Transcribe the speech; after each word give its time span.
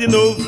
de 0.00 0.08
novo. 0.08 0.40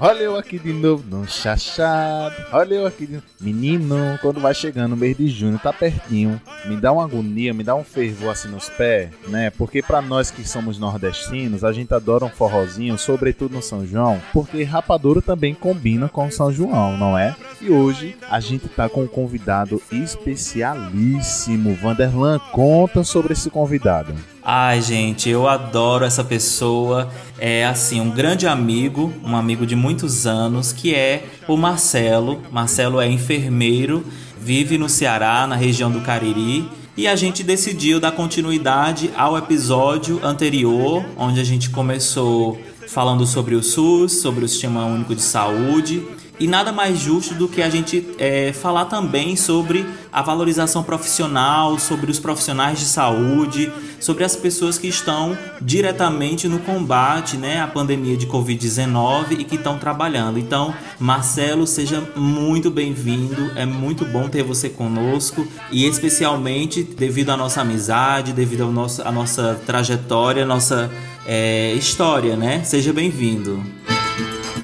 Olha 0.00 0.18
eu 0.18 0.36
aqui 0.36 0.58
de 0.58 0.72
novo, 0.72 1.04
no 1.08 1.28
chachado. 1.28 2.34
Olha 2.50 2.74
eu 2.74 2.86
aqui 2.86 3.06
de 3.06 3.12
novo. 3.12 3.24
Menino, 3.40 4.18
quando 4.20 4.40
vai 4.40 4.52
chegando 4.52 4.94
o 4.94 4.96
mês 4.96 5.16
de 5.16 5.28
junho, 5.28 5.60
tá 5.60 5.72
pertinho. 5.72 6.40
Me 6.64 6.76
dá 6.76 6.90
uma 6.90 7.04
agonia, 7.04 7.54
me 7.54 7.62
dá 7.62 7.76
um 7.76 7.84
fervor 7.84 8.30
assim 8.30 8.48
nos 8.48 8.68
pés, 8.68 9.10
né? 9.28 9.50
Porque 9.50 9.80
para 9.80 10.02
nós 10.02 10.32
que 10.32 10.46
somos 10.46 10.76
nordestinos, 10.76 11.62
a 11.62 11.72
gente 11.72 11.94
adora 11.94 12.24
um 12.24 12.30
forrozinho, 12.30 12.98
sobretudo 12.98 13.54
no 13.54 13.62
São 13.62 13.86
João, 13.86 14.20
porque 14.32 14.64
rapadura 14.64 15.22
também 15.22 15.54
combina 15.54 16.08
com 16.08 16.28
São 16.28 16.52
João, 16.52 16.96
não 16.96 17.16
é? 17.16 17.36
E 17.60 17.70
hoje 17.70 18.16
a 18.28 18.40
gente 18.40 18.66
tá 18.66 18.88
com 18.88 19.04
um 19.04 19.06
convidado 19.06 19.80
especialíssimo. 19.92 21.76
Vanderlan, 21.76 22.40
conta 22.50 23.04
sobre 23.04 23.34
esse 23.34 23.48
convidado. 23.50 24.12
Ai, 24.44 24.82
gente, 24.82 25.28
eu 25.28 25.46
adoro 25.46 26.04
essa 26.04 26.24
pessoa. 26.24 27.08
É 27.38 27.64
assim, 27.64 28.00
um 28.00 28.10
grande 28.10 28.44
amigo, 28.44 29.12
um 29.24 29.36
amigo 29.36 29.64
de 29.64 29.76
muitos 29.76 30.26
anos, 30.26 30.72
que 30.72 30.92
é 30.92 31.26
o 31.46 31.56
Marcelo. 31.56 32.42
Marcelo 32.50 33.00
é 33.00 33.08
enfermeiro, 33.08 34.04
vive 34.40 34.76
no 34.76 34.88
Ceará, 34.88 35.46
na 35.46 35.54
região 35.54 35.92
do 35.92 36.00
Cariri. 36.00 36.68
E 36.96 37.06
a 37.06 37.14
gente 37.14 37.44
decidiu 37.44 38.00
dar 38.00 38.12
continuidade 38.12 39.10
ao 39.16 39.38
episódio 39.38 40.18
anterior, 40.24 41.04
onde 41.16 41.40
a 41.40 41.44
gente 41.44 41.70
começou 41.70 42.60
falando 42.88 43.24
sobre 43.24 43.54
o 43.54 43.62
SUS, 43.62 44.20
sobre 44.20 44.44
o 44.44 44.48
Sistema 44.48 44.84
Único 44.84 45.14
de 45.14 45.22
Saúde. 45.22 46.02
E 46.40 46.46
nada 46.46 46.72
mais 46.72 46.98
justo 46.98 47.34
do 47.34 47.46
que 47.46 47.62
a 47.62 47.68
gente 47.68 48.06
é, 48.18 48.52
falar 48.52 48.86
também 48.86 49.36
sobre 49.36 49.86
a 50.12 50.22
valorização 50.22 50.82
profissional, 50.82 51.78
sobre 51.78 52.10
os 52.10 52.18
profissionais 52.18 52.78
de 52.78 52.86
saúde, 52.86 53.72
sobre 54.00 54.24
as 54.24 54.34
pessoas 54.34 54.78
que 54.78 54.88
estão 54.88 55.36
diretamente 55.60 56.48
no 56.48 56.58
combate 56.58 57.36
né, 57.36 57.60
à 57.60 57.66
pandemia 57.66 58.16
de 58.16 58.26
Covid-19 58.26 59.38
e 59.38 59.44
que 59.44 59.56
estão 59.56 59.78
trabalhando. 59.78 60.38
Então, 60.38 60.74
Marcelo, 60.98 61.66
seja 61.66 62.02
muito 62.16 62.70
bem-vindo, 62.70 63.52
é 63.54 63.64
muito 63.64 64.04
bom 64.04 64.28
ter 64.28 64.42
você 64.42 64.68
conosco 64.68 65.46
e 65.70 65.86
especialmente 65.86 66.82
devido 66.82 67.30
à 67.30 67.36
nossa 67.36 67.60
amizade, 67.60 68.32
devido 68.32 68.64
à 68.64 68.66
nossa, 68.66 69.06
à 69.06 69.12
nossa 69.12 69.60
trajetória, 69.64 70.44
nossa 70.44 70.90
é, 71.26 71.72
história, 71.74 72.36
né? 72.36 72.64
Seja 72.64 72.92
bem-vindo. 72.92 73.62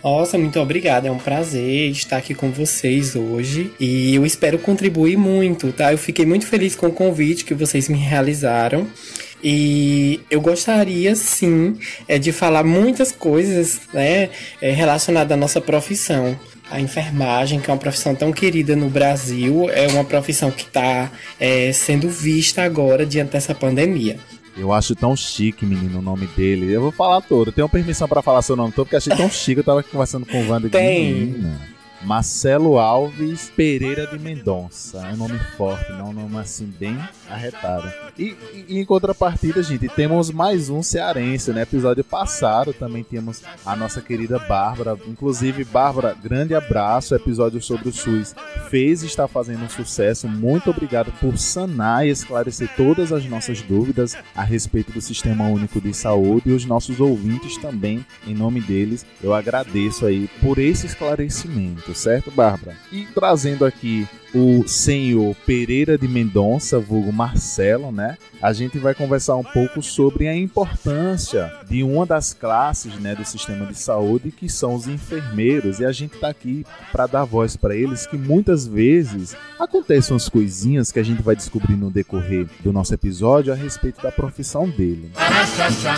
Nossa, 0.03 0.39
muito 0.39 0.61
obrigada. 0.61 1.09
É 1.09 1.11
um 1.11 1.19
prazer 1.19 1.91
estar 1.91 2.17
aqui 2.17 2.35
com 2.35 2.51
vocês 2.51 3.17
hoje 3.17 3.73
e 3.79 4.15
eu 4.15 4.25
espero 4.25 4.59
contribuir 4.59 5.17
muito, 5.17 5.73
tá? 5.73 5.93
Eu 5.93 5.99
fiquei 5.99 6.25
muito 6.25 6.47
feliz 6.47 6.75
com 6.75 6.87
o 6.87 6.93
convite 6.93 7.45
que 7.45 7.55
vocês 7.55 7.89
me 7.89 7.99
realizaram. 7.99 8.87
E 9.43 10.21
eu 10.31 10.41
gostaria 10.41 11.15
sim 11.15 11.79
é, 12.09 12.19
de 12.19 12.33
falar 12.33 12.65
muitas 12.65 13.13
coisas 13.13 13.81
né, 13.93 14.31
é, 14.61 14.71
relacionadas 14.73 15.33
à 15.33 15.37
nossa 15.37 15.61
profissão. 15.61 16.39
A 16.71 16.81
enfermagem, 16.81 17.61
que 17.61 17.71
é 17.71 17.73
uma 17.73 17.79
profissão 17.79 18.15
tão 18.15 18.31
querida 18.31 18.77
no 18.77 18.91
Brasil, 18.91 19.71
é 19.71 19.87
uma 19.89 20.05
profissão 20.05 20.51
que 20.51 20.65
está 20.65 21.11
é, 21.41 21.73
sendo 21.73 22.11
vista 22.11 22.63
agora 22.63 23.07
diante 23.07 23.33
dessa 23.33 23.55
pandemia. 23.55 24.19
Eu 24.59 24.73
acho 24.73 24.95
tão 24.97 25.15
chique, 25.17 25.65
menino, 25.65 26.01
o 26.01 26.03
nome 26.03 26.27
dele. 26.27 26.73
Eu 26.73 26.81
vou 26.81 26.91
falar 26.91 27.21
todo. 27.21 27.49
Eu 27.49 27.53
tenho 27.53 27.69
permissão 27.69 28.09
para 28.09 28.21
falar 28.21 28.43
seu 28.43 28.57
nome 28.57 28.73
todo, 28.73 28.87
porque 28.87 28.97
achei 28.97 29.17
tão 29.17 29.31
chique. 29.31 29.61
Eu 29.61 29.65
tava 29.65 29.83
conversando 29.83 30.27
com 30.27 30.43
o 30.43 30.49
Wanda. 30.49 30.69
Tem. 30.69 31.15
Menina. 31.15 31.78
Marcelo 32.03 32.79
Alves 32.79 33.51
Pereira 33.57 34.07
de 34.07 34.19
Mendonça. 34.19 35.07
É 35.07 35.13
um 35.13 35.17
nome 35.17 35.39
forte, 35.57 35.91
não 35.93 36.11
um 36.11 36.13
nome 36.13 36.39
assim 36.39 36.67
bem 36.79 36.97
arretado. 37.29 37.93
E, 38.19 38.37
e, 38.69 38.79
em 38.79 38.85
contrapartida, 38.85 39.63
gente, 39.63 39.89
temos 39.89 40.31
mais 40.31 40.71
um 40.71 40.83
cearense, 40.83 41.53
né? 41.53 41.63
Episódio 41.63 42.05
passado 42.05 42.73
também 42.73 43.03
tínhamos 43.03 43.43
a 43.65 43.75
nossa 43.75 44.01
querida 44.01 44.39
Bárbara. 44.39 44.99
Inclusive, 45.07 45.65
Bárbara, 45.65 46.15
grande 46.15 46.55
abraço. 46.55 47.15
Episódio 47.15 47.61
sobre 47.61 47.89
o 47.89 47.93
SUS 47.93 48.35
fez 48.71 49.03
e 49.03 49.07
está 49.07 49.27
fazendo 49.27 49.65
um 49.65 49.69
sucesso. 49.69 50.29
Muito 50.29 50.71
obrigado 50.71 51.13
por 51.21 51.37
sanar 51.37 52.07
e 52.07 52.11
esclarecer 52.11 52.69
todas 52.77 53.13
as 53.13 53.25
nossas 53.27 53.61
dúvidas 53.63 54.17
a 54.35 54.43
respeito 54.43 54.93
do 54.93 55.01
Sistema 55.01 55.49
Único 55.49 55.81
de 55.81 55.93
Saúde 55.95 56.51
e 56.51 56.53
os 56.53 56.65
nossos 56.65 57.01
ouvintes 57.01 57.57
também, 57.57 58.05
em 58.27 58.35
nome 58.35 58.61
deles, 58.61 59.05
eu 59.23 59.35
agradeço 59.35 60.07
aí 60.07 60.29
por 60.41 60.59
esse 60.59 60.87
esclarecimento 60.87 61.88
certo, 61.95 62.31
Bárbara? 62.31 62.77
E 62.93 63.07
trazendo 63.07 63.65
aqui 63.65 64.07
o 64.35 64.67
senhor 64.67 65.35
Pereira 65.47 65.97
de 65.97 66.07
Mendonça, 66.07 66.79
vulgo 66.79 67.13
Marcelo, 67.13 67.91
né? 67.91 68.17
A 68.41 68.53
gente 68.53 68.79
vai 68.79 68.95
conversar 68.95 69.37
um 69.37 69.43
pouco 69.43 69.83
sobre 69.83 70.29
a 70.29 70.37
importância 70.37 71.53
de 71.69 71.83
uma 71.83 72.07
das 72.07 72.33
classes, 72.33 72.95
né, 73.01 73.15
do 73.15 73.25
sistema 73.25 73.67
de 73.67 73.75
saúde, 73.75 74.31
que 74.31 74.49
são 74.49 74.75
os 74.75 74.87
enfermeiros, 74.87 75.81
e 75.81 75.85
a 75.85 75.93
gente 75.93 76.19
tá 76.19 76.29
aqui 76.29 76.65
para 76.93 77.07
dar 77.07 77.25
voz 77.25 77.57
para 77.57 77.75
eles 77.75 78.07
que 78.07 78.17
muitas 78.17 78.67
vezes 78.67 79.37
acontecem 79.59 80.13
umas 80.13 80.29
coisinhas 80.29 80.93
que 80.93 81.01
a 81.01 81.03
gente 81.03 81.23
vai 81.23 81.35
descobrir 81.35 81.75
no 81.75 81.91
decorrer 81.91 82.47
do 82.61 82.73
nosso 82.73 82.95
episódio 82.95 83.53
a 83.53 83.57
respeito 83.57 84.01
da 84.03 84.13
profissão 84.13 84.69
dele. 84.69 85.11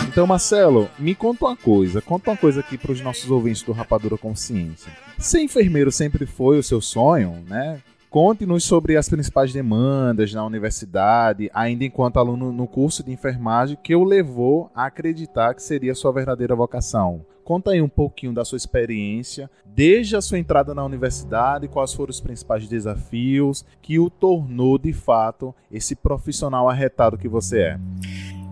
Então, 0.07 0.25
Marcelo, 0.25 0.89
me 0.97 1.13
conta 1.13 1.45
uma 1.45 1.55
coisa, 1.55 2.01
conta 2.01 2.31
uma 2.31 2.37
coisa 2.37 2.61
aqui 2.61 2.77
para 2.77 2.91
os 2.91 3.01
nossos 3.01 3.29
ouvintes 3.29 3.61
do 3.61 3.71
Rapadura 3.71 4.17
Consciência. 4.17 4.91
Ser 5.19 5.41
enfermeiro 5.41 5.91
sempre 5.91 6.25
foi 6.25 6.57
o 6.57 6.63
seu 6.63 6.81
sonho, 6.81 7.43
né? 7.47 7.79
Conte-nos 8.11 8.65
sobre 8.65 8.97
as 8.97 9.07
principais 9.07 9.53
demandas 9.53 10.33
na 10.33 10.45
universidade, 10.45 11.49
ainda 11.53 11.85
enquanto 11.85 12.19
aluno 12.19 12.51
no 12.51 12.67
curso 12.67 13.01
de 13.05 13.09
enfermagem, 13.09 13.77
que 13.81 13.95
o 13.95 14.03
levou 14.03 14.69
a 14.75 14.87
acreditar 14.87 15.53
que 15.53 15.63
seria 15.63 15.95
sua 15.95 16.11
verdadeira 16.11 16.53
vocação. 16.53 17.25
Conta 17.45 17.71
aí 17.71 17.81
um 17.81 17.87
pouquinho 17.87 18.33
da 18.33 18.43
sua 18.43 18.57
experiência, 18.57 19.49
desde 19.65 20.17
a 20.17 20.21
sua 20.21 20.37
entrada 20.37 20.75
na 20.75 20.83
universidade, 20.83 21.69
quais 21.69 21.93
foram 21.93 22.09
os 22.09 22.19
principais 22.19 22.67
desafios 22.67 23.63
que 23.81 23.97
o 23.97 24.09
tornou 24.09 24.77
de 24.77 24.91
fato 24.91 25.55
esse 25.71 25.95
profissional 25.95 26.67
arretado 26.69 27.17
que 27.17 27.29
você 27.29 27.59
é. 27.61 27.79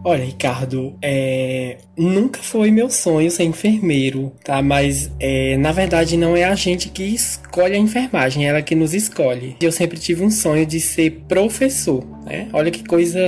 Olha, 0.03 0.23
Ricardo, 0.23 0.95
é... 1.01 1.77
nunca 1.97 2.41
foi 2.41 2.71
meu 2.71 2.89
sonho 2.89 3.29
ser 3.29 3.43
enfermeiro, 3.43 4.31
tá? 4.43 4.61
Mas 4.61 5.11
é... 5.19 5.57
na 5.57 5.71
verdade 5.71 6.15
não 6.15 6.37
é 6.37 6.45
a 6.45 6.55
gente 6.55 6.89
que 6.89 7.03
escolhe 7.03 7.75
a 7.75 7.77
enfermagem, 7.77 8.45
é 8.45 8.49
ela 8.49 8.61
que 8.61 8.75
nos 8.75 8.93
escolhe. 8.93 9.57
Eu 9.61 9.71
sempre 9.71 9.99
tive 9.99 10.23
um 10.23 10.31
sonho 10.31 10.65
de 10.65 10.79
ser 10.79 11.23
professor, 11.27 12.05
né? 12.25 12.47
Olha 12.53 12.71
que 12.71 12.83
coisa 12.83 13.19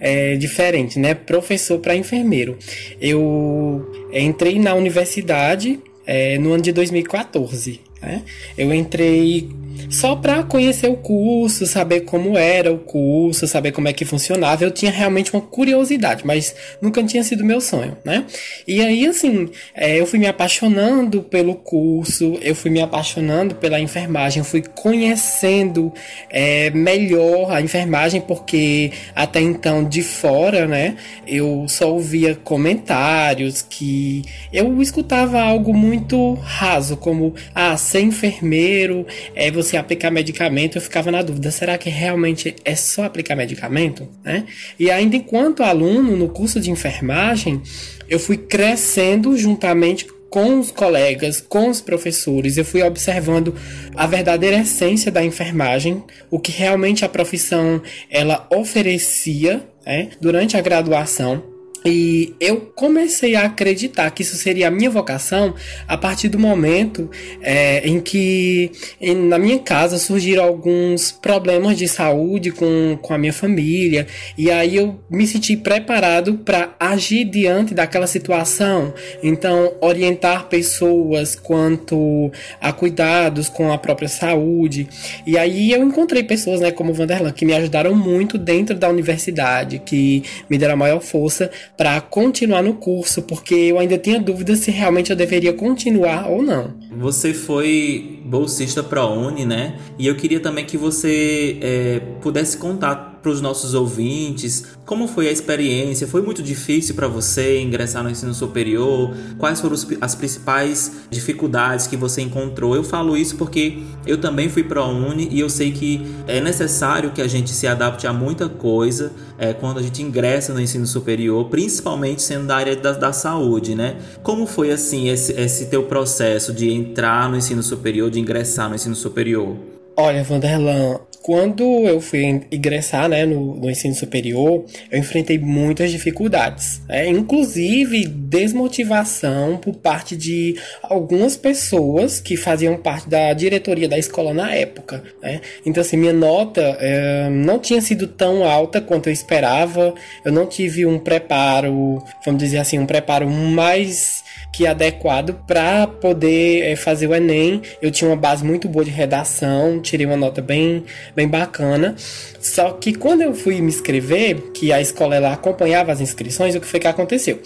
é, 0.00 0.36
diferente, 0.36 0.98
né? 0.98 1.14
Professor 1.14 1.78
para 1.78 1.94
enfermeiro. 1.94 2.58
Eu 3.00 3.88
entrei 4.12 4.58
na 4.58 4.74
universidade 4.74 5.78
é, 6.06 6.38
no 6.38 6.52
ano 6.52 6.62
de 6.62 6.72
2014. 6.72 7.80
Né? 8.02 8.22
Eu 8.56 8.72
entrei 8.74 9.48
só 9.88 10.16
para 10.16 10.42
conhecer 10.42 10.88
o 10.88 10.96
curso, 10.96 11.66
saber 11.66 12.00
como 12.00 12.36
era 12.36 12.72
o 12.72 12.78
curso, 12.78 13.46
saber 13.46 13.72
como 13.72 13.88
é 13.88 13.92
que 13.92 14.04
funcionava. 14.04 14.64
Eu 14.64 14.70
tinha 14.70 14.90
realmente 14.90 15.32
uma 15.32 15.40
curiosidade, 15.40 16.26
mas 16.26 16.54
nunca 16.80 17.02
tinha 17.02 17.22
sido 17.22 17.44
meu 17.44 17.60
sonho, 17.60 17.96
né? 18.04 18.24
E 18.66 18.80
aí, 18.80 19.06
assim, 19.06 19.48
é, 19.74 19.98
eu 19.98 20.06
fui 20.06 20.18
me 20.18 20.26
apaixonando 20.26 21.22
pelo 21.22 21.54
curso, 21.54 22.38
eu 22.42 22.54
fui 22.54 22.70
me 22.70 22.80
apaixonando 22.80 23.54
pela 23.54 23.80
enfermagem, 23.80 24.42
fui 24.42 24.62
conhecendo 24.62 25.92
é, 26.28 26.70
melhor 26.70 27.52
a 27.52 27.60
enfermagem, 27.60 28.20
porque 28.20 28.92
até 29.14 29.40
então 29.40 29.84
de 29.84 30.02
fora, 30.02 30.66
né, 30.66 30.96
eu 31.26 31.66
só 31.68 31.92
ouvia 31.92 32.34
comentários 32.34 33.62
que 33.62 34.22
eu 34.52 34.80
escutava 34.82 35.40
algo 35.40 35.74
muito 35.74 36.34
raso, 36.34 36.96
como 36.96 37.34
ah, 37.54 37.76
ser 37.76 38.00
enfermeiro 38.00 39.06
é 39.34 39.50
você 39.50 39.69
aplicar 39.76 40.10
medicamento, 40.10 40.76
eu 40.76 40.82
ficava 40.82 41.10
na 41.10 41.22
dúvida, 41.22 41.50
será 41.50 41.76
que 41.78 41.88
realmente 41.88 42.54
é 42.64 42.74
só 42.74 43.04
aplicar 43.04 43.36
medicamento? 43.36 44.08
Né? 44.24 44.46
E 44.78 44.90
ainda 44.90 45.16
enquanto 45.16 45.62
aluno 45.62 46.16
no 46.16 46.28
curso 46.28 46.60
de 46.60 46.70
enfermagem, 46.70 47.62
eu 48.08 48.18
fui 48.18 48.36
crescendo 48.36 49.36
juntamente 49.36 50.06
com 50.30 50.60
os 50.60 50.70
colegas, 50.70 51.40
com 51.40 51.68
os 51.68 51.80
professores, 51.80 52.56
eu 52.56 52.64
fui 52.64 52.82
observando 52.82 53.54
a 53.96 54.06
verdadeira 54.06 54.60
essência 54.60 55.10
da 55.10 55.24
enfermagem, 55.24 56.04
o 56.30 56.38
que 56.38 56.52
realmente 56.52 57.04
a 57.04 57.08
profissão 57.08 57.82
ela 58.08 58.46
oferecia 58.52 59.68
né, 59.84 60.10
durante 60.20 60.56
a 60.56 60.60
graduação. 60.60 61.49
E 61.84 62.34
eu 62.38 62.60
comecei 62.74 63.34
a 63.34 63.44
acreditar 63.44 64.10
que 64.10 64.22
isso 64.22 64.36
seria 64.36 64.68
a 64.68 64.70
minha 64.70 64.90
vocação 64.90 65.54
a 65.88 65.96
partir 65.96 66.28
do 66.28 66.38
momento 66.38 67.10
é, 67.40 67.86
em 67.88 68.00
que 68.00 68.70
em, 69.00 69.14
na 69.14 69.38
minha 69.38 69.58
casa 69.58 69.98
surgiram 69.98 70.44
alguns 70.44 71.10
problemas 71.10 71.78
de 71.78 71.88
saúde 71.88 72.50
com, 72.50 72.98
com 73.00 73.14
a 73.14 73.18
minha 73.18 73.32
família. 73.32 74.06
E 74.36 74.50
aí 74.50 74.76
eu 74.76 75.00
me 75.08 75.26
senti 75.26 75.56
preparado 75.56 76.34
para 76.34 76.74
agir 76.78 77.24
diante 77.24 77.72
daquela 77.72 78.06
situação. 78.06 78.92
Então, 79.22 79.74
orientar 79.80 80.48
pessoas 80.48 81.34
quanto 81.34 82.30
a 82.60 82.72
cuidados 82.72 83.48
com 83.48 83.72
a 83.72 83.78
própria 83.78 84.08
saúde. 84.08 84.86
E 85.26 85.38
aí 85.38 85.72
eu 85.72 85.82
encontrei 85.82 86.22
pessoas 86.22 86.60
né, 86.60 86.70
como 86.70 86.92
Vanderlan 86.92 87.32
que 87.32 87.46
me 87.46 87.54
ajudaram 87.54 87.94
muito 87.94 88.36
dentro 88.36 88.76
da 88.76 88.88
universidade, 88.88 89.78
que 89.78 90.22
me 90.48 90.58
deram 90.58 90.74
a 90.74 90.76
maior 90.76 91.00
força 91.00 91.50
para 91.80 91.98
continuar 91.98 92.62
no 92.62 92.74
curso, 92.74 93.22
porque 93.22 93.54
eu 93.54 93.78
ainda 93.78 93.96
tinha 93.96 94.20
dúvida 94.20 94.54
se 94.54 94.70
realmente 94.70 95.08
eu 95.08 95.16
deveria 95.16 95.54
continuar 95.54 96.28
ou 96.28 96.42
não. 96.42 96.74
Você 96.98 97.32
foi 97.32 98.20
bolsista 98.22 98.82
para 98.82 99.00
a 99.00 99.10
Uni, 99.10 99.46
né? 99.46 99.78
E 99.98 100.06
eu 100.06 100.14
queria 100.14 100.40
também 100.40 100.66
que 100.66 100.76
você 100.76 101.56
é, 101.62 102.00
pudesse 102.20 102.58
contar 102.58 103.19
para 103.22 103.30
os 103.30 103.40
nossos 103.40 103.74
ouvintes 103.74 104.78
como 104.90 105.06
foi 105.06 105.28
a 105.28 105.30
experiência. 105.30 106.04
Foi 106.08 106.20
muito 106.20 106.42
difícil 106.42 106.96
para 106.96 107.06
você 107.06 107.60
ingressar 107.60 108.02
no 108.02 108.10
ensino 108.10 108.34
superior? 108.34 109.14
Quais 109.38 109.60
foram 109.60 109.76
as 110.00 110.14
principais 110.16 111.02
dificuldades 111.08 111.86
que 111.86 111.96
você 111.96 112.22
encontrou? 112.22 112.74
Eu 112.74 112.82
falo 112.82 113.16
isso 113.16 113.36
porque 113.36 113.78
eu 114.04 114.18
também 114.18 114.48
fui 114.48 114.64
para 114.64 114.80
a 114.80 114.88
Uni 114.88 115.28
e 115.30 115.38
eu 115.38 115.48
sei 115.48 115.70
que 115.70 116.04
é 116.26 116.40
necessário 116.40 117.12
que 117.12 117.22
a 117.22 117.28
gente 117.28 117.50
se 117.50 117.68
adapte 117.68 118.04
a 118.04 118.12
muita 118.12 118.48
coisa 118.48 119.12
é, 119.38 119.52
quando 119.52 119.78
a 119.78 119.82
gente 119.82 120.02
ingressa 120.02 120.52
no 120.52 120.60
ensino 120.60 120.88
superior, 120.88 121.48
principalmente 121.48 122.20
sendo 122.20 122.48
da 122.48 122.56
área 122.56 122.74
da, 122.74 122.90
da 122.90 123.12
saúde, 123.12 123.76
né? 123.76 123.94
Como 124.24 124.44
foi 124.44 124.72
assim 124.72 125.08
esse, 125.08 125.32
esse 125.40 125.66
teu 125.66 125.84
processo 125.84 126.52
de 126.52 126.68
entrar 126.68 127.30
no 127.30 127.36
ensino 127.36 127.62
superior, 127.62 128.10
de 128.10 128.18
ingressar 128.18 128.68
no 128.68 128.74
ensino 128.74 128.96
superior? 128.96 129.56
Olha, 129.96 130.24
Vanderlan, 130.24 130.98
quando 131.30 131.62
eu 131.86 132.00
fui 132.00 132.24
ingressar 132.50 133.08
né, 133.08 133.24
no, 133.24 133.54
no, 133.54 133.70
ensino 133.70 133.94
superior, 133.94 134.64
eu 134.90 134.98
enfrentei 134.98 135.38
muitas 135.38 135.92
dificuldades, 135.92 136.82
né? 136.88 137.06
inclusive 137.06 138.04
desmotivação 138.04 139.56
por 139.56 139.76
parte 139.76 140.16
de 140.16 140.56
algumas 140.82 141.36
pessoas 141.36 142.18
que 142.18 142.36
faziam 142.36 142.76
parte 142.76 143.08
da 143.08 143.32
diretoria 143.32 143.88
da 143.88 143.96
escola 143.96 144.34
na 144.34 144.52
época. 144.52 145.04
Né? 145.22 145.40
Então, 145.64 145.80
assim, 145.80 145.96
minha 145.96 146.12
nota 146.12 146.62
é, 146.80 147.30
não 147.30 147.60
tinha 147.60 147.80
sido 147.80 148.08
tão 148.08 148.42
alta 148.42 148.80
quanto 148.80 149.08
eu 149.08 149.12
esperava, 149.12 149.94
eu 150.24 150.32
não 150.32 150.46
tive 150.46 150.84
um 150.84 150.98
preparo, 150.98 152.02
vamos 152.24 152.42
dizer 152.42 152.58
assim, 152.58 152.76
um 152.76 152.86
preparo 152.86 153.30
mais 153.30 154.24
que 154.52 154.66
adequado 154.66 155.34
para 155.46 155.86
poder 155.86 156.62
é, 156.62 156.76
fazer 156.76 157.06
o 157.06 157.14
Enem. 157.14 157.62
Eu 157.80 157.90
tinha 157.90 158.10
uma 158.10 158.16
base 158.16 158.44
muito 158.44 158.68
boa 158.68 158.84
de 158.84 158.90
redação, 158.90 159.80
tirei 159.80 160.06
uma 160.06 160.16
nota 160.16 160.42
bem, 160.42 160.84
bem 161.14 161.28
bacana. 161.28 161.94
Só 162.40 162.72
que 162.72 162.94
quando 162.94 163.22
eu 163.22 163.34
fui 163.34 163.60
me 163.60 163.68
inscrever, 163.68 164.50
que 164.52 164.72
a 164.72 164.80
escola 164.80 165.14
ela 165.16 165.32
acompanhava 165.32 165.92
as 165.92 166.00
inscrições, 166.00 166.54
o 166.54 166.60
que 166.60 166.66
foi 166.66 166.80
que 166.80 166.86
aconteceu? 166.86 167.40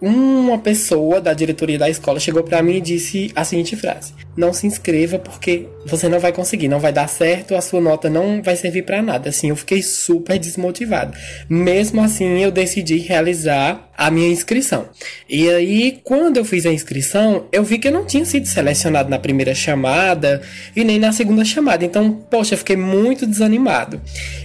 Uma 0.00 0.58
pessoa 0.58 1.20
da 1.22 1.32
diretoria 1.32 1.78
da 1.78 1.88
escola 1.88 2.20
chegou 2.20 2.42
para 2.42 2.62
mim 2.62 2.76
e 2.76 2.80
disse 2.80 3.32
a 3.34 3.44
seguinte 3.44 3.74
frase: 3.76 4.12
Não 4.36 4.52
se 4.52 4.66
inscreva 4.66 5.18
porque 5.18 5.66
você 5.86 6.06
não 6.06 6.18
vai 6.18 6.32
conseguir, 6.32 6.68
não 6.68 6.78
vai 6.78 6.92
dar 6.92 7.08
certo, 7.08 7.54
a 7.54 7.62
sua 7.62 7.80
nota 7.80 8.10
não 8.10 8.42
vai 8.42 8.56
servir 8.56 8.82
para 8.82 9.00
nada. 9.00 9.30
Assim, 9.30 9.48
eu 9.48 9.56
fiquei 9.56 9.82
super 9.82 10.38
desmotivado. 10.38 11.16
Mesmo 11.48 12.02
assim, 12.02 12.42
eu 12.42 12.50
decidi 12.50 12.98
realizar 12.98 13.85
a 13.96 14.10
minha 14.10 14.28
inscrição. 14.28 14.88
E 15.28 15.48
aí, 15.48 16.00
quando 16.04 16.36
eu 16.36 16.44
fiz 16.44 16.66
a 16.66 16.72
inscrição, 16.72 17.46
eu 17.50 17.64
vi 17.64 17.78
que 17.78 17.88
eu 17.88 17.92
não 17.92 18.04
tinha 18.04 18.24
sido 18.24 18.46
selecionado 18.46 19.08
na 19.08 19.18
primeira 19.18 19.54
chamada 19.54 20.42
e 20.74 20.84
nem 20.84 20.98
na 20.98 21.12
segunda 21.12 21.44
chamada. 21.44 21.84
Então, 21.84 22.12
poxa, 22.30 22.54
eu 22.54 22.58
fiquei 22.58 22.76
muito 22.76 23.26
desanimado. 23.26 24.00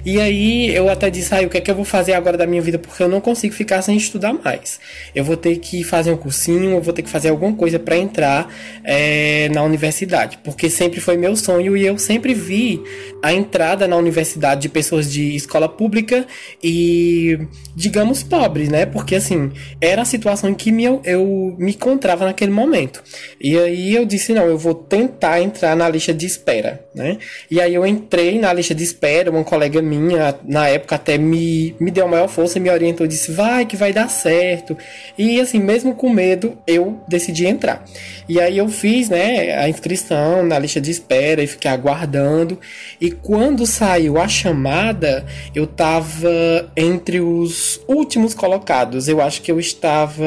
E 0.06 0.20
aí, 0.22 0.74
eu 0.74 0.90
até 0.90 1.10
disse: 1.10 1.36
ah, 1.36 1.42
o 1.42 1.50
que 1.50 1.58
é 1.58 1.62
que 1.62 1.70
eu 1.70 1.76
vou 1.76 1.84
fazer 1.84 2.14
agora 2.14 2.38
da 2.38 2.48
minha 2.48 2.62
vida? 2.62 2.80
Porque 2.80 3.04
eu 3.04 3.10
não 3.10 3.20
consigo 3.20 3.54
ficar 3.54 3.82
sem 3.82 3.98
estudar 3.98 4.34
mais. 4.34 4.80
Eu 5.14 5.26
vou 5.26 5.36
ter 5.36 5.58
que 5.58 5.84
fazer 5.84 6.12
um 6.12 6.18
cursinho, 6.18 6.72
eu 6.72 6.82
vou 6.82 6.94
ter 6.94 7.02
que 7.02 7.10
fazer 7.10 7.30
alguma 7.30 7.54
coisa 7.54 7.78
para 7.78 7.98
entrar 7.98 8.48
é, 8.84 9.50
na 9.50 9.64
universidade. 9.64 10.40
Porque 10.44 10.70
sempre 10.70 11.02
foi 11.02 11.18
meu 11.18 11.36
sonho 11.36 11.76
e 11.76 11.86
eu 11.86 11.98
sempre 11.98 12.34
vi 12.34 12.82
a 13.22 13.34
entrada 13.34 13.88
na 13.88 13.98
universidade 13.98 14.62
de 14.62 14.70
pessoas 14.70 15.12
de 15.12 15.36
escola 15.36 15.68
pública 15.68 16.26
e, 16.64 17.40
digamos, 17.76 18.24
pobres, 18.24 18.70
né? 18.70 18.86
Porque 18.86 19.16
assim 19.16 19.41
era 19.80 20.02
a 20.02 20.06
situação 20.06 20.50
em 20.50 20.54
que 20.54 20.72
me, 20.72 20.84
eu, 20.84 21.02
eu 21.04 21.56
me 21.58 21.72
encontrava 21.72 22.26
naquele 22.26 22.52
momento. 22.52 23.04
E 23.40 23.58
aí 23.58 23.96
eu 23.96 24.06
disse, 24.06 24.34
não, 24.34 24.46
eu 24.46 24.58
vou 24.58 24.74
tentar 24.74 25.42
entrar 25.42 25.76
na 25.76 25.88
lista 25.88 26.14
de 26.14 26.26
espera, 26.26 26.84
né? 26.94 27.18
E 27.50 27.62
aí 27.62 27.74
eu 27.74 27.86
entrei 27.86 28.40
na 28.40 28.52
lista 28.52 28.76
de 28.76 28.84
espera, 28.84 29.32
uma 29.32 29.44
colega 29.44 29.82
minha, 29.82 30.36
na 30.44 30.68
época 30.68 30.96
até 30.96 31.18
me, 31.18 31.76
me 31.80 31.92
deu 31.92 32.06
a 32.06 32.10
maior 32.10 32.28
força, 32.28 32.60
me 32.60 32.70
orientou, 32.70 33.08
disse, 33.08 33.32
vai 33.32 33.66
que 33.66 33.76
vai 33.76 33.94
dar 33.94 34.10
certo. 34.10 34.78
E 35.18 35.40
assim, 35.40 35.60
mesmo 35.60 35.96
com 35.96 36.10
medo, 36.10 36.58
eu 36.68 37.02
decidi 37.08 37.46
entrar. 37.46 37.86
E 38.28 38.40
aí 38.40 38.58
eu 38.58 38.68
fiz, 38.68 39.10
né, 39.10 39.58
a 39.58 39.70
inscrição 39.70 40.44
na 40.44 40.60
lista 40.60 40.82
de 40.82 40.92
espera 40.92 41.44
e 41.44 41.48
fiquei 41.48 41.70
aguardando. 41.70 42.60
E 43.00 43.12
quando 43.12 43.66
saiu 43.66 44.18
a 44.18 44.28
chamada, 44.28 45.26
eu 45.54 45.68
tava 45.68 46.30
entre 46.76 47.20
os 47.20 47.80
últimos 47.88 48.34
colocados. 48.34 49.08
Eu 49.08 49.22
acho 49.22 49.31
que 49.40 49.52
eu 49.52 49.60
estava 49.60 50.26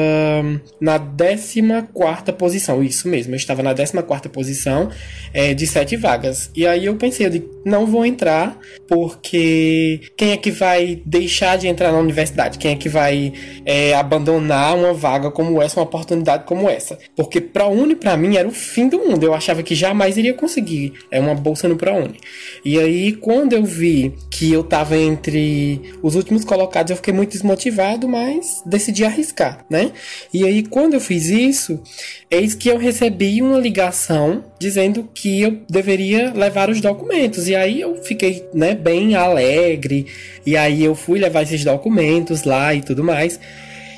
na 0.79 0.97
14 0.97 2.31
posição. 2.37 2.83
Isso 2.83 3.07
mesmo, 3.07 3.33
eu 3.33 3.37
estava 3.37 3.61
na 3.61 3.73
14 3.73 4.29
posição 4.29 4.89
é, 5.33 5.53
de 5.53 5.67
sete 5.67 5.95
vagas. 5.95 6.49
E 6.55 6.65
aí 6.65 6.85
eu 6.85 6.95
pensei, 6.95 7.25
eu 7.25 7.29
digo, 7.29 7.54
não 7.65 7.87
vou 7.87 8.05
entrar, 8.05 8.59
porque 8.87 9.99
quem 10.15 10.31
é 10.31 10.37
que 10.37 10.51
vai 10.51 11.01
deixar 11.03 11.57
de 11.57 11.67
entrar 11.67 11.91
na 11.91 11.97
universidade? 11.97 12.59
Quem 12.59 12.73
é 12.73 12.75
que 12.75 12.87
vai 12.87 13.33
é, 13.65 13.95
abandonar 13.95 14.77
uma 14.77 14.93
vaga 14.93 15.31
como 15.31 15.59
essa, 15.59 15.79
uma 15.79 15.85
oportunidade 15.85 16.45
como 16.45 16.69
essa? 16.69 16.99
Porque 17.15 17.41
ProUni 17.41 17.95
para 17.95 18.15
mim 18.15 18.37
era 18.37 18.47
o 18.47 18.51
fim 18.51 18.87
do 18.87 18.99
mundo. 18.99 19.23
Eu 19.23 19.33
achava 19.33 19.63
que 19.63 19.73
jamais 19.73 20.15
iria 20.15 20.33
conseguir 20.33 20.93
é 21.09 21.19
uma 21.19 21.33
bolsa 21.33 21.67
no 21.67 21.75
ProUni. 21.75 22.19
E 22.63 22.79
aí 22.79 23.13
quando 23.13 23.53
eu 23.53 23.65
vi 23.65 24.13
que 24.29 24.53
eu 24.53 24.63
tava 24.63 24.95
entre 24.95 25.81
os 26.03 26.13
últimos 26.13 26.45
colocados, 26.45 26.91
eu 26.91 26.97
fiquei 26.97 27.13
muito 27.13 27.31
desmotivado, 27.31 28.07
mas 28.07 28.61
decidi 28.65 29.03
arriscar, 29.03 29.65
né? 29.69 29.91
E 30.31 30.45
aí 30.45 30.61
quando 30.63 30.93
eu 30.93 31.01
fiz 31.01 31.29
isso, 31.29 31.81
eis 32.29 32.53
que 32.53 32.69
eu 32.69 32.77
recebi 32.77 33.41
uma 33.41 33.57
ligação 33.57 34.43
dizendo 34.59 35.09
que 35.13 35.41
eu 35.41 35.61
deveria 35.67 36.31
levar 36.31 36.69
os 36.69 36.79
documentos. 36.79 37.47
E 37.47 37.54
aí 37.55 37.81
eu 37.81 37.95
fiquei, 38.03 38.47
né, 38.53 38.75
bem 38.75 39.15
alegre. 39.15 40.07
E 40.45 40.55
aí 40.55 40.83
eu 40.83 40.95
fui 40.95 41.19
levar 41.19 41.43
esses 41.43 41.63
documentos 41.63 42.43
lá 42.43 42.73
e 42.73 42.81
tudo 42.81 43.03
mais. 43.03 43.39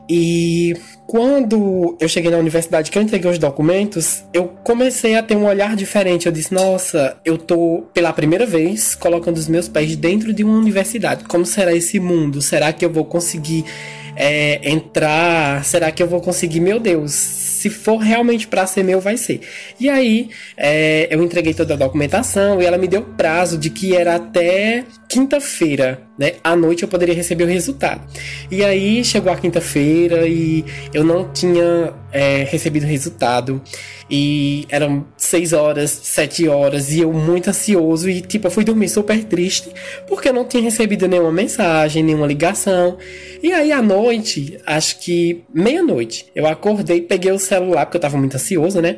E 0.09 0.73
quando 1.05 1.97
eu 1.99 2.07
cheguei 2.07 2.31
na 2.31 2.37
universidade, 2.37 2.89
que 2.89 2.97
eu 2.97 3.01
entreguei 3.01 3.29
os 3.29 3.37
documentos, 3.37 4.23
eu 4.33 4.47
comecei 4.63 5.15
a 5.15 5.23
ter 5.23 5.35
um 5.35 5.45
olhar 5.45 5.75
diferente. 5.75 6.25
Eu 6.25 6.31
disse, 6.31 6.53
nossa, 6.53 7.17
eu 7.25 7.37
tô 7.37 7.83
pela 7.93 8.13
primeira 8.13 8.45
vez 8.45 8.95
colocando 8.95 9.37
os 9.37 9.47
meus 9.47 9.67
pés 9.67 9.95
dentro 9.95 10.33
de 10.33 10.43
uma 10.43 10.57
universidade. 10.57 11.25
Como 11.25 11.45
será 11.45 11.73
esse 11.73 11.99
mundo? 11.99 12.41
Será 12.41 12.71
que 12.71 12.85
eu 12.85 12.89
vou 12.89 13.05
conseguir 13.05 13.65
é, 14.17 14.69
entrar? 14.69 15.63
Será 15.63 15.91
que 15.91 16.01
eu 16.01 16.07
vou 16.07 16.19
conseguir? 16.19 16.59
Meu 16.59 16.79
Deus, 16.79 17.11
se 17.57 17.69
for 17.69 17.97
realmente 17.97 18.47
para 18.47 18.65
ser 18.65 18.83
meu, 18.83 18.99
vai 18.99 19.15
ser. 19.17 19.41
E 19.79 19.89
aí, 19.89 20.29
é, 20.57 21.07
eu 21.09 21.23
entreguei 21.23 21.53
toda 21.53 21.75
a 21.75 21.77
documentação 21.77 22.61
e 22.61 22.65
ela 22.65 22.77
me 22.77 22.87
deu 22.87 23.01
prazo 23.01 23.57
de 23.57 23.69
que 23.69 23.95
era 23.95 24.15
até 24.15 24.85
quinta-feira, 25.07 26.01
né? 26.17 26.33
À 26.43 26.55
noite 26.55 26.83
eu 26.83 26.89
poderia 26.89 27.15
receber 27.15 27.45
o 27.45 27.47
resultado. 27.47 28.01
E 28.51 28.63
aí 28.63 29.03
chegou 29.03 29.31
a 29.31 29.37
quinta-feira 29.37 30.27
e 30.27 30.65
eu 30.93 31.03
não 31.03 31.31
tinha 31.31 31.93
é, 32.11 32.43
recebido 32.43 32.83
o 32.83 32.87
resultado. 32.87 33.61
E 34.09 34.65
eram 34.69 35.05
seis 35.17 35.51
horas, 35.51 35.89
sete 35.91 36.47
horas, 36.47 36.93
e 36.93 37.01
eu 37.01 37.11
muito 37.11 37.49
ansioso. 37.49 38.09
E 38.09 38.21
tipo, 38.21 38.47
eu 38.47 38.51
fui 38.51 38.63
dormir 38.63 38.89
super 38.89 39.23
triste 39.23 39.69
porque 40.07 40.29
eu 40.29 40.33
não 40.33 40.45
tinha 40.45 40.63
recebido 40.63 41.07
nenhuma 41.07 41.31
mensagem, 41.31 42.03
nenhuma 42.03 42.27
ligação. 42.27 42.97
E 43.41 43.51
aí 43.53 43.71
à 43.71 43.81
noite, 43.81 44.06
acho 44.65 44.99
que 44.99 45.43
meia-noite, 45.53 46.25
eu 46.35 46.45
acordei, 46.45 47.01
peguei 47.01 47.31
o 47.31 47.39
celular, 47.39 47.85
porque 47.85 47.97
eu 47.97 48.01
tava 48.01 48.17
muito 48.17 48.35
ansioso, 48.35 48.81
né? 48.81 48.97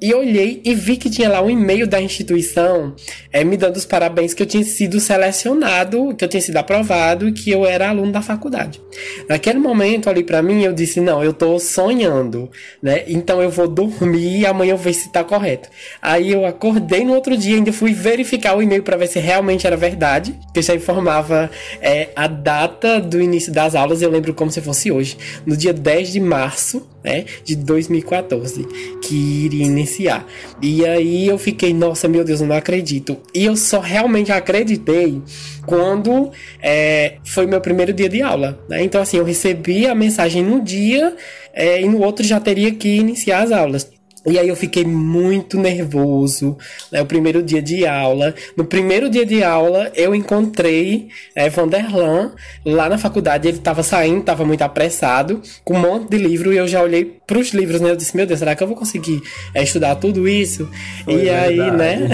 E 0.00 0.14
olhei 0.14 0.60
e 0.64 0.74
vi 0.74 0.96
que 0.96 1.10
tinha 1.10 1.28
lá 1.28 1.42
um 1.42 1.50
e-mail 1.50 1.86
da 1.86 2.00
instituição 2.00 2.94
é, 3.32 3.42
me 3.42 3.56
dando 3.56 3.76
os 3.76 3.84
parabéns 3.84 4.34
que 4.34 4.42
eu 4.42 4.46
tinha 4.46 4.64
sido 4.64 5.00
selecionado, 5.00 6.14
que 6.14 6.24
eu 6.24 6.28
tinha 6.28 6.40
sido 6.40 6.56
aprovado 6.56 7.28
e 7.28 7.32
que 7.32 7.50
eu 7.50 7.66
era 7.66 7.88
aluno 7.88 8.12
da 8.12 8.22
faculdade. 8.22 8.80
Naquele 9.28 9.58
momento 9.58 10.08
ali 10.08 10.22
para 10.22 10.42
mim 10.42 10.62
eu 10.62 10.72
disse 10.72 11.00
não, 11.00 11.22
eu 11.22 11.32
tô 11.32 11.58
sonhando, 11.58 12.50
né? 12.82 13.04
Então 13.08 13.42
eu 13.42 13.50
vou 13.50 13.66
dormir 13.66 14.40
e 14.40 14.46
amanhã 14.46 14.72
eu 14.72 14.76
vejo 14.78 15.00
se 15.00 15.12
tá 15.12 15.24
correto. 15.24 15.68
Aí 16.00 16.32
eu 16.32 16.46
acordei 16.46 17.04
no 17.04 17.14
outro 17.14 17.36
dia 17.36 17.56
ainda 17.56 17.72
fui 17.72 17.92
verificar 17.92 18.56
o 18.56 18.62
e-mail 18.62 18.82
para 18.82 18.96
ver 18.96 19.08
se 19.08 19.18
realmente 19.18 19.66
era 19.66 19.76
verdade, 19.76 20.38
que 20.54 20.62
já 20.62 20.74
informava 20.74 21.50
é, 21.80 22.08
a 22.14 22.26
data 22.26 23.00
do 23.00 23.20
início 23.20 23.52
das 23.52 23.74
aulas, 23.74 24.02
eu 24.02 24.10
lembro 24.10 24.34
como 24.34 24.50
se 24.50 24.60
fosse 24.60 24.90
hoje, 24.90 25.16
no 25.44 25.56
dia 25.56 25.72
10 25.72 26.12
de 26.12 26.20
março 26.20 26.86
né, 27.08 27.24
de 27.42 27.56
2014, 27.56 28.66
que 29.00 29.14
iria 29.14 29.64
iniciar. 29.64 30.26
E 30.60 30.84
aí 30.84 31.26
eu 31.26 31.38
fiquei, 31.38 31.72
nossa, 31.72 32.06
meu 32.06 32.22
Deus, 32.22 32.42
eu 32.42 32.46
não 32.46 32.54
acredito. 32.54 33.16
E 33.34 33.46
eu 33.46 33.56
só 33.56 33.80
realmente 33.80 34.30
acreditei 34.30 35.22
quando 35.64 36.30
é, 36.62 37.16
foi 37.24 37.46
meu 37.46 37.60
primeiro 37.60 37.92
dia 37.94 38.08
de 38.08 38.20
aula. 38.20 38.60
Né? 38.68 38.82
Então, 38.82 39.00
assim, 39.00 39.16
eu 39.16 39.24
recebi 39.24 39.86
a 39.86 39.94
mensagem 39.94 40.42
no 40.42 40.60
dia 40.62 41.16
é, 41.54 41.80
e 41.80 41.88
no 41.88 42.02
outro 42.02 42.24
já 42.24 42.38
teria 42.38 42.72
que 42.72 42.88
iniciar 42.88 43.42
as 43.42 43.52
aulas. 43.52 43.90
E 44.26 44.38
aí 44.38 44.48
eu 44.48 44.56
fiquei 44.56 44.84
muito 44.84 45.58
nervoso, 45.58 46.56
né? 46.90 47.00
O 47.00 47.06
primeiro 47.06 47.42
dia 47.42 47.62
de 47.62 47.86
aula. 47.86 48.34
No 48.56 48.64
primeiro 48.64 49.08
dia 49.08 49.24
de 49.24 49.42
aula, 49.42 49.90
eu 49.94 50.14
encontrei 50.14 51.08
é, 51.34 51.48
Vanderlan 51.48 52.32
lá 52.64 52.88
na 52.88 52.98
faculdade. 52.98 53.48
Ele 53.48 53.58
tava 53.58 53.82
saindo, 53.82 54.22
tava 54.22 54.44
muito 54.44 54.62
apressado, 54.62 55.42
com 55.64 55.74
um 55.74 55.80
monte 55.80 56.10
de 56.10 56.18
livro, 56.18 56.52
e 56.52 56.56
eu 56.56 56.66
já 56.66 56.82
olhei 56.82 57.17
pros 57.28 57.50
livros, 57.50 57.78
né? 57.82 57.90
Eu 57.90 57.96
disse, 57.96 58.16
meu 58.16 58.26
Deus, 58.26 58.38
será 58.38 58.56
que 58.56 58.62
eu 58.62 58.66
vou 58.66 58.74
conseguir 58.74 59.22
é, 59.52 59.62
estudar 59.62 59.94
tudo 59.96 60.26
isso? 60.26 60.66
Foi 61.04 61.12
e 61.12 61.16
verdade. 61.24 61.60
aí, 61.60 61.70
né? 61.70 62.08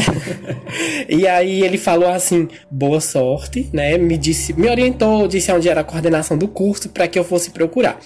e 1.08 1.26
aí 1.28 1.62
ele 1.62 1.78
falou 1.78 2.10
assim, 2.10 2.48
boa 2.68 3.00
sorte, 3.00 3.70
né? 3.72 3.96
Me 3.96 4.18
disse, 4.18 4.52
me 4.52 4.68
orientou, 4.68 5.28
disse 5.28 5.52
onde 5.52 5.68
era 5.68 5.82
a 5.82 5.84
coordenação 5.84 6.36
do 6.36 6.48
curso 6.48 6.88
para 6.88 7.06
que 7.06 7.16
eu 7.16 7.22
fosse 7.22 7.52
procurar. 7.52 8.00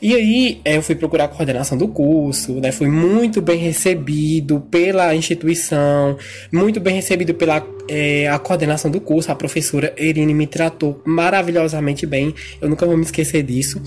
E 0.00 0.14
aí 0.14 0.60
é, 0.64 0.76
eu 0.76 0.82
fui 0.82 0.94
procurar 0.94 1.24
a 1.24 1.28
coordenação 1.28 1.76
do 1.76 1.88
curso, 1.88 2.60
né? 2.60 2.70
Fui 2.70 2.88
muito 2.88 3.42
bem 3.42 3.58
recebido 3.58 4.60
pela 4.70 5.12
instituição, 5.12 6.16
muito 6.52 6.78
bem 6.78 6.94
recebido 6.94 7.34
pela 7.34 7.66
é, 7.88 8.28
a 8.28 8.38
coordenação 8.38 8.92
do 8.92 9.00
curso. 9.00 9.32
A 9.32 9.34
professora 9.34 9.92
Erine 9.96 10.32
me 10.32 10.46
tratou 10.46 11.02
maravilhosamente 11.04 12.06
bem. 12.06 12.32
Eu 12.60 12.68
nunca 12.68 12.86
vou 12.86 12.96
me 12.96 13.02
esquecer 13.02 13.42
disso. 13.42 13.82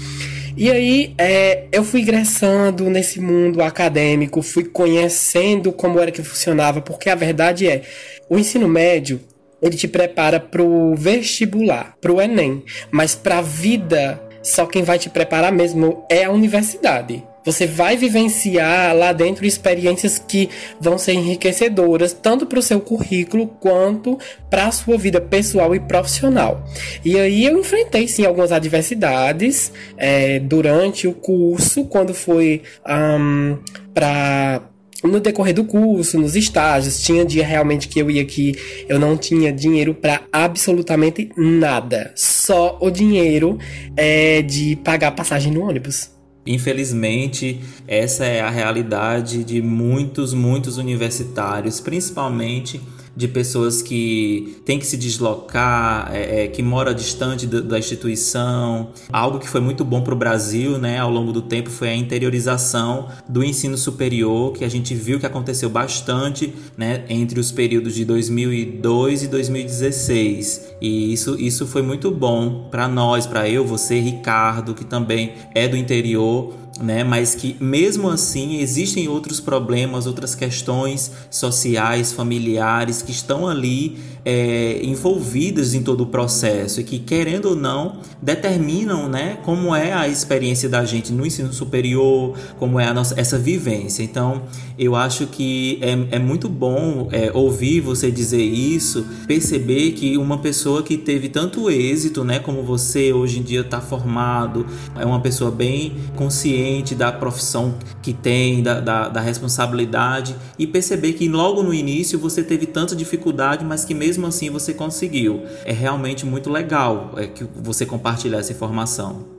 E 0.57 0.71
aí 0.71 1.13
é, 1.19 1.65
eu 1.71 1.83
fui 1.83 2.01
ingressando 2.01 2.89
nesse 2.89 3.21
mundo 3.21 3.61
acadêmico, 3.61 4.41
fui 4.41 4.63
conhecendo 4.63 5.71
como 5.71 5.99
era 5.99 6.09
que 6.09 6.23
funcionava, 6.23 6.81
porque 6.81 7.11
a 7.11 7.15
verdade 7.15 7.67
é, 7.67 7.83
o 8.27 8.39
ensino 8.39 8.67
médio 8.67 9.21
ele 9.61 9.77
te 9.77 9.87
prepara 9.87 10.39
para 10.39 10.63
o 10.63 10.95
vestibular, 10.95 11.95
para 12.01 12.11
o 12.11 12.19
Enem, 12.19 12.63
mas 12.89 13.13
para 13.13 13.37
a 13.37 13.41
vida 13.41 14.19
só 14.41 14.65
quem 14.65 14.81
vai 14.81 14.97
te 14.97 15.11
preparar 15.11 15.51
mesmo 15.51 16.03
é 16.09 16.23
a 16.23 16.31
universidade. 16.31 17.23
Você 17.47 17.65
vai 17.65 17.95
vivenciar 17.95 18.93
lá 18.93 19.13
dentro 19.13 19.45
experiências 19.45 20.19
que 20.19 20.49
vão 20.81 20.97
ser 20.97 21.13
enriquecedoras, 21.13 22.11
tanto 22.11 22.45
para 22.45 22.59
o 22.59 22.61
seu 22.61 22.81
currículo 22.81 23.47
quanto 23.47 24.19
para 24.49 24.67
a 24.67 24.71
sua 24.73 24.97
vida 24.97 25.21
pessoal 25.21 25.73
e 25.73 25.79
profissional. 25.79 26.65
E 27.05 27.17
aí 27.17 27.45
eu 27.45 27.57
enfrentei 27.57 28.05
sim 28.05 28.25
algumas 28.25 28.51
adversidades 28.51 29.71
é, 29.95 30.39
durante 30.39 31.07
o 31.07 31.13
curso, 31.13 31.85
quando 31.85 32.13
foi 32.13 32.63
um, 32.85 33.57
para 33.93 34.63
no 35.01 35.21
decorrer 35.21 35.53
do 35.53 35.63
curso, 35.63 36.19
nos 36.19 36.35
estágios, 36.35 37.01
tinha 37.01 37.23
dia 37.23 37.45
realmente 37.45 37.87
que 37.87 37.97
eu 37.97 38.11
ia 38.11 38.21
aqui, 38.21 38.55
eu 38.89 38.99
não 38.99 39.15
tinha 39.15 39.53
dinheiro 39.53 39.93
para 39.93 40.23
absolutamente 40.33 41.29
nada, 41.37 42.11
só 42.13 42.77
o 42.81 42.89
dinheiro 42.89 43.57
é, 43.95 44.41
de 44.41 44.75
pagar 44.83 45.11
passagem 45.11 45.53
no 45.53 45.61
ônibus. 45.61 46.16
Infelizmente, 46.47 47.59
essa 47.85 48.25
é 48.25 48.39
a 48.39 48.49
realidade 48.49 49.43
de 49.43 49.61
muitos, 49.61 50.33
muitos 50.33 50.77
universitários, 50.77 51.81
principalmente 51.81 52.81
de 53.17 53.27
pessoas 53.27 53.81
que 53.81 54.61
têm 54.63 54.77
que 54.77 54.85
se 54.85 54.95
deslocar, 54.95 56.11
é, 56.13 56.43
é, 56.43 56.47
que 56.47 56.61
mora 56.61 56.93
distante 56.93 57.47
da, 57.47 57.61
da, 57.61 57.79
instituição. 57.79 58.89
Algo 59.11 59.39
que 59.39 59.49
foi 59.49 59.59
muito 59.59 59.83
bom 59.83 60.01
para 60.01 60.13
o 60.13 60.17
Brasil, 60.17 60.77
né, 60.77 60.99
ao 60.99 61.09
longo 61.09 61.33
do 61.33 61.41
tempo, 61.41 61.71
foi 61.71 61.89
a 61.89 61.95
interiorização 61.95 63.07
do 63.27 63.43
ensino 63.43 63.75
superior, 63.75 64.53
que 64.53 64.63
a 64.63 64.69
gente 64.69 64.93
viu 64.93 65.19
que 65.19 65.25
aconteceu 65.25 65.67
bastante, 65.67 66.53
né, 66.77 67.05
entre 67.09 67.39
os 67.39 67.51
períodos 67.51 67.95
de 67.95 68.05
2002 68.05 69.23
e 69.23 69.27
2016. 69.27 70.75
E 70.79 71.11
isso, 71.11 71.39
isso 71.39 71.65
foi 71.65 71.81
muito 71.81 72.11
bom 72.11 72.67
para 72.69 72.87
nós, 72.87 73.25
para 73.25 73.49
eu, 73.49 73.65
você, 73.65 73.99
Ricardo, 73.99 74.75
que 74.75 74.85
também 74.85 75.33
é 75.55 75.67
do 75.67 75.75
interior 75.75 76.53
né? 76.81 77.03
Mas 77.03 77.35
que 77.35 77.55
mesmo 77.59 78.09
assim 78.09 78.57
existem 78.57 79.07
outros 79.07 79.39
problemas, 79.39 80.05
outras 80.05 80.35
questões 80.35 81.11
sociais, 81.29 82.11
familiares 82.13 83.01
que 83.01 83.11
estão 83.11 83.47
ali 83.47 83.97
é, 84.29 84.81
envolvidas 84.83 85.73
em 85.73 85.81
todo 85.81 86.01
o 86.01 86.05
processo 86.05 86.81
e 86.81 86.83
que, 86.83 86.99
querendo 86.99 87.45
ou 87.45 87.55
não, 87.55 87.99
determinam 88.21 89.07
né, 89.07 89.37
como 89.45 89.73
é 89.73 89.93
a 89.93 90.05
experiência 90.05 90.67
da 90.67 90.83
gente 90.83 91.13
no 91.13 91.25
ensino 91.25 91.53
superior, 91.53 92.35
como 92.59 92.77
é 92.77 92.85
a 92.85 92.93
nossa, 92.93 93.17
essa 93.17 93.37
vivência. 93.37 94.03
Então, 94.03 94.41
eu 94.77 94.97
acho 94.97 95.27
que 95.27 95.79
é, 95.81 96.17
é 96.17 96.19
muito 96.19 96.49
bom 96.49 97.07
é, 97.13 97.31
ouvir 97.33 97.79
você 97.79 98.11
dizer 98.11 98.41
isso, 98.41 99.05
perceber 99.25 99.93
que 99.93 100.17
uma 100.17 100.39
pessoa 100.39 100.83
que 100.83 100.97
teve 100.97 101.29
tanto 101.29 101.71
êxito, 101.71 102.25
né, 102.25 102.37
como 102.37 102.63
você 102.63 103.13
hoje 103.13 103.39
em 103.39 103.43
dia 103.43 103.61
está 103.61 103.79
formado, 103.79 104.65
é 104.99 105.05
uma 105.05 105.21
pessoa 105.21 105.49
bem 105.49 105.95
consciente 106.17 106.93
da 106.95 107.13
profissão 107.13 107.75
que 108.01 108.11
tem, 108.11 108.61
da, 108.61 108.81
da, 108.81 109.07
da 109.07 109.21
responsabilidade, 109.21 110.35
e 110.59 110.67
perceber 110.67 111.13
que 111.13 111.29
logo 111.29 111.63
no 111.63 111.73
início 111.73 112.19
você 112.19 112.43
teve 112.43 112.65
tanta 112.65 112.93
dificuldade, 112.93 113.63
mas 113.63 113.85
que 113.85 113.93
mesmo 113.93 114.16
mesmo 114.17 114.27
assim 114.27 114.49
você 114.49 114.73
conseguiu. 114.73 115.43
É 115.63 115.71
realmente 115.71 116.25
muito 116.25 116.49
legal 116.49 117.13
é, 117.17 117.27
que 117.27 117.45
você 117.55 117.85
compartilhar 117.85 118.39
essa 118.39 118.51
informação. 118.51 119.37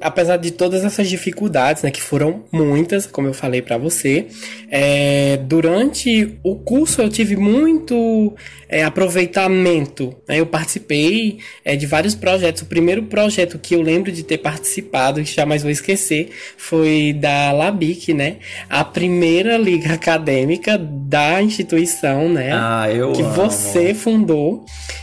Apesar 0.00 0.38
de 0.38 0.50
todas 0.50 0.84
essas 0.84 1.08
dificuldades, 1.08 1.82
né, 1.82 1.90
que 1.90 2.00
foram 2.00 2.44
muitas, 2.50 3.06
como 3.06 3.28
eu 3.28 3.34
falei 3.34 3.60
para 3.60 3.76
você, 3.76 4.28
é, 4.70 5.36
durante 5.36 6.38
o 6.42 6.56
curso 6.56 7.02
eu 7.02 7.10
tive 7.10 7.36
muito 7.36 8.34
é, 8.70 8.84
aproveitamento. 8.84 10.14
Né? 10.26 10.40
Eu 10.40 10.46
participei 10.46 11.38
é, 11.64 11.76
de 11.76 11.86
vários 11.86 12.14
projetos. 12.14 12.62
O 12.62 12.66
primeiro 12.66 13.02
projeto 13.02 13.58
que 13.58 13.74
eu 13.74 13.82
lembro 13.82 14.12
de 14.12 14.22
ter 14.22 14.38
participado, 14.38 15.22
que 15.22 15.34
jamais 15.34 15.62
vou 15.62 15.70
esquecer, 15.70 16.30
foi 16.56 17.12
da 17.12 17.52
Labic, 17.52 18.14
né? 18.14 18.36
A 18.68 18.84
primeira 18.84 19.58
liga 19.58 19.92
acadêmica 19.94 20.78
da 20.78 21.42
instituição, 21.42 22.28
né? 22.28 22.52
Ah, 22.52 22.88
eu 22.90 23.12
que 23.12 23.22
amo. 23.22 23.32
você 23.32 23.92
fundou 23.92 24.19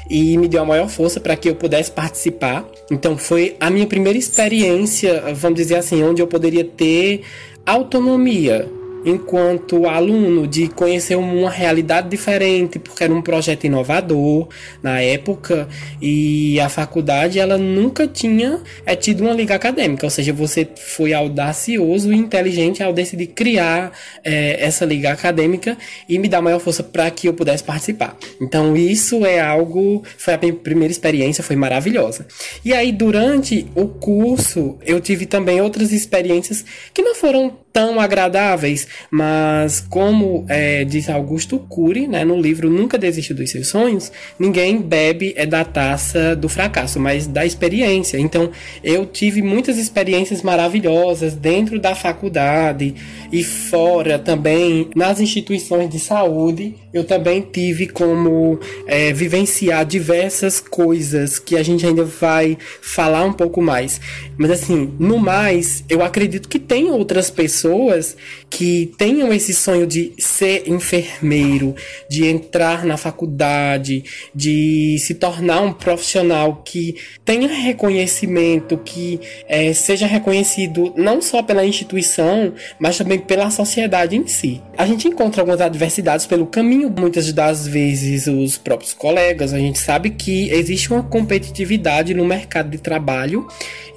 e 0.09 0.37
me 0.37 0.47
deu 0.47 0.61
a 0.61 0.65
maior 0.65 0.89
força 0.89 1.19
para 1.19 1.35
que 1.35 1.49
eu 1.49 1.55
pudesse 1.55 1.91
participar. 1.91 2.65
Então 2.91 3.17
foi 3.17 3.55
a 3.59 3.69
minha 3.69 3.87
primeira 3.87 4.17
experiência, 4.17 5.33
vamos 5.33 5.57
dizer 5.57 5.75
assim, 5.75 6.03
onde 6.03 6.21
eu 6.21 6.27
poderia 6.27 6.63
ter 6.63 7.21
autonomia 7.65 8.69
enquanto 9.05 9.87
aluno 9.87 10.47
de 10.47 10.67
conhecer 10.67 11.15
uma 11.15 11.49
realidade 11.49 12.09
diferente, 12.09 12.79
porque 12.79 13.03
era 13.03 13.13
um 13.13 13.21
projeto 13.21 13.65
inovador 13.65 14.47
na 14.81 15.01
época 15.01 15.67
e 16.01 16.59
a 16.59 16.69
faculdade 16.69 17.39
ela 17.39 17.57
nunca 17.57 18.07
tinha 18.07 18.61
é, 18.85 18.95
tido 18.95 19.21
uma 19.21 19.33
liga 19.33 19.55
acadêmica, 19.55 20.05
ou 20.05 20.09
seja, 20.09 20.33
você 20.33 20.67
foi 20.75 21.13
audacioso 21.13 22.11
e 22.11 22.17
inteligente 22.17 22.83
ao 22.83 22.93
decidir 22.93 23.27
criar 23.27 23.91
é, 24.23 24.63
essa 24.63 24.85
liga 24.85 25.11
acadêmica 25.11 25.77
e 26.07 26.17
me 26.17 26.27
dar 26.27 26.41
maior 26.41 26.59
força 26.59 26.83
para 26.83 27.09
que 27.11 27.27
eu 27.27 27.33
pudesse 27.33 27.63
participar. 27.63 28.17
Então 28.41 28.75
isso 28.75 29.25
é 29.25 29.39
algo, 29.39 30.03
foi 30.17 30.33
a 30.33 30.37
minha 30.37 30.53
primeira 30.53 30.91
experiência, 30.91 31.43
foi 31.43 31.55
maravilhosa. 31.55 32.25
E 32.63 32.73
aí 32.73 32.91
durante 32.91 33.67
o 33.75 33.87
curso 33.87 34.77
eu 34.85 34.99
tive 34.99 35.25
também 35.25 35.61
outras 35.61 35.91
experiências 35.91 36.65
que 36.93 37.01
não 37.01 37.15
foram 37.15 37.57
tão 37.77 37.99
agradáveis, 37.99 38.86
mas 39.09 39.79
como 39.79 40.45
é, 40.47 40.83
diz 40.83 41.09
Augusto 41.09 41.59
Cury, 41.59 42.07
né, 42.07 42.23
no 42.23 42.39
livro 42.39 42.69
Nunca 42.69 42.97
Desiste 42.97 43.33
dos 43.33 43.49
Seus 43.49 43.67
Sonhos, 43.67 44.11
ninguém 44.39 44.81
bebe 44.81 45.33
é 45.35 45.45
da 45.45 45.63
taça 45.63 46.35
do 46.35 46.49
fracasso, 46.49 46.99
mas 46.99 47.27
da 47.27 47.45
experiência. 47.45 48.17
Então, 48.17 48.51
eu 48.83 49.05
tive 49.05 49.41
muitas 49.41 49.77
experiências 49.77 50.41
maravilhosas 50.41 51.33
dentro 51.33 51.79
da 51.79 51.95
faculdade 51.95 52.95
e 53.31 53.43
fora 53.43 54.17
também 54.17 54.89
nas 54.95 55.19
instituições 55.19 55.89
de 55.89 55.99
saúde. 55.99 56.75
Eu 56.93 57.03
também 57.03 57.41
tive 57.41 57.87
como 57.87 58.59
é, 58.87 59.13
vivenciar 59.13 59.85
diversas 59.85 60.59
coisas 60.59 61.39
que 61.39 61.55
a 61.55 61.63
gente 61.63 61.85
ainda 61.85 62.03
vai 62.03 62.57
falar 62.81 63.23
um 63.23 63.33
pouco 63.33 63.61
mais. 63.61 63.99
Mas 64.37 64.51
assim, 64.51 64.93
no 64.99 65.17
mais, 65.17 65.83
eu 65.89 66.03
acredito 66.03 66.49
que 66.49 66.59
tem 66.59 66.89
outras 66.89 67.29
pessoas 67.29 68.15
que 68.49 68.76
tenham 68.85 69.33
esse 69.33 69.53
sonho 69.53 69.87
de 69.87 70.13
ser 70.17 70.69
enfermeiro, 70.69 71.75
de 72.09 72.25
entrar 72.25 72.85
na 72.85 72.97
faculdade, 72.97 74.03
de 74.33 74.97
se 74.99 75.15
tornar 75.15 75.61
um 75.61 75.73
profissional 75.73 76.61
que 76.63 76.95
tenha 77.25 77.47
reconhecimento, 77.47 78.77
que 78.77 79.19
é, 79.47 79.73
seja 79.73 80.05
reconhecido 80.05 80.93
não 80.95 81.21
só 81.21 81.41
pela 81.41 81.65
instituição, 81.65 82.53
mas 82.79 82.97
também 82.97 83.19
pela 83.19 83.49
sociedade 83.49 84.15
em 84.15 84.27
si. 84.27 84.61
A 84.77 84.85
gente 84.85 85.07
encontra 85.07 85.41
algumas 85.41 85.61
adversidades 85.61 86.25
pelo 86.25 86.45
caminho, 86.45 86.93
muitas 86.97 87.31
das 87.33 87.67
vezes 87.67 88.27
os 88.27 88.57
próprios 88.57 88.93
colegas, 88.93 89.53
a 89.53 89.59
gente 89.59 89.79
sabe 89.79 90.11
que 90.11 90.49
existe 90.51 90.91
uma 90.91 91.03
competitividade 91.03 92.13
no 92.13 92.25
mercado 92.25 92.69
de 92.69 92.77
trabalho 92.77 93.47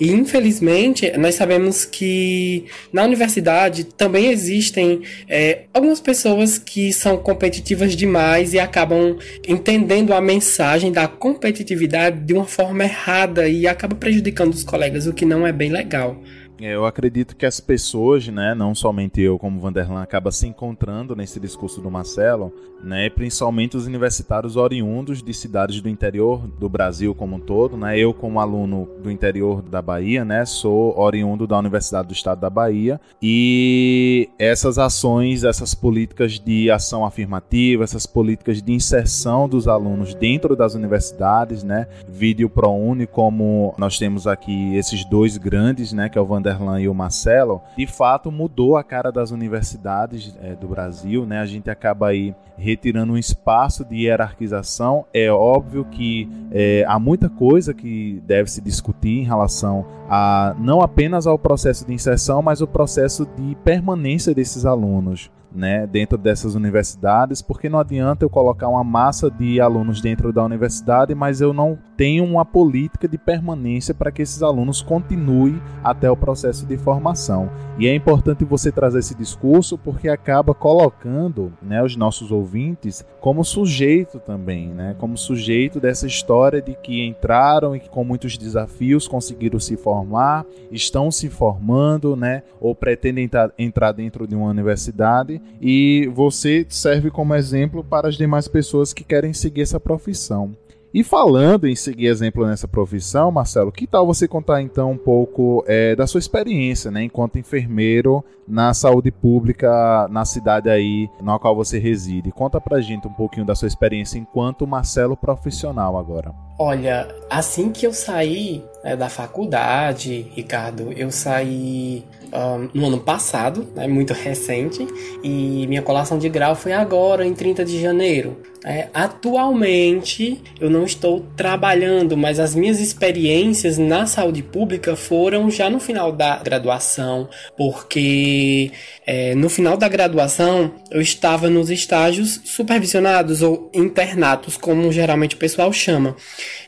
e 0.01 0.11
infelizmente 0.11 1.13
nós 1.19 1.35
sabemos 1.35 1.85
que 1.85 2.65
na 2.93 3.05
universidade 3.05 3.85
também 3.85 4.31
existem 4.71 5.03
é, 5.29 5.63
algumas 5.75 6.01
pessoas 6.01 6.59
que 6.59 6.93
são 6.93 7.17
competitivas 7.17 7.97
demais 7.97 8.55
e 8.55 8.59
acabam 8.59 9.19
entendendo 9.47 10.15
a 10.15 10.21
mensagem 10.21 10.93
da 10.93 11.07
competitividade 11.09 12.21
de 12.21 12.33
uma 12.33 12.47
forma 12.47 12.85
errada 12.85 13.49
e 13.49 13.67
acaba 13.67 13.95
prejudicando 13.95 14.55
os 14.55 14.65
colegas, 14.65 15.07
o 15.07 15.13
que 15.13 15.25
não 15.25 15.47
é 15.47 15.53
bem 15.53 15.71
legal. 15.71 16.23
É, 16.61 16.75
eu 16.75 16.85
acredito 16.85 17.35
que 17.35 17.47
as 17.47 17.59
pessoas, 17.59 18.29
né, 18.29 18.55
não 18.55 18.75
somente 18.75 19.19
eu 19.19 19.39
como 19.39 19.59
Vanderlan, 19.59 20.03
acaba 20.03 20.31
se 20.31 20.47
encontrando 20.47 21.17
nesse 21.17 21.41
discurso 21.41 21.81
do 21.81 21.91
Marcelo, 21.91 22.53
né, 22.85 23.09
principalmente 23.09 23.79
os 23.79 23.87
universitários 23.87 24.57
oriundos 24.57 25.23
de 25.23 25.33
cidades 25.33 25.81
do 25.81 25.89
interior 25.89 26.47
do 26.47 26.69
Brasil 26.69 27.15
como 27.15 27.37
um 27.37 27.41
todo, 27.41 27.79
né, 27.79 27.99
eu 27.99 28.13
como 28.13 28.41
aluno 28.41 28.87
do 29.03 29.11
interior 29.11 29.63
da 29.63 29.81
Bahia, 29.81 30.23
né, 30.23 30.45
sou 30.45 30.99
oriundo 30.99 31.47
da 31.47 31.59
Universidade 31.59 32.09
do 32.09 32.15
Estado 32.15 32.41
da 32.41 32.51
Bahia 32.51 33.01
e 33.23 34.29
essas 34.39 34.79
ações, 34.79 35.45
essas 35.45 35.75
políticas 35.75 36.39
de 36.39 36.71
ação 36.71 37.07
afirmativa, 37.07 37.85
essas 37.85 38.07
políticas 38.07 38.63
de 38.63 38.73
inserção 38.73 39.49
dos 39.49 39.67
alunos 39.67 40.15
dentro 40.15 40.55
das 40.55 40.75
universidades, 40.75 41.63
né, 41.63 41.87
vídeo 42.07 42.51
ProUni 42.51 43.07
como 43.07 43.75
nós 43.79 43.99
temos 43.99 44.27
aqui 44.27 44.77
esses 44.77 45.07
dois 45.07 45.39
grandes, 45.39 45.93
né, 45.93 46.11
que 46.11 46.19
é 46.19 46.21
o 46.21 46.27
Vander 46.27 46.50
Vanderlan 46.51 46.81
e 46.81 46.89
o 46.89 46.95
Marcelo, 46.95 47.63
de 47.77 47.87
fato 47.87 48.31
mudou 48.31 48.77
a 48.77 48.85
cara 48.85 49.11
das 49.11 49.31
universidades 49.31 50.37
é, 50.43 50.55
do 50.55 50.69
Brasil, 50.69 51.25
né? 51.25 51.41
A 51.41 51.47
gente 51.47 51.71
acaba 51.71 52.09
aí 52.09 52.35
retirando 52.57 53.13
um 53.13 53.19
espaço 53.19 53.85
de 53.85 54.05
hierarquização. 54.05 55.05
É 55.13 55.31
óbvio 55.31 55.85
que 55.85 56.29
é, 56.51 56.85
há 56.87 56.99
muita 56.99 57.29
coisa 57.29 57.73
que 57.73 58.23
deve 58.27 58.51
se 58.51 58.61
discutir 58.61 59.21
em 59.21 59.25
relação 59.25 59.87
a 60.09 60.55
não 60.59 60.81
apenas 60.81 61.27
ao 61.27 61.39
processo 61.39 61.87
de 61.87 61.95
inserção, 61.95 62.43
mas 62.43 62.61
o 62.61 62.67
processo 62.67 63.27
de 63.37 63.55
permanência 63.65 64.35
desses 64.35 64.65
alunos 64.65 65.31
né, 65.53 65.87
dentro 65.87 66.17
dessas 66.17 66.55
universidades, 66.55 67.43
porque 67.43 67.69
não 67.69 67.79
adianta 67.79 68.25
eu 68.25 68.31
colocar 68.31 68.69
uma 68.69 68.85
massa 68.85 69.31
de 69.31 69.61
alunos 69.61 70.01
dentro 70.01 70.33
da 70.33 70.45
universidade, 70.45 71.15
mas 71.15 71.41
eu 71.41 71.53
não 71.53 71.79
tenho 71.97 72.25
uma 72.25 72.45
política 72.45 73.09
de 73.09 73.19
permanência 73.19 73.93
para 73.93 74.11
que 74.11 74.23
esses 74.23 74.43
alunos 74.43 74.81
continuem 74.81 75.61
até 75.83 76.11
o 76.11 76.17
processo 76.17 76.65
de 76.67 76.77
formação. 76.79 77.51
E 77.79 77.87
é 77.87 77.95
importante 77.95 78.45
você 78.45 78.71
trazer 78.71 79.01
esse 79.01 79.15
discurso 79.15 79.77
porque 79.77 80.09
acaba 80.09 80.55
colocando 80.55 81.53
né, 81.63 81.83
os 81.83 81.97
nossos 81.97 82.31
ouvintes 82.31 83.05
como 83.21 83.45
sujeito 83.45 84.19
também, 84.19 84.69
né, 84.69 84.95
como 84.99 85.17
sujeito 85.17 85.81
dessa 85.81 86.07
história 86.07 86.63
de 86.63 86.75
que 86.75 87.05
entraram 87.07 87.75
e 87.75 87.81
que 87.81 87.89
com 87.89 88.05
muitos 88.05 88.39
desafios 88.39 89.09
conseguiram 89.09 89.59
se 89.59 89.77
formar, 89.77 90.45
estão 90.71 91.11
se 91.11 91.29
formando, 91.29 92.17
né, 92.17 92.43
ou 92.61 92.75
pretendem 92.75 93.29
entrar 93.59 93.93
dentro 93.93 94.27
de 94.27 94.35
uma 94.35 94.49
universidade 94.49 95.40
e 95.61 96.11
você 96.15 96.67
serve 96.69 97.11
como 97.11 97.35
exemplo 97.35 97.85
para 97.85 98.09
as 98.09 98.17
demais 98.17 98.49
pessoas 98.49 98.93
que 98.93 99.05
querem 99.05 99.33
seguir 99.33 99.63
essa 99.63 99.79
profissão. 99.79 100.57
E 100.93 101.05
falando 101.05 101.69
em 101.69 101.77
seguir 101.77 102.07
exemplo 102.07 102.45
nessa 102.45 102.67
profissão, 102.67 103.31
Marcelo, 103.31 103.71
que 103.71 103.87
tal 103.87 104.05
você 104.05 104.27
contar 104.27 104.61
então 104.61 104.91
um 104.91 104.97
pouco 104.97 105.65
é, 105.69 105.95
da 105.95 106.05
sua 106.05 106.19
experiência, 106.19 106.91
né, 106.91 107.05
enquanto 107.05 107.39
enfermeiro 107.39 108.25
na 108.47 108.75
saúde 108.75 109.13
pública 109.13 110.09
na 110.11 110.25
cidade 110.25 110.69
aí 110.69 111.09
na 111.23 111.39
qual 111.39 111.55
você 111.55 111.79
reside? 111.79 112.33
Conta 112.33 112.61
pra 112.61 112.81
gente 112.81 113.07
um 113.07 113.13
pouquinho 113.13 113.47
da 113.47 113.55
sua 113.55 113.69
experiência 113.69 114.19
enquanto 114.19 114.67
Marcelo 114.67 115.17
profissional 115.17 115.97
agora. 115.97 116.35
Olha, 116.59 117.07
assim 117.31 117.71
que 117.71 117.87
eu 117.87 117.93
saí 117.93 118.65
né, 118.83 118.97
da 118.97 119.09
faculdade, 119.09 120.23
Ricardo, 120.35 120.93
eu 120.93 121.13
saí 121.13 122.05
um, 122.33 122.69
no 122.73 122.87
ano 122.87 123.01
passado, 123.01 123.67
né, 123.75 123.87
muito 123.87 124.13
recente, 124.13 124.87
e 125.23 125.67
minha 125.67 125.83
colação 125.83 126.19
de 126.19 126.29
grau 126.29 126.55
foi 126.55 126.73
agora, 126.73 127.27
em 127.27 127.35
30 127.35 127.65
de 127.65 127.81
janeiro. 127.81 128.37
É, 128.63 128.89
atualmente 128.93 130.39
eu 130.61 130.69
não 130.69 130.85
estou 130.85 131.25
trabalhando, 131.35 132.15
mas 132.15 132.39
as 132.39 132.55
minhas 132.55 132.79
experiências 132.79 133.79
na 133.79 134.07
saúde 134.07 134.43
pública 134.43 134.95
foram 134.95 135.51
já 135.51 135.71
no 135.71 135.81
final 135.81 136.13
da 136.13 136.37
graduação, 136.37 137.29
porque 137.57 138.71
é, 139.07 139.35
no 139.35 139.49
final 139.49 139.79
da 139.79 139.89
graduação 139.89 140.75
eu 140.91 141.01
estava 141.01 141.49
nos 141.49 141.71
estágios 141.71 142.41
supervisionados 142.45 143.41
ou 143.41 143.71
internatos, 143.73 144.59
como 144.59 144.93
geralmente 144.93 145.37
o 145.37 145.39
pessoal 145.39 145.73
chama. 145.73 146.15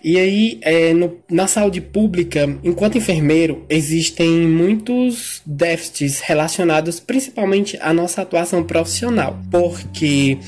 E 0.03 0.19
aí, 0.19 0.59
é, 0.63 0.95
no, 0.95 1.19
na 1.31 1.47
saúde 1.47 1.81
pública, 1.81 2.59
enquanto 2.65 2.97
enfermeiro, 2.97 3.67
existem 3.69 4.31
muitos 4.31 5.43
déficits 5.53 6.21
relacionados 6.21 6.99
principalmente 6.99 7.79
à 7.81 7.93
nossa 7.93 8.23
atuação 8.23 8.65
profissional, 8.65 9.39
porque 9.51 10.39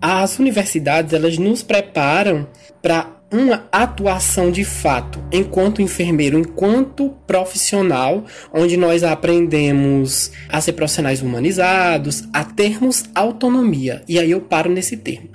as 0.00 0.38
universidades 0.38 1.12
elas 1.12 1.38
nos 1.38 1.62
preparam 1.62 2.46
para 2.82 3.19
uma 3.32 3.68
atuação 3.70 4.50
de 4.50 4.64
fato 4.64 5.22
enquanto 5.32 5.80
enfermeiro, 5.80 6.38
enquanto 6.38 7.10
profissional, 7.26 8.24
onde 8.52 8.76
nós 8.76 9.04
aprendemos 9.04 10.32
a 10.48 10.60
ser 10.60 10.72
profissionais 10.72 11.22
humanizados, 11.22 12.24
a 12.32 12.44
termos 12.44 13.04
autonomia. 13.14 14.02
E 14.08 14.18
aí 14.18 14.30
eu 14.32 14.40
paro 14.40 14.70
nesse 14.70 14.96
termo. 14.96 15.28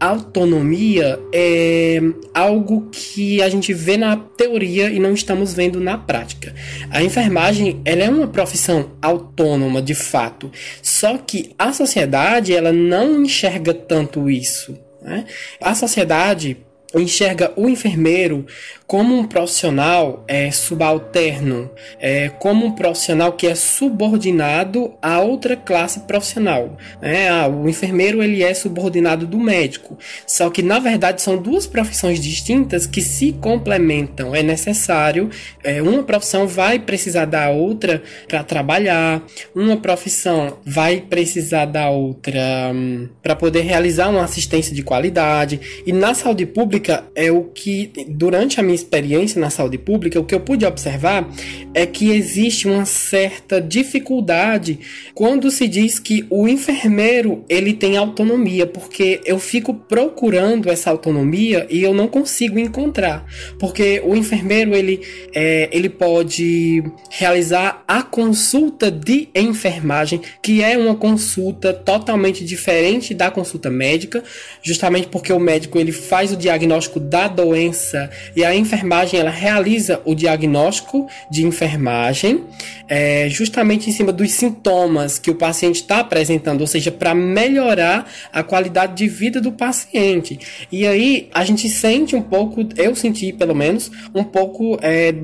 Autonomia 0.00 1.20
é 1.32 2.00
algo 2.32 2.88
que 2.90 3.42
a 3.42 3.48
gente 3.48 3.74
vê 3.74 3.96
na 3.96 4.16
teoria 4.16 4.90
e 4.90 4.98
não 4.98 5.12
estamos 5.12 5.52
vendo 5.52 5.78
na 5.78 5.98
prática. 5.98 6.54
A 6.90 7.02
enfermagem, 7.02 7.80
ela 7.84 8.02
é 8.02 8.08
uma 8.08 8.26
profissão 8.26 8.92
autônoma 9.02 9.82
de 9.82 9.94
fato, 9.94 10.50
só 10.82 11.18
que 11.18 11.54
a 11.58 11.72
sociedade 11.72 12.54
ela 12.54 12.72
não 12.72 13.22
enxerga 13.22 13.74
tanto 13.74 14.30
isso. 14.30 14.76
Né? 15.02 15.26
A 15.60 15.74
sociedade 15.74 16.56
enxerga 17.00 17.52
o 17.56 17.68
enfermeiro 17.68 18.46
como 18.92 19.16
um 19.16 19.24
profissional 19.24 20.22
é, 20.28 20.50
subalterno, 20.50 21.70
é, 21.98 22.28
como 22.28 22.66
um 22.66 22.72
profissional 22.72 23.32
que 23.32 23.46
é 23.46 23.54
subordinado 23.54 24.92
a 25.00 25.18
outra 25.20 25.56
classe 25.56 26.00
profissional. 26.00 26.76
Né? 27.00 27.26
Ah, 27.30 27.48
o 27.48 27.66
enfermeiro 27.70 28.22
ele 28.22 28.42
é 28.42 28.52
subordinado 28.52 29.26
do 29.26 29.38
médico, 29.38 29.96
só 30.26 30.50
que 30.50 30.62
na 30.62 30.78
verdade 30.78 31.22
são 31.22 31.38
duas 31.38 31.66
profissões 31.66 32.20
distintas 32.20 32.86
que 32.86 33.00
se 33.00 33.32
complementam. 33.32 34.34
É 34.34 34.42
necessário, 34.42 35.30
é, 35.64 35.80
uma 35.80 36.02
profissão 36.02 36.46
vai 36.46 36.78
precisar 36.78 37.24
da 37.24 37.48
outra 37.48 38.02
para 38.28 38.44
trabalhar, 38.44 39.22
uma 39.54 39.78
profissão 39.78 40.58
vai 40.66 41.00
precisar 41.00 41.64
da 41.64 41.88
outra 41.88 42.70
hum, 42.74 43.08
para 43.22 43.34
poder 43.34 43.62
realizar 43.62 44.10
uma 44.10 44.24
assistência 44.24 44.74
de 44.74 44.82
qualidade. 44.82 45.58
E 45.86 45.92
na 45.92 46.12
saúde 46.12 46.44
pública 46.44 46.81
é 47.14 47.30
o 47.30 47.44
que 47.44 47.92
durante 48.08 48.58
a 48.58 48.62
minha 48.62 48.74
experiência 48.74 49.40
na 49.40 49.50
saúde 49.50 49.78
pública, 49.78 50.18
o 50.18 50.24
que 50.24 50.34
eu 50.34 50.40
pude 50.40 50.64
observar 50.66 51.28
é 51.72 51.86
que 51.86 52.10
existe 52.10 52.66
uma 52.66 52.84
certa 52.84 53.60
dificuldade 53.60 54.80
quando 55.14 55.50
se 55.50 55.68
diz 55.68 55.98
que 55.98 56.26
o 56.28 56.48
enfermeiro 56.48 57.44
ele 57.48 57.72
tem 57.72 57.96
autonomia, 57.96 58.66
porque 58.66 59.20
eu 59.24 59.38
fico 59.38 59.72
procurando 59.72 60.68
essa 60.68 60.90
autonomia 60.90 61.66
e 61.70 61.82
eu 61.82 61.94
não 61.94 62.08
consigo 62.08 62.58
encontrar, 62.58 63.24
porque 63.58 64.02
o 64.04 64.16
enfermeiro 64.16 64.74
ele, 64.74 65.00
é, 65.34 65.68
ele 65.72 65.88
pode 65.88 66.82
realizar 67.10 67.84
a 67.86 68.02
consulta 68.02 68.90
de 68.90 69.28
enfermagem, 69.34 70.20
que 70.42 70.62
é 70.62 70.76
uma 70.76 70.94
consulta 70.94 71.72
totalmente 71.72 72.44
diferente 72.44 73.14
da 73.14 73.30
consulta 73.30 73.70
médica, 73.70 74.22
justamente 74.62 75.08
porque 75.08 75.32
o 75.32 75.38
médico 75.38 75.78
ele 75.78 75.92
faz 75.92 76.32
o 76.32 76.36
diagnóstico 76.36 76.71
da 77.00 77.28
doença 77.28 78.10
e 78.34 78.44
a 78.44 78.54
enfermagem 78.54 79.20
ela 79.20 79.30
realiza 79.30 80.00
o 80.04 80.14
diagnóstico 80.14 81.08
de 81.30 81.44
enfermagem 81.44 82.44
é, 82.88 83.28
justamente 83.28 83.88
em 83.88 83.92
cima 83.92 84.12
dos 84.12 84.32
sintomas 84.32 85.18
que 85.18 85.30
o 85.30 85.34
paciente 85.34 85.76
está 85.76 86.00
apresentando, 86.00 86.60
ou 86.60 86.66
seja, 86.66 86.90
para 86.90 87.14
melhorar 87.14 88.06
a 88.32 88.42
qualidade 88.42 88.94
de 88.94 89.08
vida 89.08 89.40
do 89.40 89.52
paciente. 89.52 90.38
E 90.70 90.86
aí 90.86 91.28
a 91.32 91.44
gente 91.44 91.68
sente 91.68 92.14
um 92.14 92.22
pouco, 92.22 92.66
eu 92.76 92.94
senti 92.94 93.32
pelo 93.32 93.54
menos, 93.54 93.90
um 94.14 94.24
pouco 94.24 94.78
é, 94.82 95.14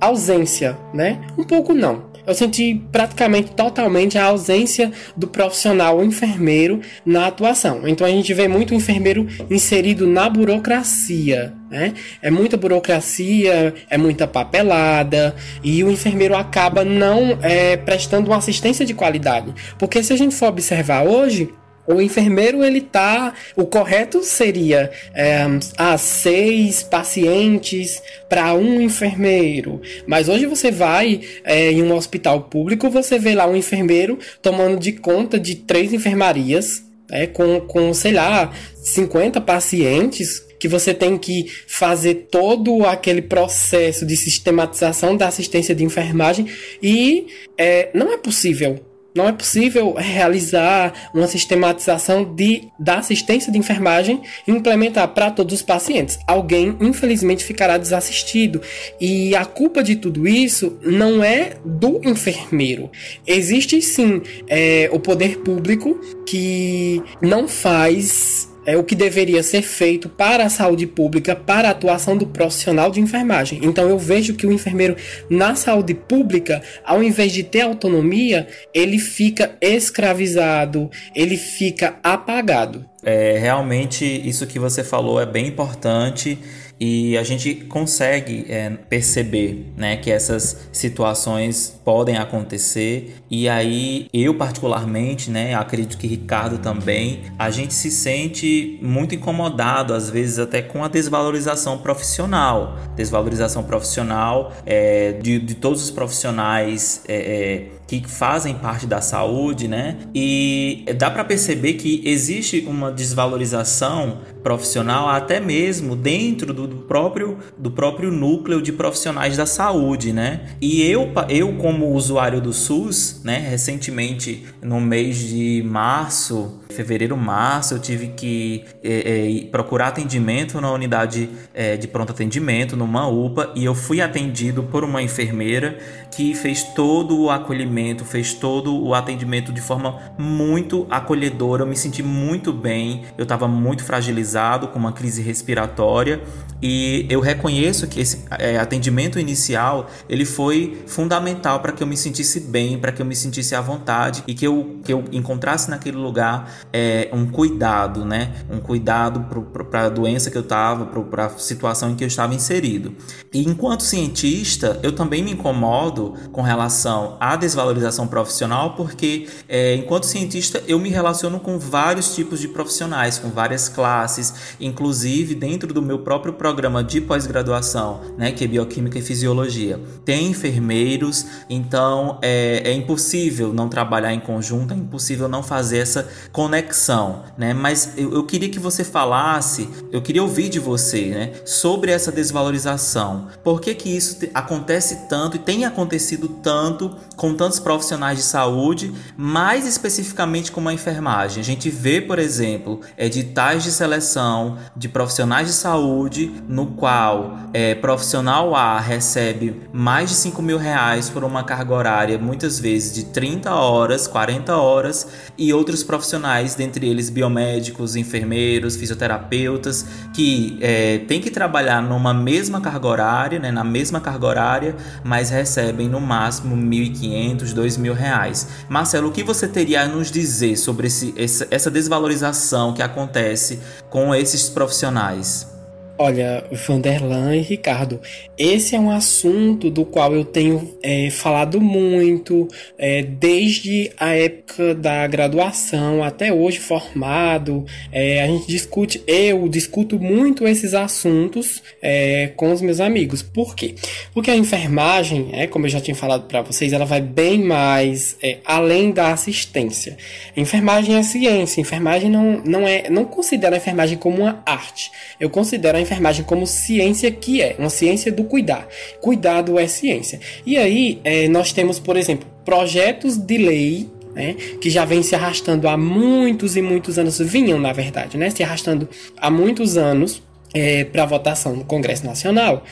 ausência, 0.00 0.76
né? 0.92 1.20
Um 1.38 1.44
pouco 1.44 1.72
não 1.72 2.13
eu 2.26 2.34
senti 2.34 2.80
praticamente 2.90 3.52
totalmente 3.52 4.18
a 4.18 4.24
ausência 4.24 4.92
do 5.16 5.26
profissional 5.26 6.02
enfermeiro 6.02 6.80
na 7.04 7.26
atuação. 7.26 7.86
Então 7.86 8.06
a 8.06 8.10
gente 8.10 8.32
vê 8.32 8.48
muito 8.48 8.74
enfermeiro 8.74 9.26
inserido 9.50 10.06
na 10.06 10.28
burocracia. 10.28 11.52
Né? 11.70 11.92
É 12.22 12.30
muita 12.30 12.56
burocracia, 12.56 13.74
é 13.90 13.98
muita 13.98 14.26
papelada 14.26 15.34
e 15.62 15.82
o 15.82 15.90
enfermeiro 15.90 16.36
acaba 16.36 16.84
não 16.84 17.38
é, 17.42 17.76
prestando 17.76 18.30
uma 18.30 18.36
assistência 18.36 18.86
de 18.86 18.94
qualidade. 18.94 19.52
Porque 19.78 20.02
se 20.02 20.12
a 20.12 20.16
gente 20.16 20.34
for 20.34 20.48
observar 20.48 21.04
hoje, 21.04 21.52
o 21.86 22.00
enfermeiro, 22.00 22.64
ele 22.64 22.80
tá. 22.80 23.34
O 23.56 23.66
correto 23.66 24.22
seria 24.22 24.90
é, 25.14 25.44
ah, 25.76 25.98
seis 25.98 26.82
pacientes 26.82 28.02
para 28.28 28.54
um 28.54 28.80
enfermeiro. 28.80 29.80
Mas 30.06 30.28
hoje 30.28 30.46
você 30.46 30.70
vai 30.70 31.20
é, 31.44 31.70
em 31.70 31.82
um 31.82 31.94
hospital 31.94 32.42
público, 32.42 32.88
você 32.90 33.18
vê 33.18 33.34
lá 33.34 33.46
um 33.46 33.56
enfermeiro 33.56 34.18
tomando 34.40 34.78
de 34.78 34.92
conta 34.92 35.38
de 35.38 35.56
três 35.56 35.92
enfermarias, 35.92 36.82
é, 37.10 37.26
com, 37.26 37.60
com, 37.60 37.92
sei 37.92 38.12
lá, 38.12 38.52
50 38.82 39.40
pacientes 39.42 40.42
que 40.58 40.68
você 40.68 40.94
tem 40.94 41.18
que 41.18 41.46
fazer 41.66 42.28
todo 42.30 42.86
aquele 42.86 43.20
processo 43.20 44.06
de 44.06 44.16
sistematização 44.16 45.14
da 45.14 45.28
assistência 45.28 45.74
de 45.74 45.84
enfermagem 45.84 46.46
e 46.82 47.26
é, 47.58 47.90
não 47.92 48.10
é 48.10 48.16
possível 48.16 48.82
não 49.14 49.28
é 49.28 49.32
possível 49.32 49.94
realizar 49.96 51.10
uma 51.14 51.26
sistematização 51.26 52.24
de, 52.24 52.68
da 52.78 52.98
assistência 52.98 53.52
de 53.52 53.58
enfermagem 53.58 54.22
e 54.46 54.50
implementar 54.50 55.08
para 55.08 55.30
todos 55.30 55.54
os 55.54 55.62
pacientes. 55.62 56.18
Alguém, 56.26 56.76
infelizmente, 56.80 57.44
ficará 57.44 57.78
desassistido. 57.78 58.60
E 59.00 59.34
a 59.36 59.44
culpa 59.44 59.82
de 59.82 59.96
tudo 59.96 60.26
isso 60.26 60.78
não 60.82 61.22
é 61.22 61.56
do 61.64 62.00
enfermeiro. 62.04 62.90
Existe 63.26 63.80
sim 63.80 64.20
é, 64.48 64.88
o 64.92 64.98
poder 64.98 65.38
público 65.38 65.98
que 66.26 67.02
não 67.20 67.46
faz 67.46 68.52
é 68.66 68.76
o 68.76 68.84
que 68.84 68.94
deveria 68.94 69.42
ser 69.42 69.62
feito 69.62 70.08
para 70.08 70.44
a 70.44 70.48
saúde 70.48 70.86
pública, 70.86 71.34
para 71.34 71.68
a 71.68 71.70
atuação 71.70 72.16
do 72.16 72.26
profissional 72.26 72.90
de 72.90 73.00
enfermagem. 73.00 73.60
Então 73.62 73.88
eu 73.88 73.98
vejo 73.98 74.34
que 74.34 74.46
o 74.46 74.52
enfermeiro 74.52 74.96
na 75.28 75.54
saúde 75.54 75.94
pública, 75.94 76.62
ao 76.84 77.02
invés 77.02 77.32
de 77.32 77.42
ter 77.42 77.62
autonomia, 77.62 78.46
ele 78.72 78.98
fica 78.98 79.56
escravizado, 79.60 80.90
ele 81.14 81.36
fica 81.36 81.96
apagado. 82.02 82.84
É, 83.02 83.38
realmente 83.38 84.04
isso 84.04 84.46
que 84.46 84.58
você 84.58 84.82
falou 84.82 85.20
é 85.20 85.26
bem 85.26 85.46
importante 85.46 86.38
e 86.78 87.16
a 87.16 87.22
gente 87.22 87.54
consegue 87.54 88.46
é, 88.48 88.70
perceber 88.70 89.72
né, 89.76 89.96
que 89.96 90.10
essas 90.10 90.68
situações 90.72 91.80
podem 91.84 92.16
acontecer. 92.16 93.16
E 93.30 93.48
aí 93.48 94.08
eu 94.12 94.34
particularmente, 94.34 95.30
né, 95.30 95.54
acredito 95.54 95.96
que 95.96 96.06
Ricardo 96.06 96.58
também, 96.58 97.22
a 97.38 97.50
gente 97.50 97.74
se 97.74 97.90
sente 97.90 98.78
muito 98.82 99.14
incomodado 99.14 99.94
às 99.94 100.10
vezes 100.10 100.38
até 100.38 100.62
com 100.62 100.84
a 100.84 100.88
desvalorização 100.88 101.78
profissional, 101.78 102.78
desvalorização 102.96 103.62
profissional 103.62 104.52
é, 104.66 105.12
de, 105.12 105.38
de 105.38 105.54
todos 105.54 105.82
os 105.82 105.90
profissionais 105.90 107.02
é, 107.06 107.14
é 107.14 107.68
que 107.86 108.02
fazem 108.08 108.54
parte 108.54 108.86
da 108.86 109.00
saúde, 109.00 109.68
né? 109.68 109.98
E 110.14 110.84
dá 110.96 111.10
para 111.10 111.24
perceber 111.24 111.74
que 111.74 112.02
existe 112.04 112.64
uma 112.66 112.90
desvalorização 112.90 114.20
profissional 114.42 115.08
até 115.08 115.40
mesmo 115.40 115.96
dentro 115.96 116.52
do, 116.52 116.68
próprio 116.68 117.38
do 117.56 117.70
próprio 117.70 118.10
núcleo 118.10 118.60
de 118.60 118.72
profissionais 118.72 119.36
da 119.36 119.46
saúde, 119.46 120.12
né? 120.12 120.46
E 120.60 120.82
eu 120.82 121.12
eu 121.28 121.54
como 121.54 121.92
usuário 121.92 122.40
do 122.40 122.52
SUS, 122.52 123.20
né, 123.24 123.38
recentemente 123.38 124.44
no 124.62 124.80
mês 124.80 125.16
de 125.16 125.62
março, 125.66 126.60
fevereiro, 126.74 127.16
março, 127.16 127.74
eu 127.74 127.78
tive 127.78 128.08
que 128.08 128.64
é, 128.82 129.44
é, 129.44 129.46
procurar 129.46 129.88
atendimento 129.88 130.60
na 130.60 130.70
unidade 130.72 131.28
é, 131.54 131.76
de 131.76 131.86
pronto 131.86 132.10
atendimento, 132.10 132.76
numa 132.76 133.08
UPA, 133.08 133.52
e 133.54 133.64
eu 133.64 133.74
fui 133.74 134.00
atendido 134.00 134.64
por 134.64 134.84
uma 134.84 135.00
enfermeira 135.00 135.78
que 136.10 136.34
fez 136.34 136.62
todo 136.62 137.18
o 137.18 137.30
acolhimento, 137.30 137.73
fez 138.04 138.34
todo 138.34 138.76
o 138.80 138.94
atendimento 138.94 139.52
de 139.52 139.60
forma 139.60 139.98
muito 140.18 140.86
acolhedora. 140.90 141.62
Eu 141.62 141.66
me 141.66 141.76
senti 141.76 142.02
muito 142.02 142.52
bem, 142.52 143.02
eu 143.18 143.22
estava 143.22 143.48
muito 143.48 143.82
fragilizado 143.82 144.68
com 144.68 144.78
uma 144.78 144.92
crise 144.92 145.22
respiratória 145.22 146.22
e 146.62 147.06
eu 147.10 147.20
reconheço 147.20 147.86
que 147.86 148.00
esse 148.00 148.24
é, 148.38 148.58
atendimento 148.58 149.18
inicial 149.18 149.90
ele 150.08 150.24
foi 150.24 150.82
fundamental 150.86 151.60
para 151.60 151.72
que 151.72 151.82
eu 151.82 151.86
me 151.86 151.96
sentisse 151.96 152.40
bem, 152.40 152.78
para 152.78 152.92
que 152.92 153.02
eu 153.02 153.06
me 153.06 153.14
sentisse 153.14 153.54
à 153.54 153.60
vontade 153.60 154.22
e 154.26 154.34
que 154.34 154.46
eu, 154.46 154.78
que 154.82 154.92
eu 154.92 155.04
encontrasse 155.12 155.68
naquele 155.68 155.96
lugar 155.96 156.50
é, 156.72 157.10
um 157.12 157.26
cuidado, 157.26 158.04
né? 158.04 158.32
Um 158.50 158.60
cuidado 158.60 159.26
para 159.70 159.86
a 159.86 159.88
doença 159.88 160.30
que 160.30 160.38
eu 160.38 160.42
estava, 160.42 160.86
para 160.86 161.26
a 161.26 161.30
situação 161.30 161.90
em 161.90 161.94
que 161.94 162.04
eu 162.04 162.08
estava 162.08 162.34
inserido. 162.34 162.94
E 163.32 163.46
enquanto 163.46 163.82
cientista, 163.82 164.78
eu 164.82 164.92
também 164.92 165.22
me 165.22 165.32
incomodo 165.32 166.14
com 166.32 166.40
relação 166.40 167.16
à 167.20 167.36
desvalorização 167.36 167.63
profissional, 168.06 168.74
porque 168.74 169.28
é, 169.48 169.74
enquanto 169.74 170.04
cientista 170.04 170.62
eu 170.66 170.78
me 170.78 170.88
relaciono 170.88 171.40
com 171.40 171.58
vários 171.58 172.14
tipos 172.14 172.40
de 172.40 172.48
profissionais, 172.48 173.18
com 173.18 173.30
várias 173.30 173.68
classes, 173.68 174.56
inclusive 174.60 175.34
dentro 175.34 175.72
do 175.72 175.82
meu 175.82 176.00
próprio 176.00 176.32
programa 176.32 176.82
de 176.82 177.00
pós-graduação, 177.00 178.00
né, 178.16 178.32
que 178.32 178.44
é 178.44 178.46
bioquímica 178.46 178.98
e 178.98 179.02
fisiologia. 179.02 179.80
Tem 180.04 180.26
enfermeiros, 180.28 181.26
então 181.48 182.18
é, 182.22 182.62
é 182.64 182.72
impossível 182.72 183.52
não 183.52 183.68
trabalhar 183.68 184.12
em 184.12 184.20
conjunto, 184.20 184.74
é 184.74 184.76
impossível 184.76 185.28
não 185.28 185.42
fazer 185.42 185.78
essa 185.78 186.08
conexão 186.32 187.24
né? 187.36 187.52
Mas 187.52 187.92
eu, 187.96 188.12
eu, 188.14 188.24
queria 188.24 188.48
que 188.48 188.58
você 188.58 188.84
falasse, 188.84 189.68
eu 189.90 190.00
queria 190.00 190.22
ouvir 190.22 190.48
de 190.48 190.58
você, 190.58 191.06
né? 191.06 191.32
Sobre 191.44 191.90
essa 191.90 192.10
desvalorização. 192.10 193.28
Por 193.42 193.60
que 193.60 193.74
que 193.74 193.88
isso 193.88 194.20
te, 194.20 194.30
acontece 194.34 195.08
tanto 195.08 195.36
e 195.36 195.38
tem 195.38 195.64
acontecido 195.64 196.28
tanto 196.28 196.96
com 197.16 197.34
tantos 197.34 197.53
profissionais 197.58 198.18
de 198.18 198.24
saúde, 198.24 198.92
mais 199.16 199.66
especificamente 199.66 200.50
com 200.52 200.66
a 200.68 200.72
enfermagem? 200.72 201.40
A 201.40 201.44
gente 201.44 201.70
vê, 201.70 202.00
por 202.00 202.18
exemplo, 202.18 202.80
editais 202.96 203.62
de 203.62 203.72
seleção 203.72 204.58
de 204.76 204.88
profissionais 204.88 205.46
de 205.46 205.52
saúde 205.52 206.32
no 206.48 206.66
qual 206.68 207.38
é, 207.52 207.74
profissional 207.74 208.54
A 208.54 208.78
recebe 208.80 209.62
mais 209.72 210.10
de 210.10 210.16
5 210.16 210.42
mil 210.42 210.58
reais 210.58 211.08
por 211.08 211.24
uma 211.24 211.44
carga 211.44 211.74
horária, 211.74 212.18
muitas 212.18 212.58
vezes 212.58 212.92
de 212.92 213.04
30 213.06 213.52
horas, 213.54 214.06
40 214.06 214.56
horas, 214.56 215.06
e 215.36 215.52
outros 215.52 215.82
profissionais 215.82 216.54
dentre 216.54 216.88
eles 216.88 217.10
biomédicos, 217.10 217.96
enfermeiros, 217.96 218.76
fisioterapeutas, 218.76 219.86
que 220.14 220.58
é, 220.60 220.98
têm 220.98 221.20
que 221.20 221.30
trabalhar 221.30 221.82
numa 221.82 222.14
mesma 222.14 222.60
carga 222.60 222.86
horária, 222.86 223.38
né, 223.38 223.50
na 223.50 223.64
mesma 223.64 224.00
carga 224.00 224.26
horária, 224.26 224.76
mas 225.02 225.30
recebem 225.30 225.88
no 225.88 226.00
máximo 226.00 226.54
R$ 226.54 226.62
1.500, 226.62 227.43
2.000 227.52 227.92
reais. 227.92 228.48
Marcelo, 228.68 229.08
o 229.08 229.12
que 229.12 229.22
você 229.22 229.48
teria 229.48 229.82
a 229.82 229.86
nos 229.86 230.10
dizer 230.10 230.56
sobre 230.56 230.86
esse, 230.86 231.14
essa 231.50 231.70
desvalorização 231.70 232.72
que 232.72 232.82
acontece 232.82 233.58
com 233.90 234.14
esses 234.14 234.48
profissionais? 234.48 235.53
Olha, 235.96 236.44
Vanderlan 236.50 237.36
e 237.36 237.40
Ricardo, 237.40 238.00
esse 238.36 238.74
é 238.74 238.80
um 238.80 238.90
assunto 238.90 239.70
do 239.70 239.84
qual 239.84 240.12
eu 240.12 240.24
tenho 240.24 240.76
é, 240.82 241.08
falado 241.08 241.60
muito 241.60 242.48
é, 242.76 243.00
desde 243.00 243.92
a 243.96 244.12
época 244.12 244.74
da 244.74 245.06
graduação 245.06 246.02
até 246.02 246.32
hoje 246.32 246.58
formado. 246.58 247.64
É, 247.92 248.20
a 248.24 248.26
gente 248.26 248.48
discute, 248.48 249.04
eu 249.06 249.48
discuto 249.48 250.00
muito 250.00 250.48
esses 250.48 250.74
assuntos 250.74 251.62
é, 251.80 252.32
com 252.34 252.52
os 252.52 252.60
meus 252.60 252.80
amigos. 252.80 253.22
Por 253.22 253.54
quê? 253.54 253.76
Porque 254.12 254.32
a 254.32 254.36
enfermagem, 254.36 255.28
é, 255.32 255.46
como 255.46 255.66
eu 255.66 255.70
já 255.70 255.80
tinha 255.80 255.94
falado 255.94 256.26
para 256.26 256.42
vocês, 256.42 256.72
ela 256.72 256.84
vai 256.84 257.00
bem 257.00 257.40
mais 257.44 258.16
é, 258.20 258.38
além 258.44 258.90
da 258.90 259.12
assistência. 259.12 259.96
Enfermagem 260.36 260.96
é 260.96 261.04
ciência. 261.04 261.60
Enfermagem 261.60 262.10
não, 262.10 262.42
não 262.44 262.66
é, 262.66 262.90
não 262.90 263.04
considera 263.04 263.54
a 263.54 263.58
enfermagem 263.58 263.96
como 263.96 264.22
uma 264.22 264.42
arte. 264.44 264.90
Eu 265.20 265.30
considero 265.30 265.78
a 265.78 265.83
enfermagem 265.84 266.24
como 266.24 266.46
ciência 266.46 267.10
que 267.10 267.40
é, 267.40 267.56
uma 267.58 267.70
ciência 267.70 268.10
do 268.10 268.24
cuidar. 268.24 268.66
Cuidado 269.00 269.58
é 269.58 269.66
ciência. 269.66 270.20
E 270.44 270.56
aí 270.56 271.00
é, 271.04 271.28
nós 271.28 271.52
temos, 271.52 271.78
por 271.78 271.96
exemplo, 271.96 272.26
projetos 272.44 273.16
de 273.16 273.38
lei 273.38 273.88
né, 274.14 274.34
que 274.60 274.70
já 274.70 274.84
vem 274.84 275.02
se 275.02 275.14
arrastando 275.14 275.68
há 275.68 275.76
muitos 275.76 276.56
e 276.56 276.62
muitos 276.62 276.98
anos, 276.98 277.18
vinham 277.18 277.58
na 277.58 277.72
verdade, 277.72 278.16
né, 278.16 278.30
se 278.30 278.42
arrastando 278.42 278.88
há 279.16 279.30
muitos 279.30 279.76
anos 279.76 280.22
é, 280.54 280.84
para 280.84 281.04
votação 281.04 281.56
no 281.56 281.64
Congresso 281.64 282.06
Nacional. 282.06 282.64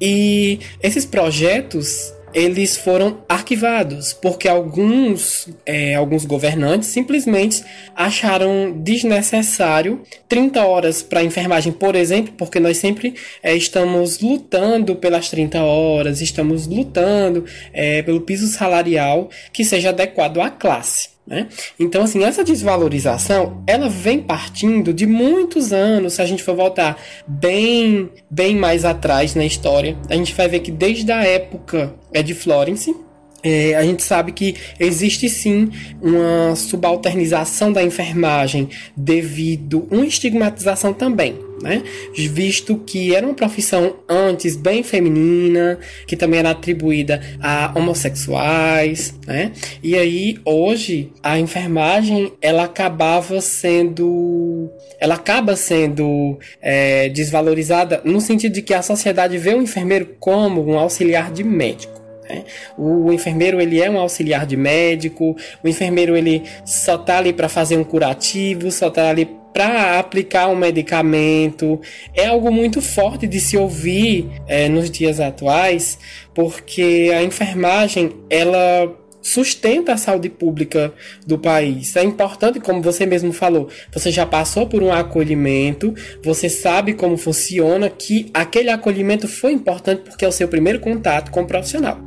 E 0.00 0.58
esses 0.82 1.04
projetos 1.04 2.12
eles 2.32 2.76
foram 2.76 3.18
arquivados 3.28 4.12
porque 4.12 4.48
alguns, 4.48 5.48
é, 5.64 5.94
alguns 5.94 6.24
governantes 6.24 6.88
simplesmente 6.88 7.64
acharam 7.94 8.72
desnecessário 8.72 10.02
30 10.28 10.64
horas 10.64 11.02
para 11.02 11.22
enfermagem, 11.22 11.72
por 11.72 11.94
exemplo, 11.94 12.32
porque 12.36 12.60
nós 12.60 12.76
sempre 12.76 13.14
é, 13.42 13.54
estamos 13.54 14.20
lutando 14.20 14.96
pelas 14.96 15.28
30 15.28 15.62
horas, 15.62 16.20
estamos 16.20 16.66
lutando 16.66 17.44
é, 17.72 18.02
pelo 18.02 18.20
piso 18.20 18.46
salarial 18.46 19.30
que 19.52 19.64
seja 19.64 19.90
adequado 19.90 20.40
à 20.40 20.50
classe. 20.50 21.17
Né? 21.28 21.46
Então, 21.78 22.02
assim, 22.02 22.24
essa 22.24 22.42
desvalorização, 22.42 23.62
ela 23.66 23.86
vem 23.86 24.22
partindo 24.22 24.94
de 24.94 25.06
muitos 25.06 25.74
anos. 25.74 26.14
Se 26.14 26.22
a 26.22 26.24
gente 26.24 26.42
for 26.42 26.56
voltar 26.56 26.98
bem, 27.26 28.08
bem 28.30 28.56
mais 28.56 28.82
atrás 28.82 29.34
na 29.34 29.44
história, 29.44 29.94
a 30.08 30.14
gente 30.14 30.34
vai 30.34 30.48
ver 30.48 30.60
que 30.60 30.70
desde 30.70 31.12
a 31.12 31.22
época 31.22 31.94
é 32.14 32.22
de 32.22 32.34
Florence, 32.34 32.96
é, 33.42 33.74
a 33.74 33.82
gente 33.82 34.02
sabe 34.02 34.32
que 34.32 34.56
existe 34.80 35.28
sim 35.28 35.70
uma 36.02 36.56
subalternização 36.56 37.72
da 37.72 37.82
enfermagem 37.82 38.68
devido 38.96 39.86
uma 39.90 40.06
estigmatização 40.06 40.92
também. 40.92 41.48
Né? 41.60 41.82
Visto 42.14 42.76
que 42.86 43.14
era 43.16 43.26
uma 43.26 43.34
profissão 43.34 43.96
antes 44.08 44.54
bem 44.54 44.84
feminina, 44.84 45.78
que 46.06 46.16
também 46.16 46.38
era 46.38 46.50
atribuída 46.50 47.20
a 47.40 47.72
homossexuais, 47.74 49.12
né? 49.26 49.50
E 49.82 49.96
aí 49.96 50.38
hoje 50.44 51.10
a 51.20 51.36
enfermagem 51.36 52.32
ela 52.40 52.62
acabava 52.62 53.40
sendo, 53.40 54.70
ela 55.00 55.16
acaba 55.16 55.56
sendo 55.56 56.38
é, 56.62 57.08
desvalorizada 57.08 58.02
no 58.04 58.20
sentido 58.20 58.52
de 58.52 58.62
que 58.62 58.72
a 58.72 58.80
sociedade 58.80 59.36
vê 59.36 59.52
o 59.52 59.60
enfermeiro 59.60 60.14
como 60.20 60.64
um 60.64 60.78
auxiliar 60.78 61.32
de 61.32 61.42
médico. 61.42 61.97
Né? 62.28 62.44
O 62.76 63.12
enfermeiro 63.12 63.60
ele 63.60 63.80
é 63.80 63.90
um 63.90 63.98
auxiliar 63.98 64.46
de 64.46 64.56
médico, 64.56 65.36
o 65.62 65.68
enfermeiro 65.68 66.16
ele 66.16 66.42
só 66.64 66.98
tá 66.98 67.18
ali 67.18 67.32
para 67.32 67.48
fazer 67.48 67.76
um 67.76 67.84
curativo, 67.84 68.70
só 68.70 68.90
tá 68.90 69.08
ali 69.08 69.38
para 69.52 69.98
aplicar 69.98 70.48
um 70.48 70.54
medicamento. 70.54 71.80
É 72.14 72.26
algo 72.26 72.50
muito 72.52 72.80
forte 72.80 73.26
de 73.26 73.40
se 73.40 73.56
ouvir 73.56 74.30
é, 74.46 74.68
nos 74.68 74.90
dias 74.90 75.18
atuais, 75.18 75.98
porque 76.34 77.10
a 77.12 77.22
enfermagem 77.22 78.12
ela 78.30 78.94
sustenta 79.28 79.92
a 79.92 79.96
saúde 79.96 80.30
pública 80.30 80.92
do 81.26 81.38
país. 81.38 81.94
É 81.96 82.02
importante, 82.02 82.58
como 82.58 82.80
você 82.80 83.04
mesmo 83.04 83.32
falou, 83.32 83.68
você 83.92 84.10
já 84.10 84.24
passou 84.24 84.66
por 84.66 84.82
um 84.82 84.92
acolhimento, 84.92 85.94
você 86.22 86.48
sabe 86.48 86.94
como 86.94 87.16
funciona, 87.16 87.90
que 87.90 88.30
aquele 88.32 88.70
acolhimento 88.70 89.28
foi 89.28 89.52
importante 89.52 90.02
porque 90.02 90.24
é 90.24 90.28
o 90.28 90.32
seu 90.32 90.48
primeiro 90.48 90.80
contato 90.80 91.30
com 91.30 91.42
o 91.42 91.46
profissional. 91.46 92.00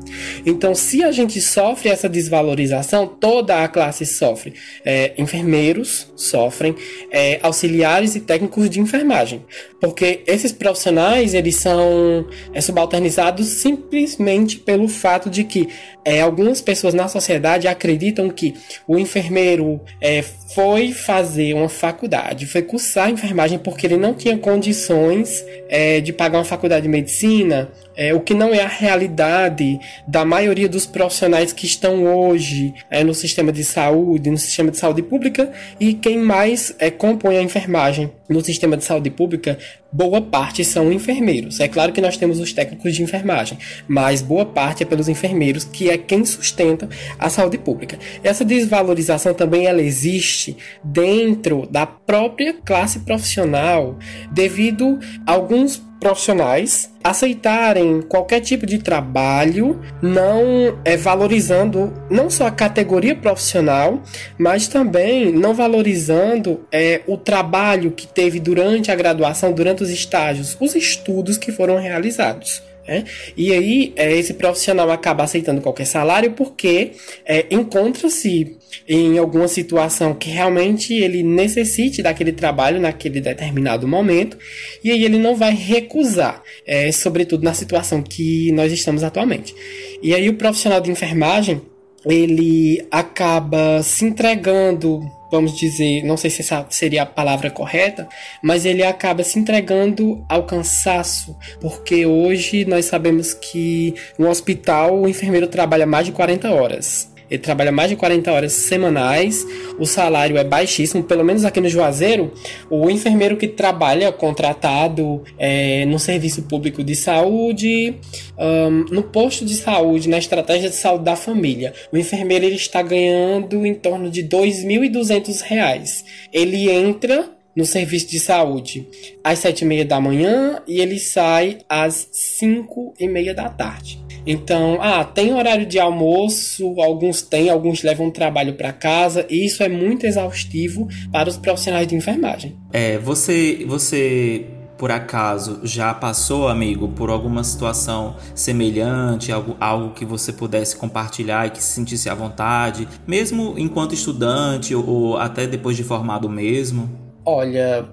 Então, 0.46 0.74
se 0.74 1.04
a 1.04 1.12
gente 1.12 1.40
sofre 1.40 1.90
essa 1.90 2.10
desvalorização, 2.10 3.06
toda 3.06 3.64
a 3.64 3.68
classe 3.68 4.06
sofre. 4.06 4.54
É, 4.84 5.14
enfermeiros 5.18 6.08
sofrem, 6.16 6.76
é, 7.12 7.40
auxiliares 7.44 8.16
e 8.16 8.22
técnicos 8.22 8.70
de 8.70 8.80
enfermagem, 8.80 9.46
porque 9.80 10.22
esses 10.26 10.52
profissionais 10.52 11.34
eles 11.34 11.56
são 11.56 12.26
é, 12.54 12.62
subalternizados 12.62 13.48
simplesmente 13.48 14.58
pelo 14.58 14.88
fato 14.88 15.30
de 15.30 15.44
que 15.44 15.68
é, 16.04 16.22
algumas 16.22 16.62
pessoas 16.62 16.94
na 16.94 17.08
sociedade 17.12 17.67
acreditam 17.67 18.30
que 18.30 18.56
o 18.88 18.97
enfermeiro 18.97 19.80
é, 20.02 20.24
foi 20.56 20.91
fazer 20.91 21.54
uma 21.54 21.69
faculdade, 21.69 22.45
foi 22.45 22.62
cursar 22.62 23.10
enfermagem 23.10 23.60
porque 23.60 23.86
ele 23.86 23.97
não 23.97 24.13
tinha 24.13 24.38
condições 24.38 25.45
é, 25.72 26.02
de 26.02 26.12
pagar 26.12 26.40
uma 26.40 26.44
faculdade 26.44 26.84
de 26.84 26.90
medicina, 26.90 27.72
é, 27.96 28.14
o 28.14 28.20
que 28.20 28.34
não 28.34 28.54
é 28.54 28.62
a 28.62 28.68
realidade 28.68 29.80
da 30.08 30.26
maioria 30.26 30.68
dos 30.68 30.86
profissionais 30.86 31.54
que 31.54 31.66
estão 31.66 32.04
hoje 32.06 32.74
é, 32.90 33.04
no 33.04 33.14
sistema 33.14 33.52
de 33.52 33.64
saúde, 33.64 34.30
no 34.30 34.38
sistema 34.38 34.70
de 34.70 34.78
saúde 34.78 35.02
pública, 35.02 35.52
e 35.80 35.94
quem 35.94 36.18
mais 36.18 36.76
é, 36.78 36.92
compõe 36.92 37.38
a 37.38 37.42
enfermagem 37.42 38.12
no 38.28 38.42
sistema 38.42 38.78
de 38.78 38.84
saúde 38.84 39.10
pública, 39.10 39.58
boa 39.92 40.22
parte 40.22 40.64
são 40.64 40.92
enfermeiros. 40.92 41.60
É 41.60 41.68
claro 41.68 41.92
que 41.92 42.00
nós 42.00 42.16
temos 42.16 42.40
os 42.40 42.54
técnicos 42.54 42.96
de 42.96 43.04
enfermagem, 43.04 43.58
mas 43.88 44.22
boa 44.22 44.46
parte 44.46 44.84
é 44.84 44.86
pelos 44.86 45.10
enfermeiros, 45.10 45.66
que 45.66 45.90
é 45.90 45.98
quem 45.98 46.24
sustenta 46.24 46.88
a 47.20 47.30
saúde 47.30 47.58
pública. 47.58 48.00
Essa 48.24 48.46
desvalorização 48.46 49.34
também 49.34 49.66
ela 49.66 49.82
existe 49.82 50.56
dentro 50.84 51.68
da 51.70 51.86
própria 51.86 52.54
classe 52.54 53.00
profissional 53.00 54.00
devido 54.32 54.98
a 55.26 55.32
alguns 55.62 55.82
profissionais 56.00 56.91
aceitarem 57.04 58.02
qualquer 58.02 58.39
tipo 58.39 58.65
de 58.65 58.80
trabalho, 58.80 59.80
não 60.02 60.80
é 60.84 60.97
valorizando 60.97 61.93
não 62.10 62.30
só 62.30 62.47
a 62.47 62.52
categoria 62.52 63.15
profissional, 63.15 64.02
mas 64.38 64.67
também 64.67 65.32
não 65.32 65.54
valorizando 65.54 66.62
é, 66.71 67.02
o 67.06 67.17
trabalho 67.17 67.91
que 67.91 68.08
teve 68.08 68.39
durante 68.39 68.91
a 68.91 68.95
graduação, 68.95 69.54
durante 69.54 69.84
os 69.84 69.89
estágios, 69.89 70.58
os 70.60 70.76
estudos 70.76 71.38
que 71.38 71.52
foram 71.52 71.78
realizados. 71.78 72.63
É? 72.92 73.06
E 73.38 73.54
aí, 73.54 73.94
é, 73.96 74.12
esse 74.18 74.34
profissional 74.34 74.92
acaba 74.92 75.24
aceitando 75.24 75.62
qualquer 75.62 75.86
salário 75.86 76.34
porque 76.34 76.92
é, 77.26 77.46
encontra-se 77.50 78.58
em 78.86 79.18
alguma 79.18 79.48
situação 79.48 80.14
que 80.14 80.30
realmente 80.30 80.94
ele 80.94 81.24
necessite 81.24 82.02
daquele 82.02 82.34
trabalho 82.34 82.82
naquele 82.82 83.22
determinado 83.22 83.88
momento, 83.88 84.38
e 84.84 84.92
aí 84.92 85.06
ele 85.06 85.18
não 85.18 85.38
vai 85.38 85.54
recusar, 85.54 86.44
é, 86.68 86.92
sobretudo 86.92 87.44
na 87.44 87.54
situação 87.54 88.04
que 88.04 88.52
nós 88.52 88.74
estamos 88.74 89.04
atualmente. 89.04 89.56
E 90.04 90.14
aí, 90.14 90.28
o 90.28 90.34
profissional 90.34 90.82
de 90.82 90.92
enfermagem 90.92 91.62
ele 92.06 92.86
acaba 92.92 93.82
se 93.84 94.04
entregando 94.04 95.02
vamos 95.32 95.58
dizer, 95.58 96.04
não 96.04 96.17
sei 96.17 96.30
se 96.30 96.41
essa 96.41 96.65
seria 96.70 97.04
a 97.04 97.06
palavra 97.06 97.50
correta, 97.50 98.08
mas 98.41 98.65
ele 98.65 98.84
acaba 98.84 99.24
se 99.24 99.39
entregando 99.39 100.24
ao 100.28 100.44
cansaço, 100.44 101.38
porque 101.60 102.06
hoje 102.06 102.65
nós 102.65 102.86
sabemos 102.86 103.34
que 103.34 103.96
no 104.20 104.30
hospital 104.30 105.00
o 105.00 105.08
enfermeiro 105.08 105.48
trabalha 105.48 105.86
mais 105.86 106.06
de 106.06 106.12
40 106.12 106.52
horas. 106.52 107.11
Ele 107.32 107.39
trabalha 107.39 107.72
mais 107.72 107.89
de 107.89 107.96
40 107.96 108.30
horas 108.30 108.52
semanais, 108.52 109.48
o 109.80 109.86
salário 109.86 110.38
é 110.38 110.44
baixíssimo, 110.44 111.02
pelo 111.02 111.24
menos 111.24 111.46
aqui 111.46 111.62
no 111.62 111.70
Juazeiro, 111.70 112.34
o 112.70 112.89
enfermeiro 112.89 113.38
que 113.38 113.48
trabalha 113.48 114.12
contratado 114.12 115.24
é, 115.39 115.86
no 115.86 115.98
serviço 115.98 116.44
público 116.44 116.84
de 116.84 116.94
saúde, 116.94 117.96
um, 118.38 118.94
no 118.94 119.02
posto 119.02 119.46
de 119.46 119.56
saúde, 119.56 120.10
na 120.10 120.17
estratégia 120.17 120.70
de 120.70 120.76
saúde 120.76 121.06
da 121.06 121.15
família, 121.15 121.74
o 121.89 121.98
enfermeiro 121.98 122.44
ele 122.44 122.56
está 122.56 122.82
ganhando 122.82 123.65
em 123.65 123.76
torno 123.76 124.10
de 124.10 124.22
R$ 124.22 124.28
2.200. 124.28 126.04
Ele 126.34 126.70
entra 126.70 127.30
no 127.56 127.65
serviço 127.65 128.10
de 128.10 128.20
saúde 128.20 128.88
às 129.24 129.39
sete 129.39 129.62
e 129.62 129.65
meia 129.65 129.86
da 129.86 130.00
manhã 130.00 130.62
e 130.67 130.82
ele 130.82 131.00
sai 131.00 131.60
às 131.70 132.10
cinco 132.12 132.94
e 133.00 133.08
meia 133.08 133.34
da 133.34 133.50
tarde. 133.50 134.02
Então, 134.26 134.78
ah, 134.82 135.04
tem 135.04 135.34
horário 135.34 135.66
de 135.66 135.80
almoço, 135.80 136.76
alguns 136.82 137.22
têm, 137.22 137.50
alguns 137.50 137.84
levam 137.84 138.12
trabalho 138.12 138.54
para 138.54 138.72
casa, 138.72 139.26
e 139.30 139.46
isso 139.46 139.64
é 139.64 139.70
muito 139.70 140.06
exaustivo 140.06 140.88
para 141.12 141.30
os 141.30 141.38
profissionais 141.38 141.88
de 141.88 141.96
enfermagem. 141.96 142.56
É, 142.72 142.98
você, 142.98 143.66
você 143.68 144.46
por 144.82 144.90
acaso 144.90 145.60
já 145.62 145.94
passou, 145.94 146.48
amigo, 146.48 146.88
por 146.88 147.12
alguma 147.12 147.44
situação 147.44 148.16
semelhante, 148.34 149.32
algo, 149.32 149.56
algo 149.60 149.94
que 149.94 150.04
você 150.04 150.34
pudesse 150.34 150.76
compartilhar 150.76 151.46
e 151.46 151.52
que 151.52 151.62
se 151.62 151.74
sentisse 151.76 152.10
à 152.10 152.16
vontade, 152.16 152.88
mesmo 153.06 153.54
enquanto 153.60 153.94
estudante 153.94 154.74
ou, 154.74 154.90
ou 154.90 155.18
até 155.18 155.46
depois 155.46 155.78
de 155.78 155.84
formado 155.84 156.28
mesmo? 156.28 157.01
Olha, 157.24 157.86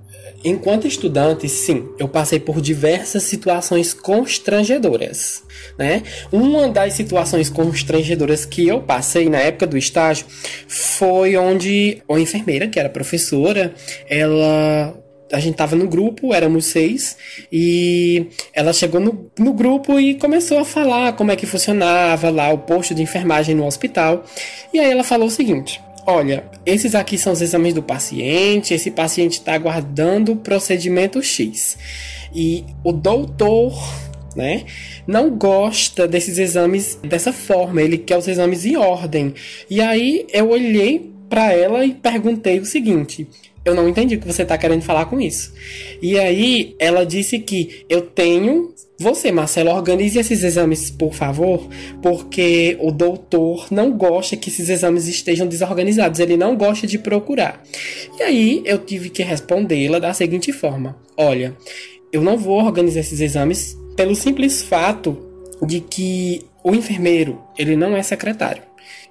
enquanto 0.42 0.86
estudante, 0.86 1.48
sim, 1.48 1.88
eu 1.98 2.08
passei 2.08 2.40
por 2.40 2.60
diversas 2.60 3.24
situações 3.24 3.92
constrangedoras, 3.92 5.42
né? 5.78 6.02
Uma 6.32 6.68
das 6.68 6.94
situações 6.94 7.50
constrangedoras 7.50 8.46
que 8.46 8.66
eu 8.66 8.80
passei 8.80 9.28
na 9.28 9.38
época 9.38 9.66
do 9.66 9.76
estágio 9.76 10.26
foi 10.66 11.36
onde 11.36 12.02
a 12.10 12.18
enfermeira, 12.18 12.68
que 12.68 12.78
era 12.78 12.88
professora, 12.88 13.74
ela 14.08 14.94
a 15.30 15.40
gente 15.40 15.56
tava 15.56 15.76
no 15.76 15.86
grupo, 15.86 16.32
éramos 16.32 16.64
seis, 16.66 17.16
e 17.52 18.28
ela 18.54 18.72
chegou 18.72 19.00
no, 19.00 19.30
no 19.38 19.52
grupo 19.52 20.00
e 20.00 20.14
começou 20.14 20.58
a 20.58 20.64
falar 20.64 21.12
como 21.12 21.30
é 21.30 21.36
que 21.36 21.44
funcionava 21.44 22.30
lá 22.30 22.50
o 22.50 22.58
posto 22.58 22.94
de 22.94 23.02
enfermagem 23.02 23.54
no 23.54 23.66
hospital. 23.66 24.24
E 24.72 24.78
aí 24.78 24.90
ela 24.90 25.04
falou 25.04 25.28
o 25.28 25.30
seguinte: 25.30 25.80
olha, 26.08 26.42
esses 26.64 26.94
aqui 26.94 27.18
são 27.18 27.34
os 27.34 27.42
exames 27.42 27.74
do 27.74 27.82
paciente, 27.82 28.72
esse 28.72 28.90
paciente 28.90 29.34
está 29.34 29.52
aguardando 29.52 30.32
o 30.32 30.36
procedimento 30.36 31.22
X. 31.22 31.76
E 32.34 32.64
o 32.82 32.92
doutor, 32.92 33.78
né, 34.34 34.64
não 35.06 35.28
gosta 35.28 36.08
desses 36.08 36.38
exames 36.38 36.98
dessa 37.02 37.30
forma, 37.30 37.82
ele 37.82 37.98
quer 37.98 38.16
os 38.16 38.26
exames 38.26 38.64
em 38.64 38.74
ordem. 38.76 39.34
E 39.68 39.82
aí 39.82 40.26
eu 40.32 40.48
olhei 40.48 41.12
para 41.28 41.52
ela 41.52 41.84
e 41.84 41.92
perguntei 41.92 42.58
o 42.58 42.64
seguinte: 42.64 43.28
eu 43.62 43.74
não 43.74 43.86
entendi 43.86 44.14
o 44.14 44.20
que 44.20 44.26
você 44.26 44.44
está 44.44 44.56
querendo 44.56 44.80
falar 44.80 45.04
com 45.04 45.20
isso. 45.20 45.52
E 46.00 46.18
aí 46.18 46.74
ela 46.78 47.04
disse 47.04 47.38
que 47.38 47.84
eu 47.86 48.00
tenho 48.00 48.72
você, 49.00 49.30
Marcelo, 49.30 49.70
organize 49.70 50.18
esses 50.18 50.42
exames, 50.42 50.90
por 50.90 51.14
favor, 51.14 51.68
porque 52.02 52.76
o 52.80 52.90
doutor 52.90 53.68
não 53.70 53.92
gosta 53.92 54.36
que 54.36 54.48
esses 54.48 54.68
exames 54.68 55.06
estejam 55.06 55.46
desorganizados, 55.46 56.18
ele 56.18 56.36
não 56.36 56.56
gosta 56.56 56.84
de 56.84 56.98
procurar. 56.98 57.62
E 58.18 58.22
aí 58.24 58.62
eu 58.64 58.78
tive 58.78 59.08
que 59.08 59.22
respondê-la 59.22 60.00
da 60.00 60.12
seguinte 60.12 60.52
forma: 60.52 60.96
Olha, 61.16 61.56
eu 62.12 62.22
não 62.22 62.36
vou 62.36 62.60
organizar 62.60 63.00
esses 63.00 63.20
exames 63.20 63.78
pelo 63.94 64.16
simples 64.16 64.62
fato 64.62 65.16
de 65.64 65.80
que 65.80 66.42
o 66.64 66.74
enfermeiro, 66.74 67.40
ele 67.56 67.76
não 67.76 67.96
é 67.96 68.02
secretário. 68.02 68.67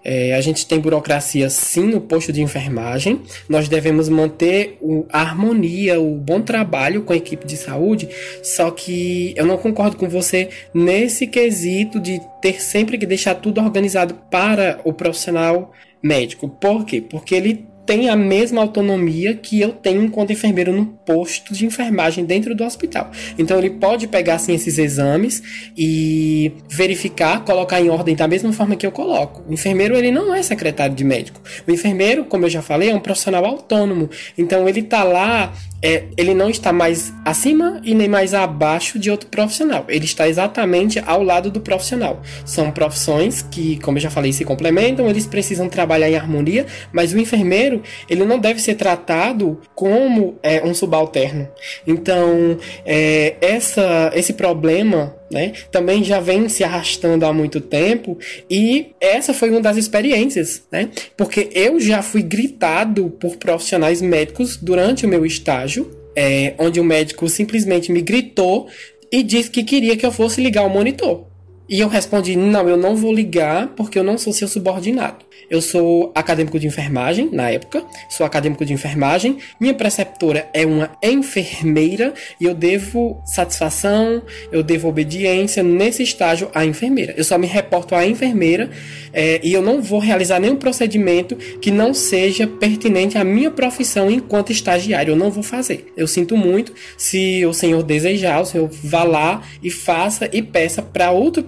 É, 0.10 0.34
a 0.36 0.40
gente 0.40 0.66
tem 0.66 0.80
burocracia 0.80 1.50
sim 1.50 1.84
no 1.84 2.00
posto 2.00 2.32
de 2.32 2.42
enfermagem. 2.42 3.24
Nós 3.50 3.68
devemos 3.68 4.08
manter 4.08 4.78
o, 4.80 5.06
a 5.12 5.20
harmonia, 5.20 6.00
o 6.00 6.16
bom 6.16 6.40
trabalho 6.42 7.04
com 7.04 7.12
a 7.12 7.18
equipe 7.18 7.46
de 7.46 7.58
saúde. 7.58 8.08
Só 8.42 8.72
que 8.72 9.34
eu 9.36 9.46
não 9.46 9.58
concordo 9.58 9.98
com 9.98 10.08
você 10.08 10.48
nesse 10.74 11.28
quesito 11.28 12.00
de 12.00 12.22
ter 12.42 12.62
sempre 12.62 12.98
que 12.98 13.06
deixar 13.06 13.36
tudo 13.36 13.60
organizado 13.60 14.14
para 14.32 14.80
o 14.86 14.94
profissional 14.94 15.74
médico. 16.02 16.48
Por 16.48 16.86
quê? 16.86 17.02
Porque 17.02 17.36
ele 17.36 17.68
tem 17.88 18.10
a 18.10 18.18
mesma 18.18 18.62
autonomia 18.62 19.34
que 19.34 19.62
eu 19.62 19.72
tenho 19.72 20.04
enquanto 20.04 20.34
enfermeiro 20.34 20.74
no 20.74 20.86
posto 20.86 21.54
de 21.54 21.66
enfermagem 21.66 22.26
dentro 22.26 22.54
do 22.54 22.66
hospital. 22.66 23.10
Então 23.40 23.58
ele 23.58 23.70
pode 23.70 24.08
pegar 24.08 24.36
assim 24.36 24.54
esses 24.54 24.78
exames 24.78 25.42
e 25.76 26.52
verificar, 26.70 27.46
colocar 27.46 27.80
em 27.80 27.90
ordem 27.90 28.14
da 28.14 28.28
mesma 28.28 28.52
forma 28.52 28.76
que 28.76 28.86
eu 28.86 28.92
coloco. 28.92 29.42
O 29.50 29.54
enfermeiro 29.54 29.96
ele 29.96 30.12
não 30.12 30.36
é 30.36 30.44
secretário 30.44 30.94
de 30.94 31.06
médico. 31.06 31.42
O 31.66 31.72
enfermeiro, 31.72 32.26
como 32.26 32.46
eu 32.46 32.50
já 32.50 32.62
falei, 32.62 32.90
é 32.90 32.96
um 32.96 33.00
profissional 33.00 33.46
autônomo. 33.46 34.10
Então 34.38 34.68
ele 34.68 34.82
está 34.82 35.04
lá 35.06 35.54
é, 35.82 36.06
ele 36.18 36.34
não 36.34 36.50
está 36.50 36.74
mais 36.74 37.14
acima 37.24 37.80
e 37.84 37.94
nem 37.94 38.08
mais 38.08 38.34
abaixo 38.34 38.98
de 38.98 39.12
outro 39.12 39.30
profissional. 39.30 39.86
Ele 39.88 40.06
está 40.06 40.28
exatamente 40.28 41.00
ao 41.00 41.24
lado 41.24 41.52
do 41.52 41.62
profissional. 41.62 42.22
São 42.46 42.72
profissões 42.72 43.42
que, 43.42 43.80
como 43.80 43.98
eu 43.98 44.02
já 44.02 44.10
falei, 44.10 44.34
se 44.34 44.44
complementam, 44.44 45.08
eles 45.08 45.26
precisam 45.26 45.70
trabalhar 45.70 46.10
em 46.10 46.16
harmonia, 46.16 46.66
mas 46.92 47.14
o 47.14 47.20
enfermeiro 47.20 47.82
ele 48.10 48.26
não 48.26 48.40
deve 48.40 48.60
ser 48.62 48.76
tratado 48.76 49.60
como 49.76 50.38
é, 50.42 50.64
um 50.64 50.74
subalterno. 50.74 51.48
Então, 51.86 52.58
é, 52.86 53.36
essa, 53.42 54.12
esse 54.16 54.34
problema 54.34 55.16
né? 55.32 55.54
Também 55.72 56.04
já 56.04 56.20
vem 56.20 56.48
se 56.50 56.64
arrastando 56.64 57.26
há 57.26 57.34
muito 57.34 57.60
tempo 57.60 58.18
e 58.50 58.88
essa 59.00 59.34
foi 59.34 59.50
uma 59.50 59.62
das 59.62 59.78
experiências, 59.78 60.64
né? 60.72 60.90
Porque 61.16 61.50
eu 61.54 61.80
já 61.80 62.02
fui 62.02 62.22
gritado 62.22 63.10
por 63.20 63.38
profissionais 63.38 64.02
médicos 64.02 64.58
durante 64.58 65.06
o 65.06 65.10
meu 65.10 65.26
estágio, 65.26 65.92
é, 66.16 66.54
onde 66.58 66.80
o 66.80 66.84
médico 66.84 67.28
simplesmente 67.30 67.92
me 67.92 68.02
gritou 68.02 68.68
e 69.12 69.24
disse 69.24 69.50
que 69.50 69.64
queria 69.64 69.96
que 69.96 70.06
eu 70.06 70.12
fosse 70.12 70.42
ligar 70.42 70.64
o 70.64 70.70
monitor. 70.70 71.26
E 71.70 71.80
eu 71.80 71.88
respondi: 71.88 72.36
não, 72.36 72.68
eu 72.68 72.78
não 72.78 72.96
vou 72.96 73.14
ligar 73.14 73.68
porque 73.70 73.98
eu 74.00 74.04
não 74.04 74.18
sou 74.18 74.34
seu 74.34 74.48
subordinado. 74.48 75.28
Eu 75.50 75.62
sou 75.62 76.12
acadêmico 76.14 76.60
de 76.60 76.68
enfermagem, 76.68 77.30
na 77.32 77.50
época, 77.50 77.84
sou 78.10 78.26
acadêmico 78.26 78.66
de 78.66 78.74
enfermagem. 78.74 79.38
Minha 79.60 79.74
preceptora 79.74 80.50
é 80.54 80.66
uma 80.66 80.92
enfermeira 81.02 82.14
e 82.40 82.46
eu 82.46 82.54
devo 82.54 83.22
satisfação, 83.26 84.22
eu 84.52 84.62
devo 84.62 84.90
obediência 84.90 85.64
nesse 85.64 86.04
estágio 86.04 86.50
à 86.54 86.66
enfermeira. 86.66 87.14
Eu 87.16 87.24
só 87.24 87.38
me 87.38 87.48
reporto 87.48 87.96
à 87.96 88.06
enfermeira 88.06 88.70
é, 89.14 89.40
e 89.42 89.54
eu 89.54 89.62
não 89.62 89.82
vou 89.82 90.00
realizar 90.00 90.40
nenhum 90.40 90.58
procedimento 90.58 91.36
que 91.36 91.72
não 91.72 91.94
seja 91.94 92.46
pertinente 92.46 93.18
à 93.18 93.24
minha 93.24 93.50
profissão 93.50 94.12
enquanto 94.12 94.52
estagiário. 94.52 95.12
Eu 95.12 95.16
não 95.16 95.32
vou 95.32 95.44
fazer. 95.44 95.94
Eu 95.96 96.08
sinto 96.08 96.36
muito. 96.36 96.74
Se 96.98 97.46
o 97.46 97.54
senhor 97.54 97.84
desejar, 97.84 98.42
o 98.42 98.46
senhor 98.46 98.70
vá 98.84 99.04
lá 99.04 99.42
e 99.64 99.72
faça 99.72 100.30
e 100.34 100.42
peça 100.42 100.82
para 100.82 101.12
outro 101.12 101.42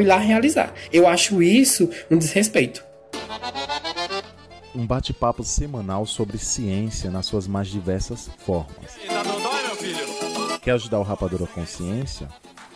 ir 0.00 0.06
lá 0.06 0.18
realizar. 0.18 0.72
Eu 0.92 1.06
acho 1.06 1.42
isso 1.42 1.90
um 2.10 2.18
desrespeito 2.18 2.84
um 4.74 4.86
bate-papo 4.86 5.44
semanal 5.44 6.06
sobre 6.06 6.38
ciência 6.38 7.10
nas 7.10 7.26
suas 7.26 7.46
mais 7.46 7.68
diversas 7.68 8.30
formas. 8.38 8.98
Quer 10.62 10.72
ajudar 10.72 10.98
o 10.98 11.02
Rapadura 11.02 11.46
Consciência? 11.46 12.28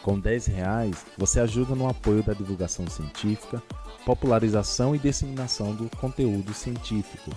Com 0.02 0.18
10 0.18 0.46
reais, 0.46 1.04
você 1.16 1.40
ajuda 1.40 1.74
no 1.74 1.88
apoio 1.88 2.22
da 2.22 2.32
divulgação 2.32 2.86
científica, 2.88 3.62
popularização 4.04 4.94
e 4.94 4.98
disseminação 4.98 5.74
do 5.74 5.90
conteúdo 5.96 6.54
científico. 6.54 7.30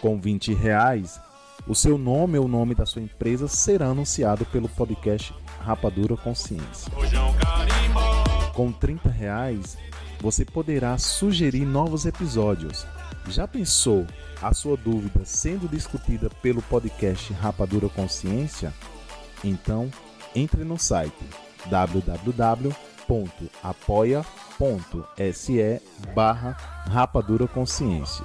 Com 0.00 0.18
20 0.18 0.54
reais, 0.54 1.20
o 1.66 1.74
seu 1.74 1.98
nome 1.98 2.38
ou 2.38 2.44
o 2.44 2.48
nome 2.48 2.74
da 2.74 2.86
sua 2.86 3.02
empresa 3.02 3.48
será 3.48 3.86
anunciado 3.88 4.46
pelo 4.46 4.68
podcast 4.70 5.34
Rapadura 5.68 6.16
Consciência. 6.16 6.90
Com 8.54 8.72
30 8.72 9.08
reais, 9.08 9.76
você 10.20 10.44
poderá 10.44 10.96
sugerir 10.98 11.64
novos 11.64 12.06
episódios 12.06 12.86
já 13.30 13.46
pensou 13.46 14.06
a 14.40 14.54
sua 14.54 14.76
dúvida 14.76 15.24
sendo 15.24 15.68
discutida 15.68 16.30
pelo 16.42 16.62
podcast 16.62 17.32
Rapadura 17.34 17.88
Consciência? 17.88 18.72
Então, 19.44 19.90
entre 20.34 20.64
no 20.64 20.78
site 20.78 21.24
www.apoia.se 21.66 22.22
barra 26.14 26.52
Rapadura 26.90 27.46
Consciência. 27.46 28.24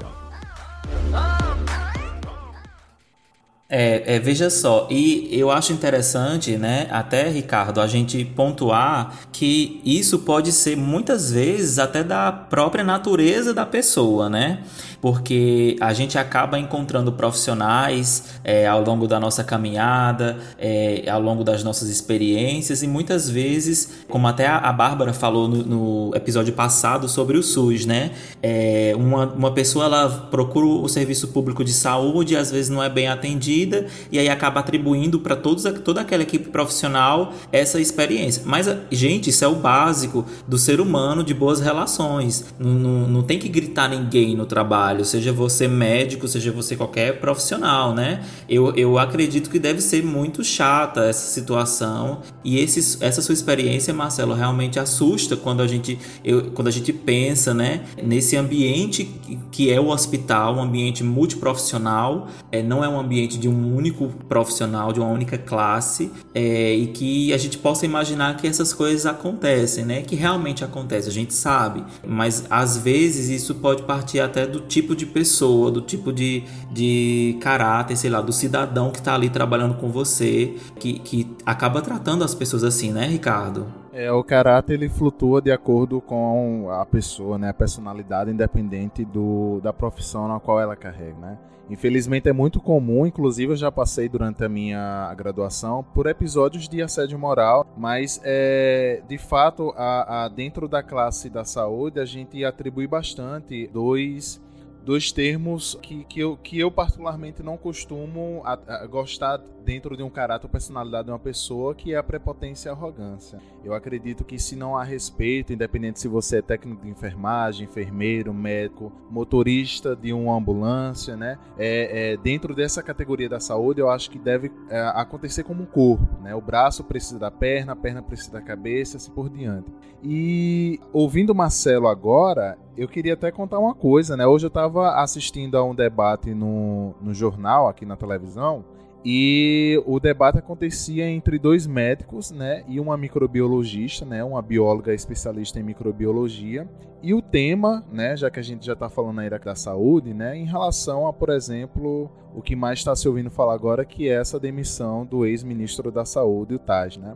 É, 3.76 4.18
é, 4.18 4.20
veja 4.20 4.52
só, 4.52 4.88
e 4.92 5.28
eu 5.32 5.50
acho 5.50 5.74
interessante, 5.74 6.58
né, 6.58 6.88
até 6.92 7.28
Ricardo, 7.28 7.82
a 7.82 7.88
gente 7.88 8.24
pontuar 8.24 9.18
que 9.32 9.82
isso 9.84 10.20
pode 10.20 10.52
ser 10.52 10.78
muitas 10.78 11.32
vezes 11.32 11.80
até 11.80 12.04
da 12.04 12.32
própria 12.32 12.84
natureza 12.84 13.52
da 13.52 13.66
pessoa, 13.66 14.30
né? 14.30 14.60
porque 15.04 15.76
a 15.82 15.92
gente 15.92 16.18
acaba 16.18 16.58
encontrando 16.58 17.12
profissionais 17.12 18.40
é, 18.42 18.66
ao 18.66 18.82
longo 18.82 19.06
da 19.06 19.20
nossa 19.20 19.44
caminhada, 19.44 20.38
é, 20.58 21.04
ao 21.10 21.22
longo 21.22 21.44
das 21.44 21.62
nossas 21.62 21.90
experiências 21.90 22.82
e 22.84 22.88
muitas 22.88 23.30
vezes, 23.30 24.06
como 24.08 24.30
até 24.30 24.48
a 24.48 24.72
Bárbara 24.72 25.12
falou 25.12 25.50
no, 25.50 25.58
no 25.62 26.16
episódio 26.16 26.54
passado 26.54 27.10
sobre 27.10 27.38
o 27.38 27.44
SUS, 27.44 27.86
né? 27.86 28.12
É, 28.42 28.94
uma, 28.96 29.26
uma 29.26 29.52
pessoa 29.52 29.84
ela 29.84 30.10
procura 30.32 30.68
o 30.68 30.88
serviço 30.88 31.28
público 31.28 31.66
de 31.66 31.74
saúde, 31.74 32.38
às 32.38 32.50
vezes 32.50 32.70
não 32.70 32.82
é 32.82 32.88
bem 32.88 33.10
atendida 33.10 33.63
e 34.12 34.20
aí 34.20 34.30
acaba 34.30 34.60
atribuindo 34.60 35.20
para 35.20 35.36
toda 35.36 36.02
aquela 36.02 36.24
equipe 36.24 36.50
profissional 36.50 37.34
essa 37.52 37.80
experiência. 37.80 38.44
Mas, 38.46 38.68
gente, 38.92 39.30
isso 39.30 39.44
é 39.44 39.48
o 39.48 39.56
básico 39.56 40.26
do 40.48 40.58
ser 40.58 40.80
humano 40.80 41.24
de 41.24 41.34
boas 41.34 41.60
relações. 41.60 42.46
Não, 42.60 42.72
não, 42.72 43.08
não 43.08 43.22
tem 43.24 43.40
que 43.40 43.48
gritar 43.48 43.90
ninguém 43.90 44.36
no 44.36 44.46
trabalho 44.46 44.64
trabalho, 44.64 45.06
seja 45.06 45.32
você 45.32 45.68
médico, 45.68 46.28
seja 46.28 46.52
você 46.52 46.76
qualquer 46.76 47.20
profissional, 47.20 47.94
né? 47.94 48.24
Eu, 48.50 48.74
eu 48.76 48.98
acredito 48.98 49.50
que 49.50 49.60
deve 49.60 49.82
ser 49.82 50.04
muito 50.04 50.44
chata 50.44 51.06
essa 51.06 51.28
situação 51.28 52.22
e 52.44 52.60
esse, 52.60 53.04
essa 53.04 53.22
sua 53.22 53.34
experiência, 53.34 53.94
Marcelo, 53.94 54.34
realmente 54.34 54.80
assusta 54.80 55.36
quando 55.36 55.62
a 55.62 55.68
gente, 55.68 56.00
eu, 56.24 56.52
quando 56.52 56.68
a 56.68 56.72
gente 56.72 56.92
pensa, 56.92 57.54
né, 57.54 57.82
nesse 58.02 58.36
ambiente 58.36 59.10
que 59.52 59.72
é 59.72 59.80
o 59.80 59.90
hospital, 59.90 60.56
um 60.56 60.62
ambiente 60.62 61.04
multiprofissional, 61.04 62.28
é, 62.52 62.64
não 62.64 62.84
é 62.84 62.88
um 62.88 63.00
ambiente 63.00 63.38
de 63.44 63.50
um 63.50 63.76
único 63.76 64.08
profissional, 64.30 64.94
de 64.94 65.02
uma 65.02 65.10
única 65.10 65.38
classe, 65.38 66.10
é, 66.34 66.74
e 66.74 66.88
que 66.88 67.34
a 67.34 67.38
gente 67.38 67.58
possa 67.58 67.86
imaginar 67.86 68.38
que 68.38 68.48
essas 68.48 68.72
coisas 68.72 69.06
acontecem, 69.06 69.84
né? 69.84 70.02
Que 70.02 70.16
realmente 70.16 70.64
acontece, 70.64 71.10
a 71.10 71.12
gente 71.12 71.34
sabe, 71.34 71.84
mas 72.08 72.46
às 72.50 72.78
vezes 72.78 73.28
isso 73.28 73.56
pode 73.56 73.84
partir 73.84 74.22
até 74.22 74.48
do 74.48 74.62
tipo 74.62 74.96
de 74.96 75.06
pessoa, 75.06 75.70
do 75.70 75.82
tipo 75.82 76.14
de, 76.14 76.46
de 76.72 77.38
caráter, 77.42 77.98
sei 77.98 78.10
lá, 78.10 78.22
do 78.22 78.32
cidadão 78.32 78.92
que 78.92 79.00
está 79.00 79.14
ali 79.14 79.30
trabalhando 79.30 79.74
com 79.74 79.92
você, 79.92 80.56
que, 80.80 81.00
que 81.00 81.28
acaba 81.46 81.82
tratando 81.82 82.24
as 82.24 82.34
pessoas 82.34 82.64
assim, 82.64 82.94
né, 82.94 83.08
Ricardo? 83.08 83.83
É, 83.94 84.12
o 84.12 84.24
caráter 84.24 84.74
ele 84.74 84.90
flutua 84.90 85.40
de 85.40 85.52
acordo 85.52 86.02
com 86.02 86.68
a 86.72 86.84
pessoa, 86.84 87.38
né, 87.38 87.50
a 87.50 87.54
personalidade 87.54 88.32
independente 88.32 89.06
do, 89.06 89.62
da 89.62 89.72
profissão 89.72 90.28
na 90.28 90.40
qual 90.40 90.60
ela 90.60 90.76
carrega, 90.76 91.16
né? 91.20 91.38
Infelizmente 91.70 92.28
é 92.28 92.34
muito 92.34 92.60
comum, 92.60 93.06
inclusive 93.06 93.54
eu 93.54 93.56
já 93.56 93.72
passei 93.72 94.10
durante 94.10 94.44
a 94.44 94.50
minha 94.50 95.14
graduação 95.16 95.86
por 95.94 96.08
episódios 96.08 96.68
de 96.68 96.82
assédio 96.82 97.18
moral, 97.18 97.66
mas 97.78 98.20
é, 98.24 99.02
de 99.08 99.18
fato 99.18 99.74
a, 99.78 100.26
a, 100.26 100.28
dentro 100.28 100.68
da 100.68 100.84
classe 100.84 101.30
da 101.30 101.46
saúde 101.46 102.00
a 102.00 102.06
gente 102.06 102.44
atribui 102.44 102.86
bastante 102.86 103.68
dois 103.68 104.42
dois 104.84 105.12
termos 105.12 105.78
que, 105.82 106.04
que, 106.04 106.20
eu, 106.20 106.38
que 106.38 106.60
eu 106.60 106.70
particularmente 106.70 107.42
não 107.42 107.58
costumo 107.58 108.42
a, 108.44 108.84
a 108.84 108.88
gostar 108.88 109.42
dentro 109.64 109.96
de 109.96 110.04
um 110.04 110.10
caráter 110.10 110.46
ou 110.46 110.52
personalidade 110.52 111.06
de 111.06 111.12
uma 111.12 111.20
pessoa, 111.20 111.74
que 111.74 111.94
é 111.94 111.98
a 111.98 112.04
prepotência 112.04 112.68
e 112.68 112.70
a 112.70 112.74
arrogância. 112.74 113.40
Eu 113.64 113.74
acredito 113.74 114.24
que 114.24 114.38
se 114.38 114.56
não 114.56 114.78
há 114.78 114.84
respeito, 114.84 115.54
independente 115.54 116.00
se 116.00 116.08
você 116.08 116.40
é 116.40 116.42
técnico 116.42 116.84
de 116.84 116.90
enfermagem, 116.90 117.66
enfermeiro, 117.66 118.34
médico, 118.34 118.92
motorista 119.10 119.96
de 119.96 120.12
uma 120.12 120.36
ambulância, 120.36 121.16
né? 121.16 121.40
É, 121.58 122.14
é 122.14 122.18
dentro 122.18 122.54
dessa 122.54 122.84
categoria 122.84 123.30
da 123.30 123.40
saúde, 123.40 123.80
eu 123.80 123.90
acho 123.90 124.12
que 124.12 124.20
deve 124.20 124.52
é, 124.70 124.82
acontecer 124.96 125.44
como 125.44 125.64
um 125.64 125.66
corpo, 125.66 126.22
né? 126.22 126.36
O 126.36 126.42
braço 126.42 126.84
precisa 126.84 127.18
da 127.18 127.32
perna, 127.32 127.74
a 127.74 127.76
perna 127.76 128.02
precisa 128.02 128.34
da 128.34 128.42
cabeça, 128.42 128.98
assim 128.98 129.12
por 129.12 129.30
diante. 129.30 129.72
E 130.04 130.80
ouvindo 130.92 131.34
Marcelo 131.34 131.88
agora, 131.88 132.58
eu 132.76 132.88
queria 132.88 133.14
até 133.14 133.32
contar 133.32 133.60
uma 133.60 133.74
coisa, 133.74 134.18
né? 134.18 134.26
Hoje 134.28 134.46
eu 134.46 134.50
estava 134.50 134.73
assistindo 134.80 135.58
a 135.58 135.64
um 135.64 135.76
debate 135.76 136.34
no, 136.34 136.94
no 137.02 137.14
jornal, 137.14 137.68
aqui 137.68 137.86
na 137.86 137.96
televisão, 137.96 138.64
E 139.06 139.84
o 139.86 140.00
debate 140.00 140.38
acontecia 140.38 141.10
entre 141.10 141.38
dois 141.38 141.68
médicos, 141.68 142.32
né, 142.32 142.64
e 142.70 142.80
uma 142.80 142.96
microbiologista, 142.96 144.06
né, 144.06 144.24
uma 144.24 144.42
bióloga 144.42 144.94
especialista 144.94 145.60
em 145.60 145.64
microbiologia. 145.64 146.66
E 147.02 147.14
o 147.14 147.22
tema, 147.22 147.84
né, 147.92 148.16
já 148.16 148.32
que 148.32 148.40
a 148.40 148.44
gente 148.44 148.66
já 148.66 148.72
está 148.72 148.88
falando 148.88 149.20
aí 149.20 149.30
da 149.30 149.56
saúde, 149.56 150.14
né, 150.14 150.38
em 150.38 150.46
relação 150.46 151.06
a, 151.06 151.12
por 151.12 151.30
exemplo, 151.30 152.10
o 152.34 152.42
que 152.42 152.56
mais 152.56 152.80
está 152.80 152.96
se 152.96 153.06
ouvindo 153.06 153.30
falar 153.30 153.54
agora, 153.54 153.84
que 153.84 154.08
é 154.08 154.14
essa 154.14 154.40
demissão 154.40 155.06
do 155.06 155.26
ex-ministro 155.26 155.92
da 155.92 156.06
Saúde, 156.06 156.56
o 156.56 156.60
Taj, 156.60 156.98
né? 156.98 157.14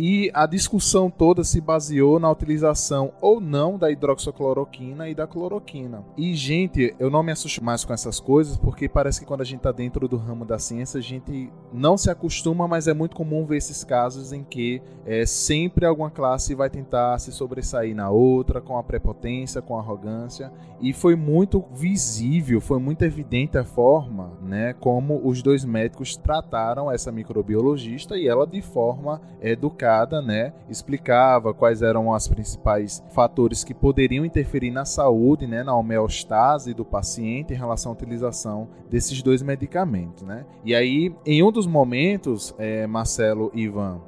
E 0.00 0.30
a 0.32 0.46
discussão 0.46 1.10
toda 1.10 1.42
se 1.42 1.60
baseou 1.60 2.20
na 2.20 2.30
utilização 2.30 3.10
ou 3.20 3.40
não 3.40 3.76
da 3.76 3.90
hidroxicloroquina 3.90 5.08
e 5.08 5.14
da 5.14 5.26
cloroquina. 5.26 6.04
E, 6.16 6.34
gente, 6.34 6.94
eu 7.00 7.10
não 7.10 7.20
me 7.20 7.32
assusto 7.32 7.64
mais 7.64 7.84
com 7.84 7.92
essas 7.92 8.20
coisas 8.20 8.56
porque 8.56 8.88
parece 8.88 9.18
que 9.18 9.26
quando 9.26 9.40
a 9.40 9.44
gente 9.44 9.56
está 9.56 9.72
dentro 9.72 10.06
do 10.06 10.16
ramo 10.16 10.44
da 10.44 10.56
ciência, 10.56 10.98
a 10.98 11.02
gente 11.02 11.50
não 11.72 11.98
se 11.98 12.08
acostuma, 12.08 12.68
mas 12.68 12.86
é 12.86 12.94
muito 12.94 13.16
comum 13.16 13.44
ver 13.44 13.56
esses 13.56 13.82
casos 13.82 14.32
em 14.32 14.44
que 14.44 14.80
é, 15.04 15.26
sempre 15.26 15.84
alguma 15.84 16.12
classe 16.12 16.54
vai 16.54 16.70
tentar 16.70 17.18
se 17.18 17.32
sobressair 17.32 17.92
na 17.92 18.08
outra, 18.08 18.60
com 18.60 18.78
a 18.78 18.84
prepotência, 18.84 19.60
com 19.60 19.76
a 19.76 19.80
arrogância. 19.80 20.52
E 20.80 20.92
foi 20.92 21.16
muito 21.16 21.64
visível, 21.72 22.60
foi 22.60 22.78
muito 22.78 23.02
evidente 23.02 23.58
a 23.58 23.64
forma 23.64 24.38
né, 24.40 24.74
como 24.74 25.20
os 25.26 25.42
dois 25.42 25.64
médicos 25.64 26.16
trataram 26.16 26.88
essa 26.88 27.10
microbiologista 27.10 28.16
e 28.16 28.28
ela 28.28 28.46
de 28.46 28.62
forma 28.62 29.20
educada 29.42 29.87
né, 30.22 30.52
explicava 30.68 31.54
quais 31.54 31.82
eram 31.82 32.08
os 32.08 32.28
principais 32.28 33.02
fatores 33.10 33.64
que 33.64 33.74
poderiam 33.74 34.24
interferir 34.24 34.70
na 34.70 34.84
saúde, 34.84 35.46
né, 35.46 35.62
na 35.62 35.74
homeostase 35.74 36.74
do 36.74 36.84
paciente 36.84 37.52
em 37.52 37.56
relação 37.56 37.92
à 37.92 37.94
utilização 37.94 38.68
desses 38.90 39.22
dois 39.22 39.42
medicamentos, 39.42 40.22
né. 40.22 40.44
E 40.64 40.74
aí, 40.74 41.14
em 41.24 41.42
um 41.42 41.50
dos 41.50 41.66
momentos, 41.66 42.54
é, 42.58 42.86
Marcelo 42.86 43.50
e 43.54 43.62
Ivan, 43.62 44.00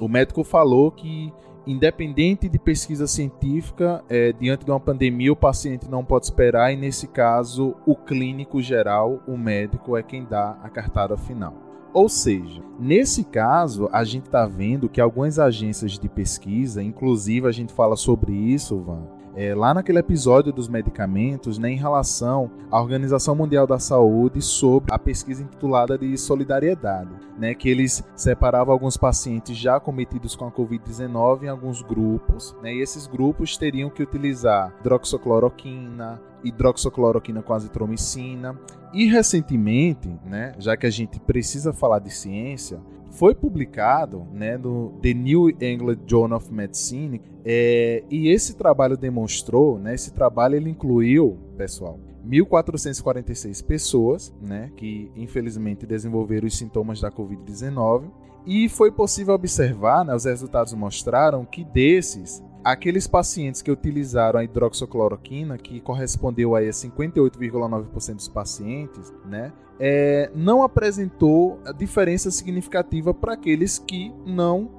o 0.00 0.08
médico 0.08 0.44
falou 0.44 0.90
que 0.90 1.32
independente 1.66 2.48
de 2.48 2.58
pesquisa 2.58 3.06
científica, 3.06 4.04
é, 4.08 4.32
diante 4.32 4.64
de 4.64 4.70
uma 4.70 4.80
pandemia, 4.80 5.32
o 5.32 5.36
paciente 5.36 5.88
não 5.88 6.04
pode 6.04 6.26
esperar, 6.26 6.72
e 6.72 6.76
nesse 6.76 7.06
caso, 7.06 7.74
o 7.86 7.96
clínico 7.96 8.60
geral, 8.60 9.20
o 9.26 9.36
médico, 9.36 9.96
é 9.96 10.02
quem 10.02 10.24
dá 10.24 10.58
a 10.62 10.68
cartada 10.68 11.16
final. 11.16 11.54
Ou 11.94 12.08
seja, 12.08 12.60
nesse 12.76 13.22
caso, 13.22 13.88
a 13.92 14.02
gente 14.02 14.24
está 14.24 14.44
vendo 14.46 14.88
que 14.88 15.00
algumas 15.00 15.38
agências 15.38 15.92
de 15.92 16.08
pesquisa, 16.08 16.82
inclusive 16.82 17.46
a 17.46 17.52
gente 17.52 17.72
fala 17.72 17.94
sobre 17.94 18.32
isso, 18.32 18.76
Van, 18.80 19.06
é, 19.36 19.54
lá 19.54 19.74
naquele 19.74 19.98
episódio 19.98 20.52
dos 20.52 20.68
medicamentos, 20.68 21.58
né, 21.58 21.70
em 21.70 21.76
relação 21.76 22.50
à 22.70 22.80
Organização 22.80 23.34
Mundial 23.34 23.66
da 23.66 23.78
Saúde 23.78 24.40
sobre 24.40 24.94
a 24.94 24.98
pesquisa 24.98 25.42
intitulada 25.42 25.98
de 25.98 26.16
solidariedade, 26.16 27.10
né, 27.38 27.54
que 27.54 27.68
eles 27.68 28.04
separavam 28.14 28.72
alguns 28.72 28.96
pacientes 28.96 29.56
já 29.56 29.80
cometidos 29.80 30.36
com 30.36 30.46
a 30.46 30.52
Covid-19 30.52 31.44
em 31.44 31.48
alguns 31.48 31.82
grupos, 31.82 32.54
né, 32.62 32.74
e 32.74 32.80
esses 32.80 33.06
grupos 33.06 33.56
teriam 33.56 33.90
que 33.90 34.02
utilizar 34.02 34.72
hidroxicloroquina, 34.80 36.20
hidroxicloroquina 36.44 37.42
com 37.42 37.52
azitromicina. 37.54 38.58
E 38.92 39.06
recentemente, 39.06 40.08
né, 40.24 40.54
já 40.58 40.76
que 40.76 40.86
a 40.86 40.90
gente 40.90 41.18
precisa 41.18 41.72
falar 41.72 41.98
de 41.98 42.10
ciência, 42.10 42.78
foi 43.14 43.34
publicado 43.34 44.26
né, 44.32 44.56
no 44.56 44.98
The 45.00 45.14
New 45.14 45.50
England 45.60 45.98
Journal 46.06 46.38
of 46.38 46.52
Medicine 46.52 47.20
é, 47.44 48.02
e 48.10 48.28
esse 48.28 48.56
trabalho 48.56 48.96
demonstrou, 48.96 49.78
né, 49.78 49.94
esse 49.94 50.12
trabalho 50.12 50.56
ele 50.56 50.70
incluiu, 50.70 51.38
pessoal, 51.56 51.98
1.446 52.26 53.64
pessoas, 53.64 54.34
né, 54.40 54.70
que 54.76 55.10
infelizmente 55.14 55.86
desenvolveram 55.86 56.46
os 56.46 56.56
sintomas 56.56 57.00
da 57.00 57.10
Covid-19 57.10 58.10
e 58.46 58.68
foi 58.68 58.90
possível 58.90 59.34
observar, 59.34 60.04
né, 60.04 60.14
os 60.14 60.24
resultados 60.24 60.72
mostraram 60.74 61.44
que 61.44 61.64
desses 61.64 62.42
aqueles 62.64 63.06
pacientes 63.06 63.60
que 63.60 63.70
utilizaram 63.70 64.40
a 64.40 64.44
hidroxicloroquina, 64.44 65.58
que 65.58 65.80
correspondeu 65.80 66.56
a 66.56 66.62
58,9% 66.62 68.14
dos 68.14 68.28
pacientes, 68.28 69.12
né, 69.26 69.52
é, 69.78 70.30
não 70.34 70.62
apresentou 70.62 71.60
diferença 71.76 72.30
significativa 72.30 73.12
para 73.12 73.34
aqueles 73.34 73.78
que 73.78 74.12
não 74.24 74.70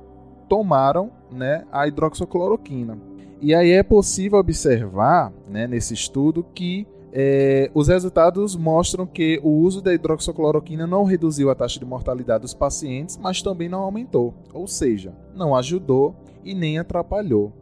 tomaram 0.50 1.12
né, 1.32 1.66
a 1.72 1.88
hidroxicloroquina. 1.88 2.98
E 3.42 3.54
aí 3.54 3.72
é 3.72 3.84
possível 3.84 4.40
observar 4.40 5.32
né, 5.48 5.68
nesse 5.68 5.94
estudo 5.94 6.44
que 6.56 6.88
é, 7.12 7.70
os 7.74 7.88
resultados 7.88 8.56
mostram 8.56 9.06
que 9.06 9.40
o 9.44 9.50
uso 9.50 9.82
da 9.82 9.94
hidroxicloroquina 9.94 10.88
não 10.88 11.04
reduziu 11.04 11.50
a 11.50 11.56
taxa 11.56 11.80
de 11.80 11.86
mortalidade 11.86 12.42
dos 12.42 12.54
pacientes, 12.54 13.18
mas 13.18 13.42
também 13.42 13.70
não 13.70 13.82
aumentou, 13.82 14.34
ou 14.54 14.68
seja, 14.68 15.14
não 15.34 15.56
ajudou 15.56 16.16
e 16.44 16.54
nem 16.54 16.78
atrapalhou. 16.78 17.54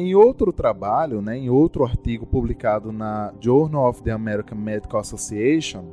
Em 0.00 0.14
outro 0.14 0.52
trabalho, 0.52 1.20
né, 1.20 1.36
em 1.36 1.50
outro 1.50 1.84
artigo 1.84 2.24
publicado 2.24 2.92
na 2.92 3.34
Journal 3.40 3.88
of 3.88 4.00
the 4.00 4.12
American 4.12 4.56
Medical 4.56 5.00
Association, 5.00 5.86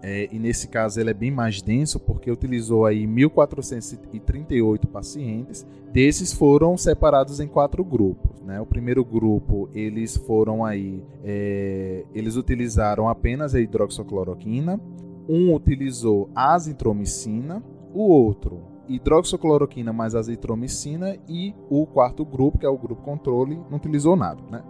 é, 0.00 0.28
e 0.30 0.38
nesse 0.38 0.68
caso 0.68 1.00
ele 1.00 1.10
é 1.10 1.12
bem 1.12 1.32
mais 1.32 1.60
denso 1.60 1.98
porque 1.98 2.30
utilizou 2.30 2.86
aí 2.86 3.04
1.438 3.04 4.86
pacientes. 4.86 5.66
Desses 5.92 6.32
foram 6.32 6.76
separados 6.76 7.40
em 7.40 7.48
quatro 7.48 7.82
grupos. 7.82 8.40
Né? 8.42 8.60
O 8.60 8.66
primeiro 8.66 9.04
grupo 9.04 9.68
eles 9.74 10.16
foram 10.16 10.64
aí, 10.64 11.02
é, 11.24 12.04
eles 12.14 12.36
utilizaram 12.36 13.08
apenas 13.08 13.56
a 13.56 13.60
hidroxicloroquina. 13.60 14.80
Um 15.28 15.52
utilizou 15.52 16.30
azitromicina, 16.32 17.60
o 17.92 18.04
outro 18.04 18.77
hidroxicloroquina 18.88 19.92
mais 19.92 20.14
azitromicina 20.14 21.16
e 21.28 21.54
o 21.68 21.86
quarto 21.86 22.24
grupo, 22.24 22.58
que 22.58 22.66
é 22.66 22.68
o 22.68 22.78
grupo 22.78 23.02
controle, 23.02 23.60
não 23.70 23.76
utilizou 23.76 24.16
nada, 24.16 24.42
né? 24.50 24.62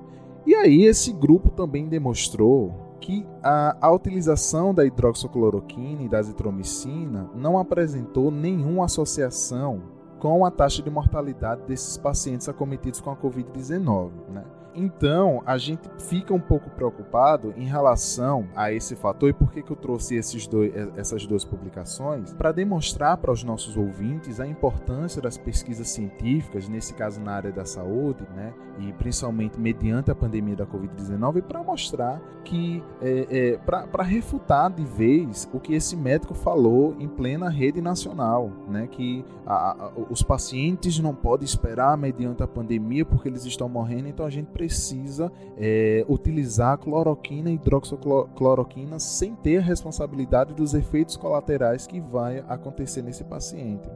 E 0.46 0.54
aí 0.54 0.84
esse 0.84 1.12
grupo 1.12 1.50
também 1.50 1.88
demonstrou 1.88 2.96
que 3.00 3.26
a, 3.42 3.76
a 3.80 3.92
utilização 3.92 4.74
da 4.74 4.84
hidroxicloroquina 4.84 6.02
e 6.02 6.08
da 6.08 6.18
azitromicina 6.18 7.30
não 7.34 7.58
apresentou 7.58 8.30
nenhuma 8.30 8.86
associação 8.86 9.82
com 10.18 10.44
a 10.44 10.50
taxa 10.50 10.82
de 10.82 10.90
mortalidade 10.90 11.62
desses 11.62 11.96
pacientes 11.96 12.48
acometidos 12.48 13.00
com 13.00 13.10
a 13.10 13.16
Covid-19, 13.16 14.10
né? 14.30 14.44
Então, 14.78 15.42
a 15.44 15.58
gente 15.58 15.90
fica 15.98 16.32
um 16.32 16.38
pouco 16.38 16.70
preocupado 16.70 17.52
em 17.56 17.64
relação 17.64 18.46
a 18.54 18.72
esse 18.72 18.94
fator 18.94 19.28
e 19.28 19.32
por 19.32 19.50
que, 19.50 19.60
que 19.60 19.72
eu 19.72 19.76
trouxe 19.76 20.14
esses 20.14 20.46
dois, 20.46 20.72
essas 20.96 21.26
duas 21.26 21.44
publicações 21.44 22.32
para 22.32 22.52
demonstrar 22.52 23.16
para 23.16 23.32
os 23.32 23.42
nossos 23.42 23.76
ouvintes 23.76 24.38
a 24.38 24.46
importância 24.46 25.20
das 25.20 25.36
pesquisas 25.36 25.88
científicas, 25.88 26.68
nesse 26.68 26.94
caso 26.94 27.20
na 27.20 27.32
área 27.32 27.50
da 27.50 27.64
saúde, 27.64 28.22
né, 28.36 28.54
e 28.78 28.92
principalmente 28.92 29.58
mediante 29.58 30.12
a 30.12 30.14
pandemia 30.14 30.54
da 30.54 30.64
Covid-19, 30.64 31.42
para 31.42 31.60
mostrar 31.60 32.22
que, 32.44 32.82
é, 33.02 33.26
é, 33.30 33.58
para 33.58 34.04
refutar 34.04 34.70
de 34.70 34.84
vez 34.84 35.48
o 35.52 35.58
que 35.58 35.74
esse 35.74 35.96
médico 35.96 36.34
falou 36.34 36.94
em 37.00 37.08
plena 37.08 37.50
rede 37.50 37.80
nacional, 37.80 38.52
né, 38.68 38.86
que 38.86 39.24
a, 39.44 39.86
a, 39.86 39.92
os 40.08 40.22
pacientes 40.22 41.00
não 41.00 41.14
podem 41.14 41.44
esperar 41.44 41.96
mediante 41.96 42.44
a 42.44 42.46
pandemia 42.46 43.04
porque 43.04 43.28
eles 43.28 43.44
estão 43.44 43.68
morrendo, 43.68 44.08
então 44.08 44.24
a 44.24 44.30
gente 44.30 44.46
precisa 44.46 44.67
precisa 44.68 45.32
é, 45.56 46.04
utilizar 46.08 46.76
cloroquina 46.76 47.50
e 47.50 47.54
hidroxicloroquina 47.54 48.98
sem 48.98 49.34
ter 49.34 49.58
a 49.58 49.62
responsabilidade 49.62 50.52
dos 50.52 50.74
efeitos 50.74 51.16
colaterais 51.16 51.86
que 51.86 52.00
vai 52.00 52.44
acontecer 52.46 53.00
nesse 53.00 53.24
paciente. 53.24 53.88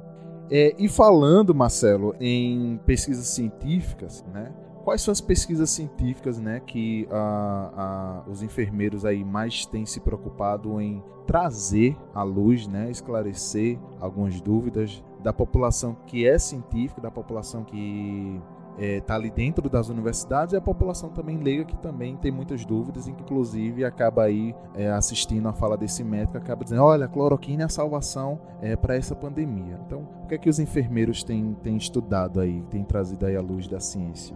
É, 0.50 0.74
e 0.78 0.88
falando, 0.88 1.54
Marcelo, 1.54 2.14
em 2.18 2.80
pesquisas 2.86 3.26
científicas, 3.26 4.24
né? 4.32 4.52
Quais 4.82 5.02
são 5.02 5.12
as 5.12 5.20
pesquisas 5.20 5.70
científicas, 5.70 6.40
né, 6.40 6.58
que 6.58 7.06
a, 7.08 8.24
a, 8.26 8.28
os 8.28 8.42
enfermeiros 8.42 9.04
aí 9.04 9.24
mais 9.24 9.64
têm 9.64 9.86
se 9.86 10.00
preocupado 10.00 10.80
em 10.80 11.00
trazer 11.24 11.96
à 12.12 12.24
luz, 12.24 12.66
né, 12.66 12.90
esclarecer 12.90 13.78
algumas 14.00 14.40
dúvidas 14.40 15.00
da 15.22 15.32
população 15.32 15.96
que 16.06 16.26
é 16.26 16.36
científica, 16.36 17.00
da 17.00 17.12
população 17.12 17.62
que 17.62 18.40
está 18.72 18.84
é, 18.84 19.00
tá 19.00 19.14
ali 19.14 19.30
dentro 19.30 19.68
das 19.68 19.88
universidades 19.88 20.52
e 20.52 20.56
a 20.56 20.60
população 20.60 21.10
também 21.10 21.36
leiga 21.38 21.64
que 21.64 21.76
também 21.76 22.16
tem 22.16 22.30
muitas 22.30 22.64
dúvidas, 22.64 23.06
inclusive 23.06 23.84
acaba 23.84 24.24
aí 24.24 24.54
é, 24.74 24.90
assistindo 24.90 25.48
a 25.48 25.52
fala 25.52 25.76
desse 25.76 26.02
médico, 26.02 26.36
acaba 26.38 26.64
dizendo, 26.64 26.82
olha, 26.82 27.06
a 27.06 27.08
cloroquina 27.08 27.62
é 27.62 27.66
a 27.66 27.68
salvação 27.68 28.40
é, 28.60 28.76
para 28.76 28.96
essa 28.96 29.14
pandemia. 29.14 29.78
Então, 29.86 30.08
o 30.24 30.26
que 30.26 30.34
é 30.34 30.38
que 30.38 30.48
os 30.48 30.58
enfermeiros 30.58 31.22
têm, 31.22 31.56
têm 31.62 31.76
estudado 31.76 32.40
aí, 32.40 32.62
têm 32.70 32.84
trazido 32.84 33.26
aí 33.26 33.36
à 33.36 33.40
luz 33.40 33.66
da 33.66 33.80
ciência? 33.80 34.34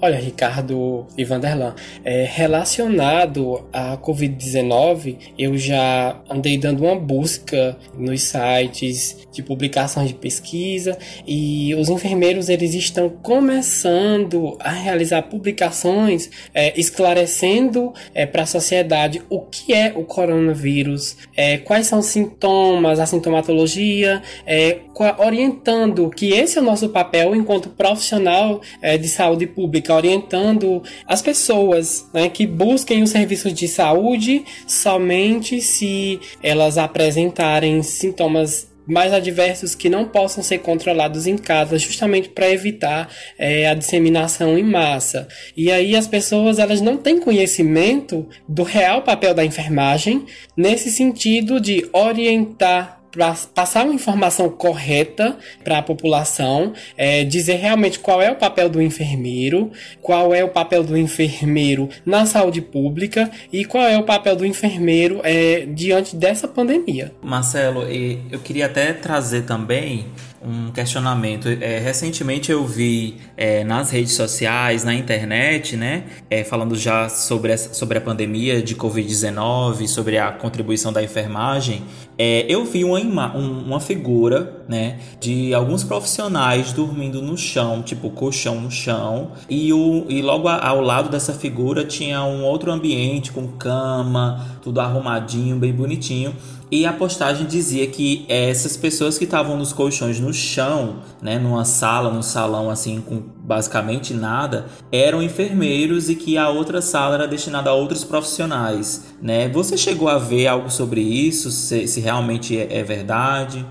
Olha, 0.00 0.18
Ricardo 0.18 1.06
e 1.16 1.24
Vanderlan, 1.24 1.74
é, 2.02 2.24
relacionado 2.24 3.66
à 3.72 3.96
Covid-19, 3.98 5.32
eu 5.38 5.56
já 5.56 6.18
andei 6.30 6.56
dando 6.56 6.84
uma 6.84 6.98
busca 6.98 7.76
nos 7.96 8.22
sites 8.22 9.26
de 9.30 9.42
publicações 9.42 10.08
de 10.08 10.14
pesquisa 10.14 10.96
e 11.26 11.74
os 11.74 11.88
enfermeiros 11.90 12.48
eles 12.48 12.74
estão 12.74 13.08
começando 13.10 13.75
começando 13.76 14.56
a 14.58 14.70
realizar 14.70 15.22
publicações 15.22 16.30
é, 16.54 16.78
esclarecendo 16.80 17.92
é, 18.14 18.24
para 18.24 18.42
a 18.42 18.46
sociedade 18.46 19.22
o 19.28 19.40
que 19.40 19.74
é 19.74 19.92
o 19.94 20.02
coronavírus, 20.02 21.16
é, 21.36 21.58
quais 21.58 21.86
são 21.86 21.98
os 21.98 22.06
sintomas, 22.06 22.98
a 22.98 23.04
sintomatologia, 23.04 24.22
é, 24.46 24.78
orientando 25.18 26.08
que 26.08 26.30
esse 26.30 26.56
é 26.56 26.60
o 26.60 26.64
nosso 26.64 26.88
papel 26.88 27.34
enquanto 27.34 27.68
profissional 27.68 28.62
é, 28.80 28.96
de 28.96 29.08
saúde 29.08 29.46
pública, 29.46 29.94
orientando 29.94 30.82
as 31.06 31.20
pessoas 31.20 32.08
né, 32.14 32.30
que 32.30 32.46
busquem 32.46 33.02
os 33.02 33.10
serviços 33.10 33.52
de 33.52 33.68
saúde 33.68 34.42
somente 34.66 35.60
se 35.60 36.18
elas 36.42 36.78
apresentarem 36.78 37.82
sintomas 37.82 38.74
mais 38.86 39.12
adversos 39.12 39.74
que 39.74 39.88
não 39.88 40.06
possam 40.06 40.42
ser 40.42 40.58
controlados 40.58 41.26
em 41.26 41.36
casa, 41.36 41.78
justamente 41.78 42.28
para 42.28 42.50
evitar 42.50 43.08
é, 43.38 43.68
a 43.68 43.74
disseminação 43.74 44.56
em 44.56 44.62
massa. 44.62 45.26
E 45.56 45.70
aí 45.70 45.96
as 45.96 46.06
pessoas 46.06 46.58
elas 46.58 46.80
não 46.80 46.96
têm 46.96 47.20
conhecimento 47.20 48.28
do 48.48 48.62
real 48.62 49.02
papel 49.02 49.34
da 49.34 49.44
enfermagem 49.44 50.24
nesse 50.56 50.90
sentido 50.90 51.60
de 51.60 51.88
orientar 51.92 52.95
para 53.16 53.34
passar 53.54 53.84
uma 53.84 53.94
informação 53.94 54.50
correta 54.50 55.38
para 55.64 55.78
a 55.78 55.82
população, 55.82 56.74
é, 56.98 57.24
dizer 57.24 57.54
realmente 57.54 57.98
qual 57.98 58.20
é 58.20 58.30
o 58.30 58.36
papel 58.36 58.68
do 58.68 58.80
enfermeiro, 58.80 59.72
qual 60.02 60.34
é 60.34 60.44
o 60.44 60.48
papel 60.48 60.84
do 60.84 60.98
enfermeiro 60.98 61.88
na 62.04 62.26
saúde 62.26 62.60
pública 62.60 63.30
e 63.50 63.64
qual 63.64 63.84
é 63.84 63.96
o 63.96 64.02
papel 64.02 64.36
do 64.36 64.44
enfermeiro 64.44 65.20
é, 65.24 65.66
diante 65.66 66.14
dessa 66.14 66.46
pandemia. 66.46 67.10
Marcelo, 67.22 67.84
eu 68.30 68.38
queria 68.40 68.66
até 68.66 68.92
trazer 68.92 69.42
também 69.42 70.04
um 70.46 70.70
questionamento. 70.70 71.48
É, 71.48 71.78
recentemente 71.78 72.52
eu 72.52 72.64
vi 72.64 73.16
é, 73.36 73.64
nas 73.64 73.90
redes 73.90 74.14
sociais, 74.14 74.84
na 74.84 74.94
internet, 74.94 75.76
né, 75.76 76.04
é, 76.30 76.44
falando 76.44 76.76
já 76.76 77.08
sobre, 77.08 77.50
essa, 77.50 77.74
sobre 77.74 77.98
a 77.98 78.00
pandemia 78.00 78.62
de 78.62 78.76
Covid-19, 78.76 79.88
sobre 79.88 80.18
a 80.18 80.30
contribuição 80.30 80.92
da 80.92 81.02
enfermagem, 81.02 81.82
é, 82.16 82.46
eu 82.48 82.64
vi 82.64 82.84
uma, 82.84 83.36
um, 83.36 83.64
uma 83.64 83.80
figura 83.80 84.64
né, 84.68 84.98
de 85.20 85.52
alguns 85.52 85.82
profissionais 85.82 86.72
dormindo 86.72 87.20
no 87.20 87.36
chão, 87.36 87.82
tipo 87.82 88.08
colchão 88.10 88.60
no 88.60 88.70
chão, 88.70 89.32
e, 89.50 89.72
o, 89.72 90.06
e 90.08 90.22
logo 90.22 90.48
ao 90.48 90.80
lado 90.80 91.10
dessa 91.10 91.34
figura 91.34 91.84
tinha 91.84 92.22
um 92.22 92.44
outro 92.44 92.70
ambiente 92.70 93.32
com 93.32 93.48
cama, 93.48 94.46
tudo 94.62 94.80
arrumadinho, 94.80 95.56
bem 95.56 95.72
bonitinho. 95.72 96.34
E 96.70 96.84
a 96.84 96.92
postagem 96.92 97.46
dizia 97.46 97.86
que 97.86 98.26
essas 98.28 98.76
pessoas 98.76 99.16
que 99.16 99.24
estavam 99.24 99.56
nos 99.56 99.72
colchões 99.72 100.18
no 100.18 100.34
chão, 100.34 100.96
né, 101.22 101.38
numa 101.38 101.64
sala, 101.64 102.10
num 102.10 102.22
salão 102.22 102.68
assim 102.68 103.00
com 103.00 103.22
basicamente 103.38 104.12
nada, 104.12 104.66
eram 104.90 105.22
enfermeiros 105.22 106.10
e 106.10 106.16
que 106.16 106.36
a 106.36 106.48
outra 106.48 106.82
sala 106.82 107.14
era 107.14 107.28
destinada 107.28 107.70
a 107.70 107.74
outros 107.74 108.02
profissionais, 108.02 109.14
né? 109.22 109.48
Você 109.48 109.76
chegou 109.76 110.08
a 110.08 110.18
ver 110.18 110.48
algo 110.48 110.68
sobre 110.68 111.00
isso? 111.00 111.52
Se, 111.52 111.86
se 111.86 112.00
realmente 112.00 112.58
é, 112.58 112.78
é 112.78 112.82
verdade? 112.82 113.64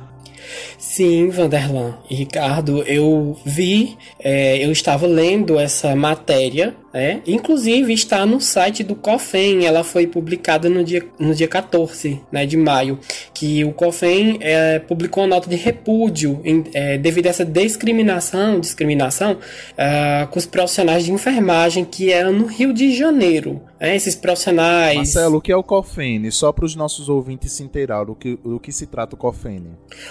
Sim, 0.77 1.29
Vanderlan 1.29 1.97
e 2.09 2.15
Ricardo, 2.15 2.83
eu 2.83 3.37
vi, 3.45 3.97
é, 4.19 4.63
eu 4.63 4.71
estava 4.71 5.07
lendo 5.07 5.59
essa 5.59 5.95
matéria, 5.95 6.75
né? 6.93 7.21
Inclusive 7.27 7.91
está 7.91 8.25
no 8.25 8.39
site 8.39 8.81
do 8.81 8.95
COFEN, 8.95 9.65
ela 9.65 9.83
foi 9.83 10.07
publicada 10.07 10.69
no 10.69 10.81
dia, 10.81 11.05
no 11.19 11.35
dia 11.35 11.47
14 11.47 12.21
né, 12.31 12.45
de 12.45 12.55
maio, 12.55 12.97
que 13.33 13.65
o 13.65 13.73
COFEN 13.73 14.37
é, 14.39 14.79
publicou 14.79 15.23
uma 15.23 15.35
nota 15.35 15.49
de 15.49 15.57
repúdio 15.57 16.39
em, 16.45 16.63
é, 16.73 16.97
devido 16.97 17.27
a 17.27 17.31
essa 17.31 17.43
discriminação, 17.43 18.61
discriminação 18.61 19.37
é, 19.77 20.25
com 20.31 20.39
os 20.39 20.45
profissionais 20.45 21.03
de 21.03 21.11
enfermagem 21.11 21.83
que 21.83 22.13
eram 22.13 22.31
no 22.31 22.45
Rio 22.45 22.71
de 22.71 22.95
Janeiro. 22.95 23.61
Né? 23.85 23.95
Esses 23.95 24.15
profissionais. 24.15 24.95
Marcelo, 24.95 25.37
o 25.37 25.41
que 25.41 25.51
é 25.51 25.55
o 25.55 25.61
COFEN? 25.61 26.31
Só 26.31 26.51
para 26.51 26.65
os 26.65 26.75
nossos 26.75 27.07
ouvintes 27.07 27.51
se 27.51 27.61
inteirar 27.61 28.03
do 28.03 28.15
que, 28.15 28.35
do 28.43 28.59
que 28.59 28.71
se 28.71 28.87
trata 28.87 29.13
o 29.13 29.17
COFEN. 29.17 29.61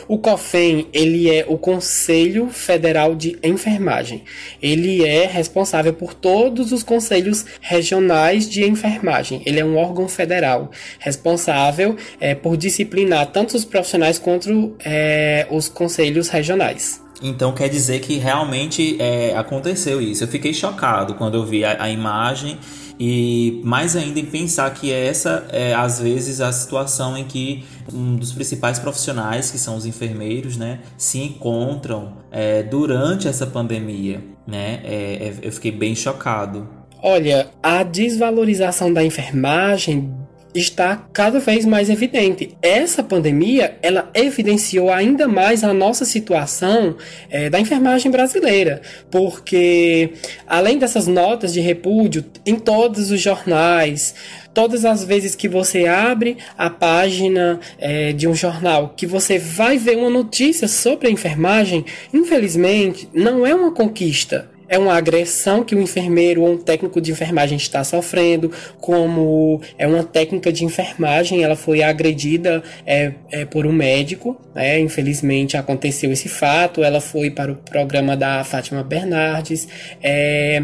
O 0.07 0.17
COFEN 0.17 0.87
ele 0.93 1.29
é 1.29 1.45
o 1.49 1.59
Conselho 1.59 2.49
Federal 2.51 3.17
de 3.17 3.37
Enfermagem. 3.43 4.23
Ele 4.63 5.05
é 5.05 5.27
responsável 5.27 5.93
por 5.93 6.15
todos 6.15 6.71
os 6.71 6.85
conselhos 6.85 7.45
regionais 7.61 8.49
de 8.49 8.65
enfermagem. 8.65 9.43
Ele 9.45 9.59
é 9.59 9.65
um 9.65 9.77
órgão 9.77 10.09
federal 10.09 10.71
responsável 11.01 11.97
é, 12.21 12.33
por 12.33 12.57
disciplinar 12.57 13.33
tanto 13.33 13.57
os 13.57 13.65
profissionais 13.65 14.21
quanto 14.21 14.77
é, 14.85 15.49
os 15.51 15.69
conselhos 15.69 16.29
regionais. 16.29 17.03
Então 17.21 17.53
quer 17.53 17.69
dizer 17.69 18.01
que 18.01 18.19
realmente 18.19 18.97
é, 19.01 19.35
aconteceu 19.37 20.01
isso. 20.01 20.23
Eu 20.23 20.29
fiquei 20.29 20.55
chocado 20.55 21.15
quando 21.15 21.35
eu 21.35 21.45
vi 21.45 21.65
a, 21.65 21.83
a 21.83 21.91
imagem 21.91 22.57
e 22.99 23.61
mais 23.65 23.97
ainda 23.97 24.21
em 24.21 24.27
pensar 24.27 24.73
que 24.73 24.93
essa 24.93 25.47
é 25.51 25.75
às 25.75 26.01
vezes 26.01 26.41
a 26.41 26.53
situação 26.53 27.17
em 27.17 27.25
que 27.25 27.65
um 27.93 28.17
dos 28.17 28.33
principais 28.33 28.79
profissionais, 28.79 29.51
que 29.51 29.59
são 29.59 29.77
os 29.77 29.85
enfermeiros, 29.87 30.57
né, 30.57 30.81
se 30.97 31.19
encontram 31.19 32.19
é, 32.31 32.63
durante 32.63 33.27
essa 33.29 33.47
pandemia, 33.47 34.23
né? 34.47 34.81
É, 34.85 35.29
é, 35.29 35.35
eu 35.43 35.53
fiquei 35.53 35.73
bem 35.73 35.95
chocado. 35.95 36.69
Olha, 37.03 37.51
a 37.63 37.83
desvalorização 37.83 38.93
da 38.93 39.05
enfermagem 39.05 40.24
está 40.55 40.97
cada 41.13 41.41
vez 41.41 41.65
mais 41.65 41.91
evidente. 41.91 42.57
Essa 42.63 43.03
pandemia 43.03 43.77
ela 43.83 44.11
evidenciou 44.15 44.91
ainda 44.91 45.27
mais 45.27 45.65
a 45.65 45.73
nossa 45.75 46.05
situação 46.05 46.97
é, 47.29 47.51
da 47.51 47.59
enfermagem 47.59 48.11
brasileira, 48.11 48.81
porque 49.11 50.13
além 50.47 50.79
dessas 50.79 51.07
notas 51.07 51.53
de 51.53 51.61
repúdio 51.61 52.25
em 52.47 52.57
todos 52.57 53.11
os 53.11 53.21
jornais, 53.21 54.15
todas 54.53 54.85
as 54.85 55.03
vezes 55.03 55.35
que 55.35 55.49
você 55.49 55.87
abre 55.87 56.39
a 56.57 56.71
página 56.71 57.59
é, 57.79 58.13
de 58.13 58.29
um 58.29 58.35
jornal, 58.35 58.95
que 58.97 59.07
você 59.07 59.39
vai 59.39 59.77
ver 59.77 59.97
uma 59.97 60.11
notícia 60.11 60.69
sobre 60.69 61.09
a 61.09 61.11
enfermagem, 61.11 61.85
infelizmente 62.13 63.09
não 63.13 63.45
é 63.45 63.55
uma 63.55 63.73
conquista 63.73 64.54
é 64.69 64.79
uma 64.79 64.95
agressão 64.95 65.65
que 65.65 65.75
o 65.75 65.81
enfermeiro 65.81 66.43
ou 66.43 66.53
um 66.53 66.57
técnico 66.57 67.01
de 67.01 67.11
enfermagem 67.13 67.57
está 67.57 67.83
sofrendo, 67.85 68.51
como 68.81 69.61
é 69.79 69.87
uma 69.87 70.05
técnica 70.05 70.53
de 70.53 70.65
enfermagem, 70.65 71.43
ela 71.43 71.57
foi 71.57 71.83
agredida 71.83 72.63
é, 72.87 73.13
é, 73.31 73.45
por 73.45 73.67
um 73.67 73.73
médico, 73.73 74.41
né? 74.55 74.79
infelizmente 74.81 75.57
aconteceu 75.57 76.13
esse 76.13 76.29
fato, 76.29 76.83
ela 76.83 77.01
foi 77.01 77.31
para 77.31 77.53
o 77.53 77.57
programa 77.57 78.17
da 78.17 78.43
Fátima 78.45 78.83
Bernardes. 78.83 79.69
É, 80.03 80.63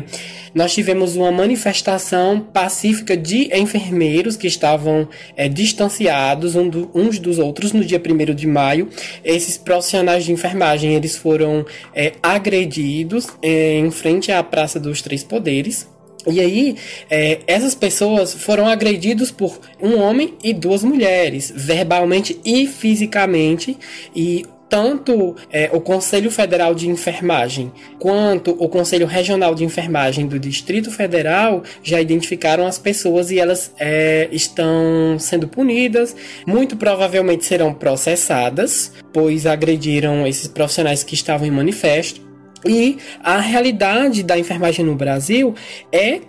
nós 0.55 0.72
tivemos 0.74 1.16
uma 1.16 1.30
manifestação 1.30 2.40
pacífica 2.40 3.16
de 3.16 3.51
enfermeiros 3.57 4.36
que 4.36 4.46
estavam 4.46 5.09
é, 5.36 5.48
distanciados 5.48 6.57
um 6.57 6.68
do, 6.68 6.90
uns 6.94 7.18
dos 7.18 7.38
outros 7.38 7.72
no 7.72 7.84
dia 7.84 8.01
1 8.01 8.34
de 8.34 8.46
maio. 8.46 8.88
Esses 9.24 9.57
profissionais 9.57 10.24
de 10.24 10.32
enfermagem 10.32 10.94
eles 10.94 11.16
foram 11.16 11.64
é, 11.94 12.12
agredidos 12.22 13.28
é, 13.42 13.78
em 13.91 13.93
frente 13.93 14.30
à 14.30 14.43
Praça 14.43 14.78
dos 14.78 15.03
Três 15.03 15.24
Poderes. 15.24 15.88
E 16.26 16.38
aí, 16.38 16.76
é, 17.11 17.41
essas 17.47 17.74
pessoas 17.74 18.32
foram 18.34 18.66
agredidas 18.66 19.30
por 19.30 19.59
um 19.82 19.99
homem 19.99 20.34
e 20.45 20.53
duas 20.53 20.84
mulheres, 20.84 21.53
verbalmente 21.55 22.38
e 22.45 22.66
fisicamente, 22.66 23.76
e 24.14 24.45
tanto 24.70 25.34
é, 25.51 25.68
o 25.72 25.80
Conselho 25.80 26.30
Federal 26.30 26.72
de 26.74 26.88
Enfermagem 26.88 27.72
quanto 27.99 28.53
o 28.53 28.68
Conselho 28.68 29.05
Regional 29.05 29.53
de 29.53 29.64
Enfermagem 29.64 30.28
do 30.28 30.38
Distrito 30.38 30.93
Federal 30.93 31.64
já 31.82 32.01
identificaram 32.01 32.64
as 32.64 32.78
pessoas 32.78 33.32
e 33.32 33.41
elas 33.41 33.74
é, 33.80 34.28
estão 34.30 35.18
sendo 35.18 35.49
punidas. 35.49 36.14
Muito 36.47 36.76
provavelmente 36.76 37.45
serão 37.45 37.74
processadas, 37.74 38.93
pois 39.12 39.45
agrediram 39.45 40.24
esses 40.24 40.47
profissionais 40.47 41.03
que 41.03 41.14
estavam 41.14 41.49
em 41.49 41.51
manifesto. 41.51 42.30
E 42.67 42.99
a 43.23 43.39
realidade 43.39 44.23
da 44.23 44.39
enfermagem 44.39 44.85
no 44.85 44.95
Brasil 44.95 45.55
é 45.93 46.21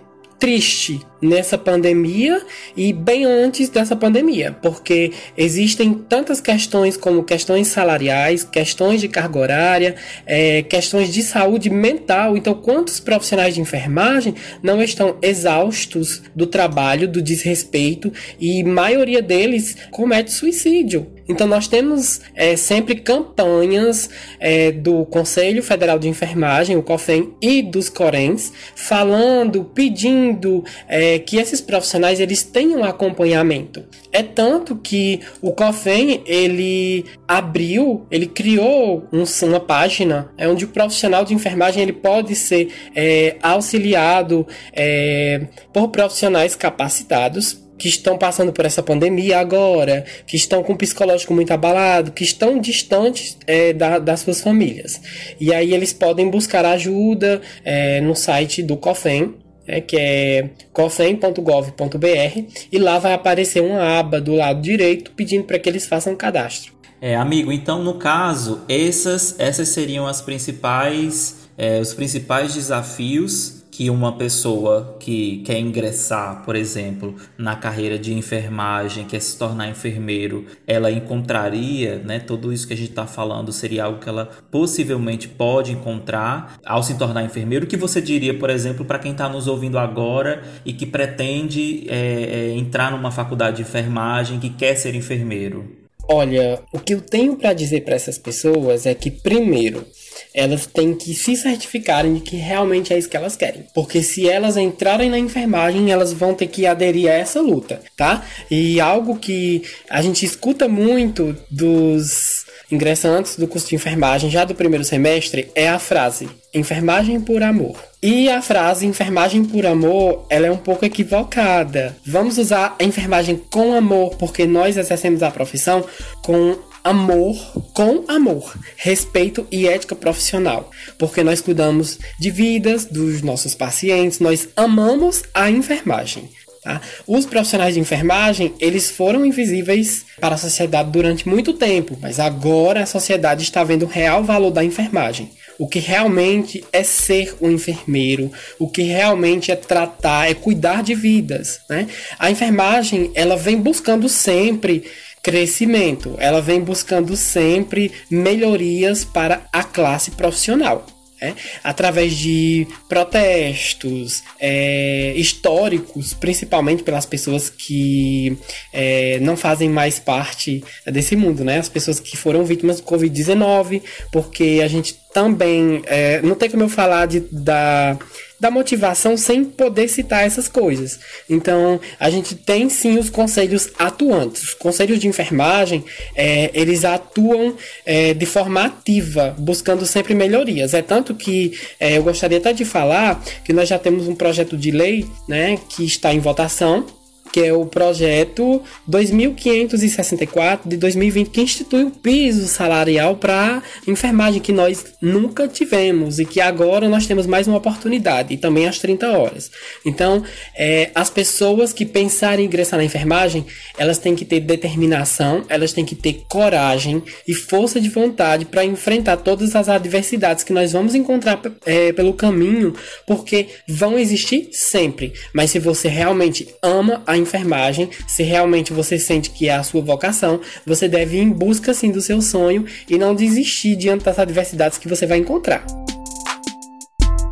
triste 0.42 1.00
nessa 1.22 1.56
pandemia 1.56 2.42
e 2.76 2.92
bem 2.92 3.24
antes 3.24 3.68
dessa 3.68 3.94
pandemia, 3.94 4.50
porque 4.60 5.12
existem 5.36 5.94
tantas 5.94 6.40
questões 6.40 6.96
como 6.96 7.22
questões 7.22 7.68
salariais, 7.68 8.42
questões 8.42 9.00
de 9.00 9.06
carga 9.06 9.38
horária, 9.38 9.94
é, 10.26 10.62
questões 10.62 11.12
de 11.12 11.22
saúde 11.22 11.70
mental. 11.70 12.36
Então, 12.36 12.54
quantos 12.54 12.98
profissionais 12.98 13.54
de 13.54 13.60
enfermagem 13.60 14.34
não 14.60 14.82
estão 14.82 15.16
exaustos 15.22 16.22
do 16.34 16.44
trabalho, 16.44 17.06
do 17.06 17.22
desrespeito 17.22 18.12
e 18.40 18.64
maioria 18.64 19.22
deles 19.22 19.76
comete 19.92 20.32
suicídio? 20.32 21.06
Então 21.28 21.46
nós 21.46 21.68
temos 21.68 22.20
é, 22.34 22.56
sempre 22.56 22.96
campanhas 22.96 24.10
é, 24.40 24.72
do 24.72 25.04
Conselho 25.06 25.62
Federal 25.62 25.98
de 25.98 26.08
Enfermagem, 26.08 26.76
o 26.76 26.82
COFEN, 26.82 27.32
e 27.40 27.62
dos 27.62 27.88
CORENs, 27.88 28.52
falando, 28.74 29.64
pedindo 29.64 30.64
é, 30.88 31.18
que 31.18 31.36
esses 31.36 31.60
profissionais 31.60 32.20
eles 32.20 32.42
tenham 32.42 32.84
acompanhamento. 32.84 33.84
É 34.10 34.22
tanto 34.22 34.76
que 34.76 35.20
o 35.40 35.52
COFEN 35.52 36.22
ele 36.26 37.04
abriu, 37.26 38.06
ele 38.10 38.26
criou 38.26 39.04
um, 39.12 39.24
uma 39.46 39.60
página 39.60 40.30
é 40.36 40.48
onde 40.48 40.64
o 40.64 40.68
profissional 40.68 41.24
de 41.24 41.34
enfermagem 41.34 41.82
ele 41.82 41.92
pode 41.92 42.34
ser 42.34 42.72
é, 42.94 43.36
auxiliado 43.42 44.46
é, 44.72 45.46
por 45.72 45.88
profissionais 45.88 46.54
capacitados 46.54 47.61
que 47.78 47.88
estão 47.88 48.16
passando 48.16 48.52
por 48.52 48.64
essa 48.64 48.82
pandemia 48.82 49.38
agora, 49.38 50.04
que 50.26 50.36
estão 50.36 50.62
com 50.62 50.72
o 50.72 50.76
psicológico 50.76 51.34
muito 51.34 51.52
abalado, 51.52 52.12
que 52.12 52.24
estão 52.24 52.58
distantes 52.58 53.36
é, 53.46 53.72
da, 53.72 53.98
das 53.98 54.20
suas 54.20 54.40
famílias. 54.40 55.00
E 55.40 55.52
aí 55.52 55.74
eles 55.74 55.92
podem 55.92 56.30
buscar 56.30 56.64
ajuda 56.64 57.40
é, 57.64 58.00
no 58.00 58.14
site 58.14 58.62
do 58.62 58.76
COFEM, 58.76 59.34
é, 59.66 59.80
que 59.80 59.96
é 59.96 60.50
cofem.gov.br, 60.72 62.42
e 62.70 62.78
lá 62.78 62.98
vai 62.98 63.12
aparecer 63.12 63.62
uma 63.62 63.98
aba 63.98 64.20
do 64.20 64.34
lado 64.34 64.60
direito 64.60 65.12
pedindo 65.12 65.44
para 65.44 65.58
que 65.58 65.68
eles 65.68 65.86
façam 65.86 66.14
cadastro. 66.14 66.72
É, 67.00 67.16
amigo, 67.16 67.50
então 67.50 67.82
no 67.82 67.94
caso, 67.94 68.62
essas, 68.68 69.34
essas 69.38 69.68
seriam 69.68 70.06
as 70.06 70.20
principais, 70.20 71.48
é, 71.58 71.80
os 71.80 71.92
principais 71.92 72.54
desafios 72.54 73.61
que 73.72 73.88
uma 73.88 74.12
pessoa 74.18 74.98
que 75.00 75.38
quer 75.46 75.58
ingressar, 75.58 76.44
por 76.44 76.54
exemplo, 76.54 77.16
na 77.38 77.56
carreira 77.56 77.98
de 77.98 78.12
enfermagem, 78.12 79.06
quer 79.06 79.18
se 79.18 79.38
tornar 79.38 79.66
enfermeiro, 79.66 80.44
ela 80.66 80.90
encontraria, 80.90 81.96
né? 81.96 82.20
Tudo 82.20 82.52
isso 82.52 82.66
que 82.66 82.74
a 82.74 82.76
gente 82.76 82.90
está 82.90 83.06
falando 83.06 83.50
seria 83.50 83.84
algo 83.84 83.98
que 83.98 84.10
ela 84.10 84.28
possivelmente 84.50 85.26
pode 85.26 85.72
encontrar 85.72 86.58
ao 86.66 86.82
se 86.82 86.98
tornar 86.98 87.24
enfermeiro. 87.24 87.64
O 87.64 87.68
que 87.68 87.78
você 87.78 88.02
diria, 88.02 88.38
por 88.38 88.50
exemplo, 88.50 88.84
para 88.84 88.98
quem 88.98 89.12
está 89.12 89.26
nos 89.26 89.48
ouvindo 89.48 89.78
agora 89.78 90.42
e 90.66 90.74
que 90.74 90.84
pretende 90.84 91.86
é, 91.88 92.50
é, 92.50 92.50
entrar 92.50 92.90
numa 92.90 93.10
faculdade 93.10 93.56
de 93.56 93.62
enfermagem, 93.62 94.38
que 94.38 94.50
quer 94.50 94.76
ser 94.76 94.94
enfermeiro? 94.94 95.82
Olha, 96.10 96.60
o 96.74 96.78
que 96.78 96.92
eu 96.92 97.00
tenho 97.00 97.36
para 97.36 97.54
dizer 97.54 97.82
para 97.82 97.94
essas 97.94 98.18
pessoas 98.18 98.84
é 98.84 98.94
que, 98.94 99.10
primeiro, 99.10 99.86
elas 100.34 100.66
têm 100.66 100.94
que 100.94 101.14
se 101.14 101.36
certificarem 101.36 102.14
de 102.14 102.20
que 102.20 102.36
realmente 102.36 102.92
é 102.92 102.98
isso 102.98 103.08
que 103.08 103.16
elas 103.16 103.36
querem. 103.36 103.64
Porque 103.74 104.02
se 104.02 104.28
elas 104.28 104.56
entrarem 104.56 105.10
na 105.10 105.18
enfermagem, 105.18 105.90
elas 105.90 106.12
vão 106.12 106.34
ter 106.34 106.46
que 106.46 106.66
aderir 106.66 107.10
a 107.10 107.14
essa 107.14 107.40
luta, 107.40 107.80
tá? 107.96 108.24
E 108.50 108.80
algo 108.80 109.16
que 109.16 109.62
a 109.88 110.02
gente 110.02 110.24
escuta 110.24 110.68
muito 110.68 111.36
dos 111.50 112.44
ingressantes 112.70 113.36
do 113.36 113.46
curso 113.46 113.68
de 113.68 113.74
enfermagem 113.74 114.30
já 114.30 114.44
do 114.44 114.54
primeiro 114.54 114.84
semestre 114.84 115.50
é 115.54 115.68
a 115.68 115.78
frase 115.78 116.28
enfermagem 116.54 117.20
por 117.20 117.42
amor. 117.42 117.76
E 118.02 118.28
a 118.28 118.42
frase 118.42 118.86
enfermagem 118.86 119.44
por 119.44 119.64
amor, 119.64 120.26
ela 120.28 120.46
é 120.46 120.50
um 120.50 120.56
pouco 120.56 120.84
equivocada. 120.84 121.96
Vamos 122.04 122.36
usar 122.36 122.76
a 122.78 122.84
enfermagem 122.84 123.40
com 123.50 123.74
amor, 123.74 124.16
porque 124.16 124.44
nós 124.44 124.76
exercemos 124.76 125.22
a 125.22 125.30
profissão 125.30 125.84
com 126.22 126.56
amor 126.84 127.36
com 127.72 128.04
amor, 128.08 128.56
respeito 128.76 129.46
e 129.50 129.66
ética 129.66 129.94
profissional, 129.94 130.70
porque 130.98 131.22
nós 131.22 131.40
cuidamos 131.40 131.98
de 132.18 132.30
vidas 132.30 132.84
dos 132.84 133.22
nossos 133.22 133.54
pacientes, 133.54 134.18
nós 134.18 134.48
amamos 134.56 135.22
a 135.34 135.50
enfermagem. 135.50 136.30
Tá? 136.62 136.80
Os 137.08 137.26
profissionais 137.26 137.74
de 137.74 137.80
enfermagem 137.80 138.54
eles 138.60 138.88
foram 138.88 139.26
invisíveis 139.26 140.04
para 140.20 140.36
a 140.36 140.38
sociedade 140.38 140.90
durante 140.92 141.28
muito 141.28 141.52
tempo, 141.54 141.98
mas 142.00 142.20
agora 142.20 142.82
a 142.82 142.86
sociedade 142.86 143.42
está 143.42 143.64
vendo 143.64 143.84
o 143.84 143.88
real 143.88 144.22
valor 144.22 144.52
da 144.52 144.62
enfermagem. 144.62 145.30
O 145.58 145.68
que 145.68 145.80
realmente 145.80 146.64
é 146.72 146.82
ser 146.82 147.34
um 147.40 147.50
enfermeiro, 147.50 148.30
o 148.58 148.68
que 148.68 148.82
realmente 148.82 149.50
é 149.50 149.56
tratar, 149.56 150.30
é 150.30 150.34
cuidar 150.34 150.82
de 150.82 150.94
vidas. 150.94 151.60
Né? 151.68 151.88
A 152.18 152.30
enfermagem 152.30 153.10
ela 153.14 153.36
vem 153.36 153.56
buscando 153.56 154.08
sempre 154.08 154.84
crescimento. 155.22 156.16
Ela 156.18 156.40
vem 156.40 156.60
buscando 156.60 157.16
sempre 157.16 157.92
melhorias 158.10 159.04
para 159.04 159.46
a 159.52 159.62
classe 159.62 160.10
profissional. 160.10 160.84
É, 161.24 161.34
através 161.62 162.16
de 162.16 162.66
protestos 162.88 164.24
é, 164.40 165.12
históricos, 165.14 166.12
principalmente 166.12 166.82
pelas 166.82 167.06
pessoas 167.06 167.48
que 167.48 168.36
é, 168.72 169.20
não 169.20 169.36
fazem 169.36 169.68
mais 169.68 170.00
parte 170.00 170.64
desse 170.84 171.14
mundo, 171.14 171.44
né? 171.44 171.60
As 171.60 171.68
pessoas 171.68 172.00
que 172.00 172.16
foram 172.16 172.44
vítimas 172.44 172.80
do 172.80 172.86
Covid-19, 172.88 173.82
porque 174.10 174.60
a 174.64 174.66
gente 174.66 174.98
também 175.14 175.82
é, 175.86 176.20
não 176.22 176.34
tem 176.34 176.50
como 176.50 176.64
eu 176.64 176.68
falar 176.68 177.06
de, 177.06 177.20
da 177.30 177.96
da 178.42 178.50
motivação 178.50 179.16
sem 179.16 179.44
poder 179.44 179.86
citar 179.86 180.26
essas 180.26 180.48
coisas. 180.48 180.98
Então, 181.30 181.80
a 182.00 182.10
gente 182.10 182.34
tem 182.34 182.68
sim 182.68 182.98
os 182.98 183.08
conselhos 183.08 183.70
atuantes. 183.78 184.42
Os 184.42 184.54
conselhos 184.54 184.98
de 184.98 185.06
enfermagem, 185.06 185.84
é, 186.16 186.50
eles 186.52 186.84
atuam 186.84 187.54
é, 187.86 188.12
de 188.12 188.26
forma 188.26 188.64
ativa, 188.64 189.32
buscando 189.38 189.86
sempre 189.86 190.12
melhorias. 190.12 190.74
É 190.74 190.82
tanto 190.82 191.14
que 191.14 191.56
é, 191.78 191.98
eu 191.98 192.02
gostaria 192.02 192.38
até 192.38 192.52
de 192.52 192.64
falar 192.64 193.22
que 193.44 193.52
nós 193.52 193.68
já 193.68 193.78
temos 193.78 194.08
um 194.08 194.16
projeto 194.16 194.56
de 194.56 194.72
lei 194.72 195.06
né, 195.28 195.56
que 195.68 195.84
está 195.84 196.12
em 196.12 196.18
votação 196.18 196.84
que 197.32 197.40
é 197.40 197.52
o 197.52 197.64
projeto 197.64 198.62
2564 198.86 200.68
de 200.68 200.76
2020, 200.76 201.30
que 201.30 201.40
institui 201.40 201.84
o 201.84 201.90
piso 201.90 202.46
salarial 202.46 203.16
para 203.16 203.62
enfermagem, 203.88 204.40
que 204.40 204.52
nós 204.52 204.84
nunca 205.00 205.48
tivemos 205.48 206.18
e 206.18 206.26
que 206.26 206.40
agora 206.40 206.88
nós 206.88 207.06
temos 207.06 207.26
mais 207.26 207.48
uma 207.48 207.56
oportunidade, 207.56 208.34
e 208.34 208.36
também 208.36 208.68
às 208.68 208.78
30 208.78 209.10
horas. 209.18 209.50
Então, 209.84 210.22
é, 210.56 210.90
as 210.94 211.08
pessoas 211.08 211.72
que 211.72 211.86
pensarem 211.86 212.44
em 212.44 212.48
ingressar 212.48 212.78
na 212.78 212.84
enfermagem, 212.84 213.46
elas 213.78 213.98
têm 213.98 214.14
que 214.14 214.24
ter 214.24 214.40
determinação, 214.40 215.44
elas 215.48 215.72
têm 215.72 215.84
que 215.84 215.94
ter 215.94 216.24
coragem 216.28 217.02
e 217.26 217.32
força 217.32 217.80
de 217.80 217.88
vontade 217.88 218.44
para 218.44 218.64
enfrentar 218.64 219.16
todas 219.16 219.56
as 219.56 219.68
adversidades 219.68 220.44
que 220.44 220.52
nós 220.52 220.72
vamos 220.72 220.94
encontrar 220.94 221.40
é, 221.64 221.92
pelo 221.92 222.12
caminho, 222.12 222.74
porque 223.06 223.48
vão 223.66 223.98
existir 223.98 224.50
sempre. 224.52 225.14
Mas 225.32 225.50
se 225.50 225.58
você 225.58 225.88
realmente 225.88 226.48
ama 226.62 227.02
a 227.06 227.16
enfermagem, 227.22 227.90
se 228.06 228.22
realmente 228.22 228.72
você 228.72 228.98
sente 228.98 229.30
que 229.30 229.48
é 229.48 229.54
a 229.54 229.62
sua 229.62 229.80
vocação, 229.80 230.40
você 230.66 230.88
deve 230.88 231.16
ir 231.16 231.22
em 231.22 231.30
busca 231.30 231.72
sim 231.72 231.90
do 231.90 232.00
seu 232.00 232.20
sonho 232.20 232.66
e 232.88 232.98
não 232.98 233.14
desistir 233.14 233.76
diante 233.76 234.04
das 234.04 234.18
adversidades 234.18 234.78
que 234.78 234.88
você 234.88 235.06
vai 235.06 235.18
encontrar. 235.18 235.64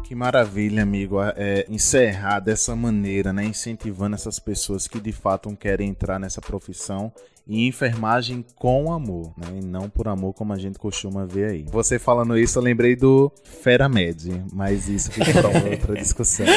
Que 0.04 0.14
maravilha, 0.16 0.82
amigo, 0.82 1.18
é, 1.36 1.64
encerrar 1.68 2.40
dessa 2.40 2.74
maneira, 2.74 3.32
né, 3.32 3.44
incentivando 3.44 4.16
essas 4.16 4.40
pessoas 4.40 4.88
que 4.88 4.98
de 4.98 5.12
fato 5.12 5.54
querem 5.56 5.88
entrar 5.88 6.18
nessa 6.18 6.40
profissão 6.40 7.12
e 7.46 7.66
enfermagem 7.66 8.44
com 8.56 8.92
amor, 8.92 9.32
né? 9.36 9.58
E 9.60 9.64
não 9.64 9.88
por 9.88 10.08
amor 10.08 10.32
como 10.34 10.52
a 10.52 10.58
gente 10.58 10.78
costuma 10.78 11.26
ver 11.26 11.50
aí. 11.50 11.64
Você 11.70 11.98
falando 11.98 12.38
isso, 12.38 12.58
eu 12.58 12.62
lembrei 12.62 12.94
do 12.94 13.30
Feramed, 13.44 14.44
mas 14.52 14.88
isso 14.88 15.10
fica 15.10 15.32
para 15.32 15.48
outra 15.70 15.94
discussão. 15.94 16.46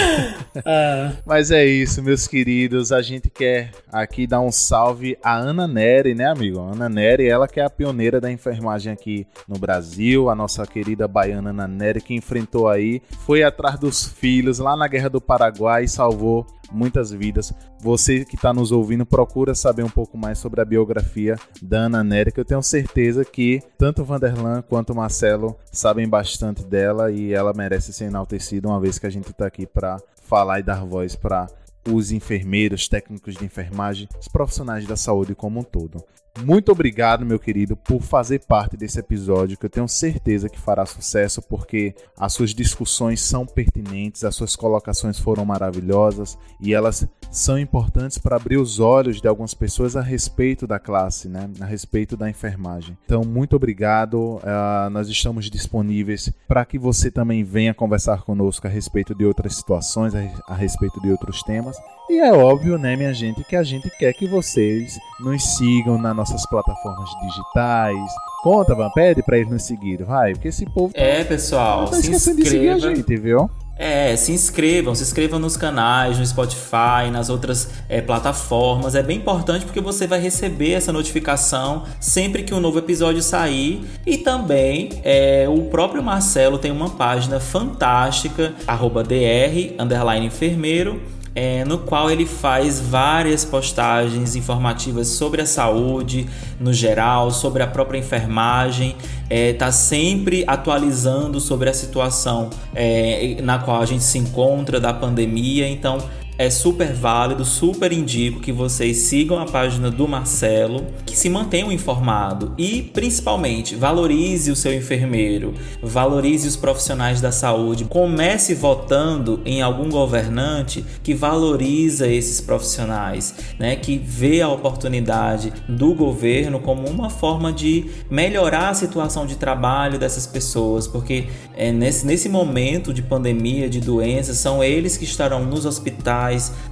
Ah. 0.66 1.14
Mas 1.26 1.52
é 1.52 1.66
isso, 1.66 2.02
meus 2.02 2.28
queridos. 2.28 2.92
A 2.92 3.02
gente 3.02 3.30
quer 3.30 3.72
aqui 3.92 4.26
dar 4.26 4.40
um 4.40 4.52
salve 4.52 5.18
à 5.22 5.36
Ana 5.36 5.68
Neri, 5.68 6.14
né, 6.14 6.28
amigo? 6.28 6.60
A 6.60 6.72
Ana 6.72 6.88
Neri, 6.88 7.28
ela 7.28 7.48
que 7.48 7.60
é 7.60 7.66
a 7.66 7.70
pioneira 7.70 8.22
da 8.22 8.32
enfermagem 8.32 8.94
aqui 8.94 9.28
no 9.48 9.58
Brasil, 9.58 10.30
a 10.30 10.36
nossa 10.36 10.66
querida 10.66 11.08
baiana 11.08 11.50
Ana 11.50 11.68
Neri, 11.68 12.02
que 12.02 12.14
enfrentou 12.14 12.68
aí, 12.70 13.02
foi 13.26 13.44
atrás 13.44 13.80
dos 13.80 14.06
filhos 14.06 14.60
lá 14.60 14.78
na 14.78 14.88
Guerra 14.88 15.10
do 15.10 15.20
Paraguai 15.20 15.84
e 15.86 15.88
salvou 15.88 16.46
muitas 16.74 17.12
vidas. 17.12 17.54
Você 17.80 18.26
que 18.26 18.36
está 18.36 18.54
nos 18.54 18.72
ouvindo, 18.72 19.06
procura 19.06 19.54
saber 19.54 19.84
um 19.84 19.90
pouco 19.90 20.18
mais 20.18 20.38
sobre 20.38 20.62
a 20.62 20.66
biografia 20.66 21.36
da 21.62 21.80
Ana 21.82 22.04
Nery, 22.04 22.32
que 22.32 22.40
eu 22.40 22.46
tenho 22.46 22.64
certeza 22.64 23.24
que 23.24 23.62
tanto 23.78 24.04
Vanderlan 24.04 24.62
quanto 24.62 24.96
Marcelo 24.96 25.58
sabem 25.72 26.08
bastante 26.08 26.64
dela 26.64 27.12
e 27.12 27.34
ela 27.34 27.54
merece 27.54 27.94
ser 27.94 28.06
enaltecida, 28.06 28.68
uma 28.68 28.80
vez 28.80 28.98
que 28.98 29.08
a 29.08 29.10
gente 29.10 29.30
está 29.30 29.46
aqui 29.46 29.66
para 29.66 30.02
falar 30.24 30.60
e 30.60 30.64
dar 30.64 30.86
voz 30.86 31.16
para 31.16 31.48
os 31.90 32.12
enfermeiros, 32.12 32.88
técnicos 32.88 33.36
de 33.36 33.46
enfermagem, 33.46 34.08
os 34.20 34.28
profissionais 34.28 34.88
da 34.88 34.96
saúde 34.96 35.36
como 35.36 35.60
um 35.60 35.64
todo. 35.64 36.04
Muito 36.42 36.72
obrigado, 36.72 37.24
meu 37.24 37.38
querido, 37.38 37.78
por 37.78 38.02
fazer 38.02 38.40
parte 38.40 38.76
desse 38.76 39.00
episódio 39.00 39.56
que 39.56 39.68
eu 39.68 39.70
tenho 39.70 39.88
certeza 39.88 40.50
que 40.50 40.60
fará 40.60 40.84
sucesso, 40.84 41.44
porque 41.44 41.94
as 42.18 42.34
suas 42.34 42.56
discussões 42.56 43.22
são 43.22 43.46
pertinentes, 43.46 44.24
as 44.24 44.36
suas 44.36 44.56
colocações 44.56 45.20
foram 45.20 45.46
maravilhosas 45.46 46.38
e 46.60 46.74
elas 46.74 47.08
são 47.32 47.58
importantes 47.58 48.18
para 48.18 48.36
abrir 48.36 48.58
os 48.58 48.80
olhos 48.80 49.22
de 49.22 49.28
algumas 49.28 49.54
pessoas 49.54 49.96
a 49.96 50.02
respeito 50.02 50.66
da 50.66 50.80
classe, 50.80 51.30
né? 51.30 51.50
a 51.62 51.66
respeito 51.66 52.18
da 52.18 52.28
enfermagem. 52.28 52.98
Então, 53.06 53.22
muito 53.22 53.56
obrigado. 53.56 54.38
Uh, 54.38 54.90
nós 54.92 55.08
estamos 55.08 55.50
disponíveis 55.52 56.32
para 56.48 56.66
que 56.66 56.80
você 56.80 57.12
também 57.12 57.44
venha 57.44 57.76
conversar 57.76 58.24
conosco 58.24 58.66
a 58.66 58.70
respeito 58.70 59.14
de 59.14 59.24
outras 59.24 59.56
situações, 59.56 60.14
a, 60.48 60.56
respeito 60.56 61.00
de 61.00 61.12
outros 61.12 61.44
temas. 61.44 61.78
E 62.10 62.20
é 62.20 62.34
óbvio, 62.34 62.78
né, 62.78 62.96
minha 62.96 63.14
gente, 63.14 63.44
que 63.44 63.56
a 63.56 63.64
gente 63.64 63.90
quer 63.90 64.14
que 64.14 64.28
vocês 64.28 65.00
nos 65.20 65.56
sigam 65.56 65.98
na 65.98 66.14
nossa 66.14 66.23
nossas 66.24 66.46
plataformas 66.46 67.10
digitais. 67.22 67.98
Conta, 68.42 68.74
Van, 68.74 68.90
pede 68.92 69.22
pra 69.22 69.38
eles 69.38 69.52
nos 69.52 69.64
seguir, 69.64 70.04
vai, 70.04 70.34
porque 70.34 70.48
esse 70.48 70.66
povo. 70.66 70.92
É, 70.94 71.24
pessoal, 71.24 71.86
tá 71.86 71.98
se 71.98 72.12
inscreva. 72.12 72.42
de 72.42 72.50
seguir 72.50 72.70
a 72.70 72.78
gente, 72.80 73.18
viu? 73.18 73.50
É, 73.76 74.16
se 74.16 74.32
inscrevam, 74.32 74.94
se 74.94 75.02
inscrevam 75.02 75.40
nos 75.40 75.58
canais, 75.58 76.18
no 76.20 76.26
Spotify, 76.26 77.10
nas 77.12 77.30
outras 77.30 77.70
é, 77.90 78.00
plataformas. 78.02 78.96
É 78.96 79.02
bem 79.02 79.18
importante 79.18 79.66
porque 79.66 79.82
você 79.82 80.06
vai 80.06 80.20
receber 80.20 80.74
essa 80.74 80.94
notificação 80.94 81.84
sempre 82.00 82.44
que 82.44 82.54
um 82.54 82.60
novo 82.60 82.78
episódio 82.80 83.22
sair. 83.22 83.84
E 84.06 84.18
também 84.18 85.02
é, 85.04 85.48
o 85.50 85.64
próprio 85.64 86.04
Marcelo 86.04 86.58
tem 86.60 86.72
uma 86.72 86.92
página 86.92 87.40
fantástica, 87.40 88.54
dr 88.60 89.82
underline 89.82 90.28
enfermeiro 90.28 91.02
é, 91.36 91.66
no 91.66 91.80
qual 91.80 92.12
ele 92.12 92.26
faz 92.26 92.80
várias 92.80 93.44
postagens 93.44 94.36
informativas 94.36 95.08
sobre 95.08 95.42
a 95.42 95.46
saúde 95.46 96.28
no 96.60 96.72
geral, 96.72 97.32
sobre 97.32 97.64
a 97.64 97.68
própria 97.68 97.98
enfermagem, 97.98 98.96
está 99.24 99.36
é, 99.36 99.54
tá 99.54 99.72
sempre 99.72 100.44
atualizando 100.46 101.40
sobre 101.40 101.70
a 101.70 101.74
situação 101.74 102.50
é, 102.76 103.38
na 103.42 103.58
qual 103.58 103.82
a 103.82 103.86
gente 103.86 104.04
se 104.04 104.18
encontra 104.18 104.80
da 104.80 104.94
pandemia. 104.94 105.68
Então, 105.68 105.98
é 106.38 106.50
super 106.50 106.94
válido, 106.94 107.46
super 107.46 107.92
indico 107.92 108.40
que 108.40 108.52
vocês 108.52 108.98
sigam 108.98 109.40
a 109.40 109.46
página 109.46 109.92
do 109.92 110.08
Marcelo, 110.08 110.88
que 111.06 111.16
se 111.16 111.30
mantenham 111.30 111.72
informados 111.72 112.52
e 112.58 112.82
principalmente 112.82 113.76
valorize 113.76 114.52
o 114.52 114.56
seu 114.56 114.74
enfermeiro, 114.74 115.54
valorize 115.82 116.48
os 116.48 116.56
profissionais 116.56 117.22
da 117.22 117.32
saúde. 117.32 117.86
Comece 117.86 118.56
votando 118.56 119.42
em 119.46 119.62
algum 119.62 119.90
governante 119.90 120.84
que 121.04 121.14
valoriza 121.14 122.08
esses 122.08 122.42
profissionais, 122.42 123.36
né, 123.60 123.76
que 123.76 123.98
vê 123.98 124.42
a 124.42 124.50
oportunidade 124.50 125.54
do 125.68 125.94
governo 125.94 126.60
como 126.60 126.88
uma 126.88 127.10
forma 127.10 127.54
de 127.54 127.86
melhorar 128.10 128.70
a 128.70 128.74
situação 128.74 129.28
de 129.28 129.36
trabalho 129.36 130.00
dessas 130.00 130.26
pessoas, 130.26 130.88
porque 130.88 131.28
é, 131.56 131.72
nesse, 131.72 132.06
nesse 132.06 132.28
momento 132.28 132.94
de 132.94 133.02
pandemia, 133.02 133.70
de 133.70 133.80
doenças, 133.80 134.38
são 134.38 134.64
eles 134.64 134.98
que 134.98 135.04
estarão 135.04 135.46
nos 135.46 135.66
hospitais 135.66 136.23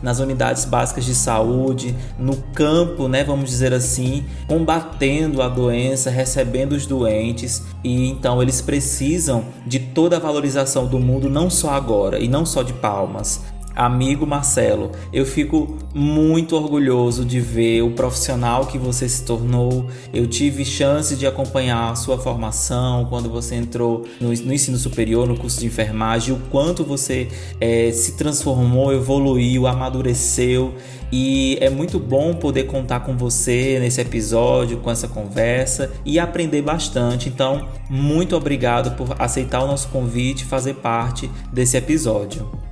nas 0.02 0.20
unidades 0.20 0.66
básicas 0.66 1.06
de 1.06 1.16
saúde, 1.16 1.96
no 2.18 2.38
campo, 2.54 3.08
né, 3.08 3.24
vamos 3.24 3.50
dizer 3.50 3.74
assim, 3.74 4.26
combatendo 4.48 5.42
a 5.42 5.50
doença, 5.50 6.10
recebendo 6.10 6.74
os 6.74 6.86
doentes, 6.86 7.64
e 7.84 8.10
então 8.10 8.42
eles 8.42 8.62
precisam 8.62 9.46
de 9.66 9.80
toda 9.80 10.18
a 10.18 10.20
valorização 10.20 10.88
do 10.88 11.00
mundo, 11.00 11.30
não 11.30 11.50
só 11.50 11.72
agora 11.72 12.20
e 12.20 12.28
não 12.28 12.46
só 12.46 12.64
de 12.64 12.74
palmas, 12.74 13.42
Amigo 13.76 14.28
Marcelo, 14.28 14.92
eu 15.14 15.26
fico 15.26 15.78
muito 15.94 16.56
orgulhoso 16.56 17.24
de 17.24 17.40
ver 17.40 17.82
o 17.82 17.92
profissional 17.92 18.66
que 18.66 18.78
você 18.78 19.08
se 19.08 19.24
tornou. 19.24 19.86
Eu 20.14 20.28
tive 20.28 20.66
chance 20.66 21.16
de 21.16 21.26
acompanhar 21.26 21.92
a 21.92 21.96
sua 21.96 22.18
formação 22.18 23.06
quando 23.06 23.30
você 23.30 23.56
entrou 23.56 24.06
no, 24.20 24.28
no 24.30 24.54
ensino 24.54 24.78
superior, 24.78 25.28
no 25.28 25.38
curso 25.38 25.60
de 25.60 25.66
enfermagem, 25.66 26.34
o 26.34 26.40
quanto 26.50 26.84
você 26.84 27.30
é, 27.60 27.92
se 27.92 28.18
transformou, 28.18 28.94
evoluiu, 28.94 29.68
amadureceu. 29.68 30.74
E 31.12 31.58
é 31.60 31.70
muito 31.70 32.00
bom 32.00 32.34
poder 32.34 32.64
contar 32.64 33.02
com 33.02 33.18
você 33.18 33.78
nesse 33.80 34.00
episódio, 34.00 34.78
com 34.78 34.90
essa 34.90 35.10
conversa 35.10 35.92
e 36.06 36.18
aprender 36.18 36.62
bastante. 36.62 37.28
Então, 37.28 37.68
muito 37.90 38.36
obrigado 38.36 38.96
por 38.96 39.16
aceitar 39.20 39.62
o 39.62 39.68
nosso 39.68 39.90
convite 39.90 40.44
e 40.44 40.46
fazer 40.46 40.76
parte 40.76 41.30
desse 41.52 41.76
episódio. 41.76 42.71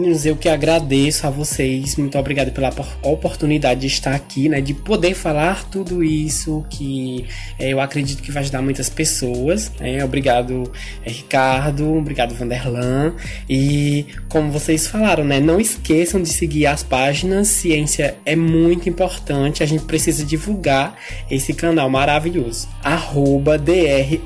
Meninos, 0.00 0.24
eu 0.24 0.34
que 0.34 0.48
agradeço 0.48 1.26
a 1.26 1.30
vocês. 1.30 1.96
Muito 1.96 2.18
obrigado 2.18 2.52
pela 2.52 2.72
oportunidade 3.02 3.80
de 3.80 3.86
estar 3.86 4.14
aqui, 4.14 4.48
né? 4.48 4.58
De 4.58 4.72
poder 4.72 5.12
falar 5.12 5.68
tudo 5.68 6.02
isso 6.02 6.64
que 6.70 7.26
é, 7.58 7.68
eu 7.68 7.80
acredito 7.80 8.22
que 8.22 8.32
vai 8.32 8.42
ajudar 8.42 8.62
muitas 8.62 8.88
pessoas. 8.88 9.70
Né? 9.78 10.02
Obrigado, 10.02 10.72
é, 11.04 11.10
Ricardo. 11.10 11.98
Obrigado, 11.98 12.34
Vanderlan. 12.34 13.12
E 13.46 14.06
como 14.30 14.50
vocês 14.50 14.86
falaram, 14.86 15.22
né? 15.22 15.38
Não 15.38 15.60
esqueçam 15.60 16.22
de 16.22 16.30
seguir 16.30 16.64
as 16.64 16.82
páginas. 16.82 17.48
Ciência 17.48 18.16
é 18.24 18.34
muito 18.34 18.88
importante. 18.88 19.62
A 19.62 19.66
gente 19.66 19.84
precisa 19.84 20.24
divulgar 20.24 20.96
esse 21.30 21.52
canal 21.52 21.90
maravilhoso. 21.90 22.68
Arroba 22.82 23.58
DR 23.58 24.18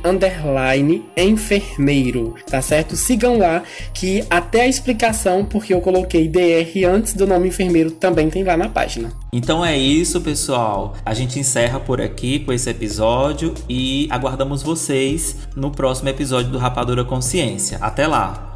enfermeiro. 1.16 2.36
Tá 2.48 2.62
certo? 2.62 2.94
Sigam 2.94 3.38
lá 3.38 3.64
que 3.92 4.24
até 4.30 4.60
a 4.60 4.68
explicação 4.68 5.44
porque 5.64 5.72
eu 5.72 5.80
coloquei 5.80 6.28
DR 6.28 6.86
antes 6.86 7.14
do 7.14 7.26
nome 7.26 7.48
enfermeiro 7.48 7.90
também 7.90 8.28
tem 8.28 8.44
lá 8.44 8.54
na 8.54 8.68
página. 8.68 9.10
Então 9.32 9.64
é 9.64 9.74
isso, 9.74 10.20
pessoal. 10.20 10.94
A 11.02 11.14
gente 11.14 11.38
encerra 11.38 11.80
por 11.80 12.02
aqui 12.02 12.40
com 12.40 12.52
esse 12.52 12.68
episódio 12.68 13.54
e 13.66 14.06
aguardamos 14.10 14.62
vocês 14.62 15.48
no 15.56 15.70
próximo 15.70 16.10
episódio 16.10 16.50
do 16.50 16.58
Rapadura 16.58 17.02
Consciência. 17.02 17.78
Até 17.80 18.06
lá! 18.06 18.54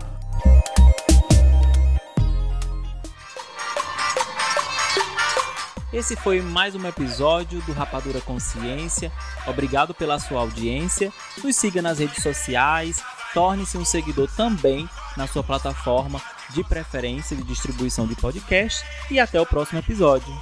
Esse 5.90 6.14
foi 6.14 6.42
mais 6.42 6.74
um 6.74 6.86
episódio 6.86 7.62
do 7.62 7.72
Rapadura 7.72 8.20
Consciência. 8.20 9.10
Obrigado 9.46 9.94
pela 9.94 10.18
sua 10.18 10.40
audiência. 10.40 11.10
Nos 11.42 11.56
siga 11.56 11.80
nas 11.80 12.00
redes 12.00 12.22
sociais, 12.22 13.02
torne-se 13.32 13.78
um 13.78 13.84
seguidor 13.86 14.28
também 14.36 14.86
na 15.18 15.26
sua 15.26 15.42
plataforma 15.42 16.22
de 16.54 16.62
preferência 16.64 17.36
de 17.36 17.42
distribuição 17.42 18.06
de 18.06 18.14
podcast. 18.14 18.82
E 19.10 19.18
até 19.18 19.38
o 19.40 19.44
próximo 19.44 19.80
episódio. 19.80 20.32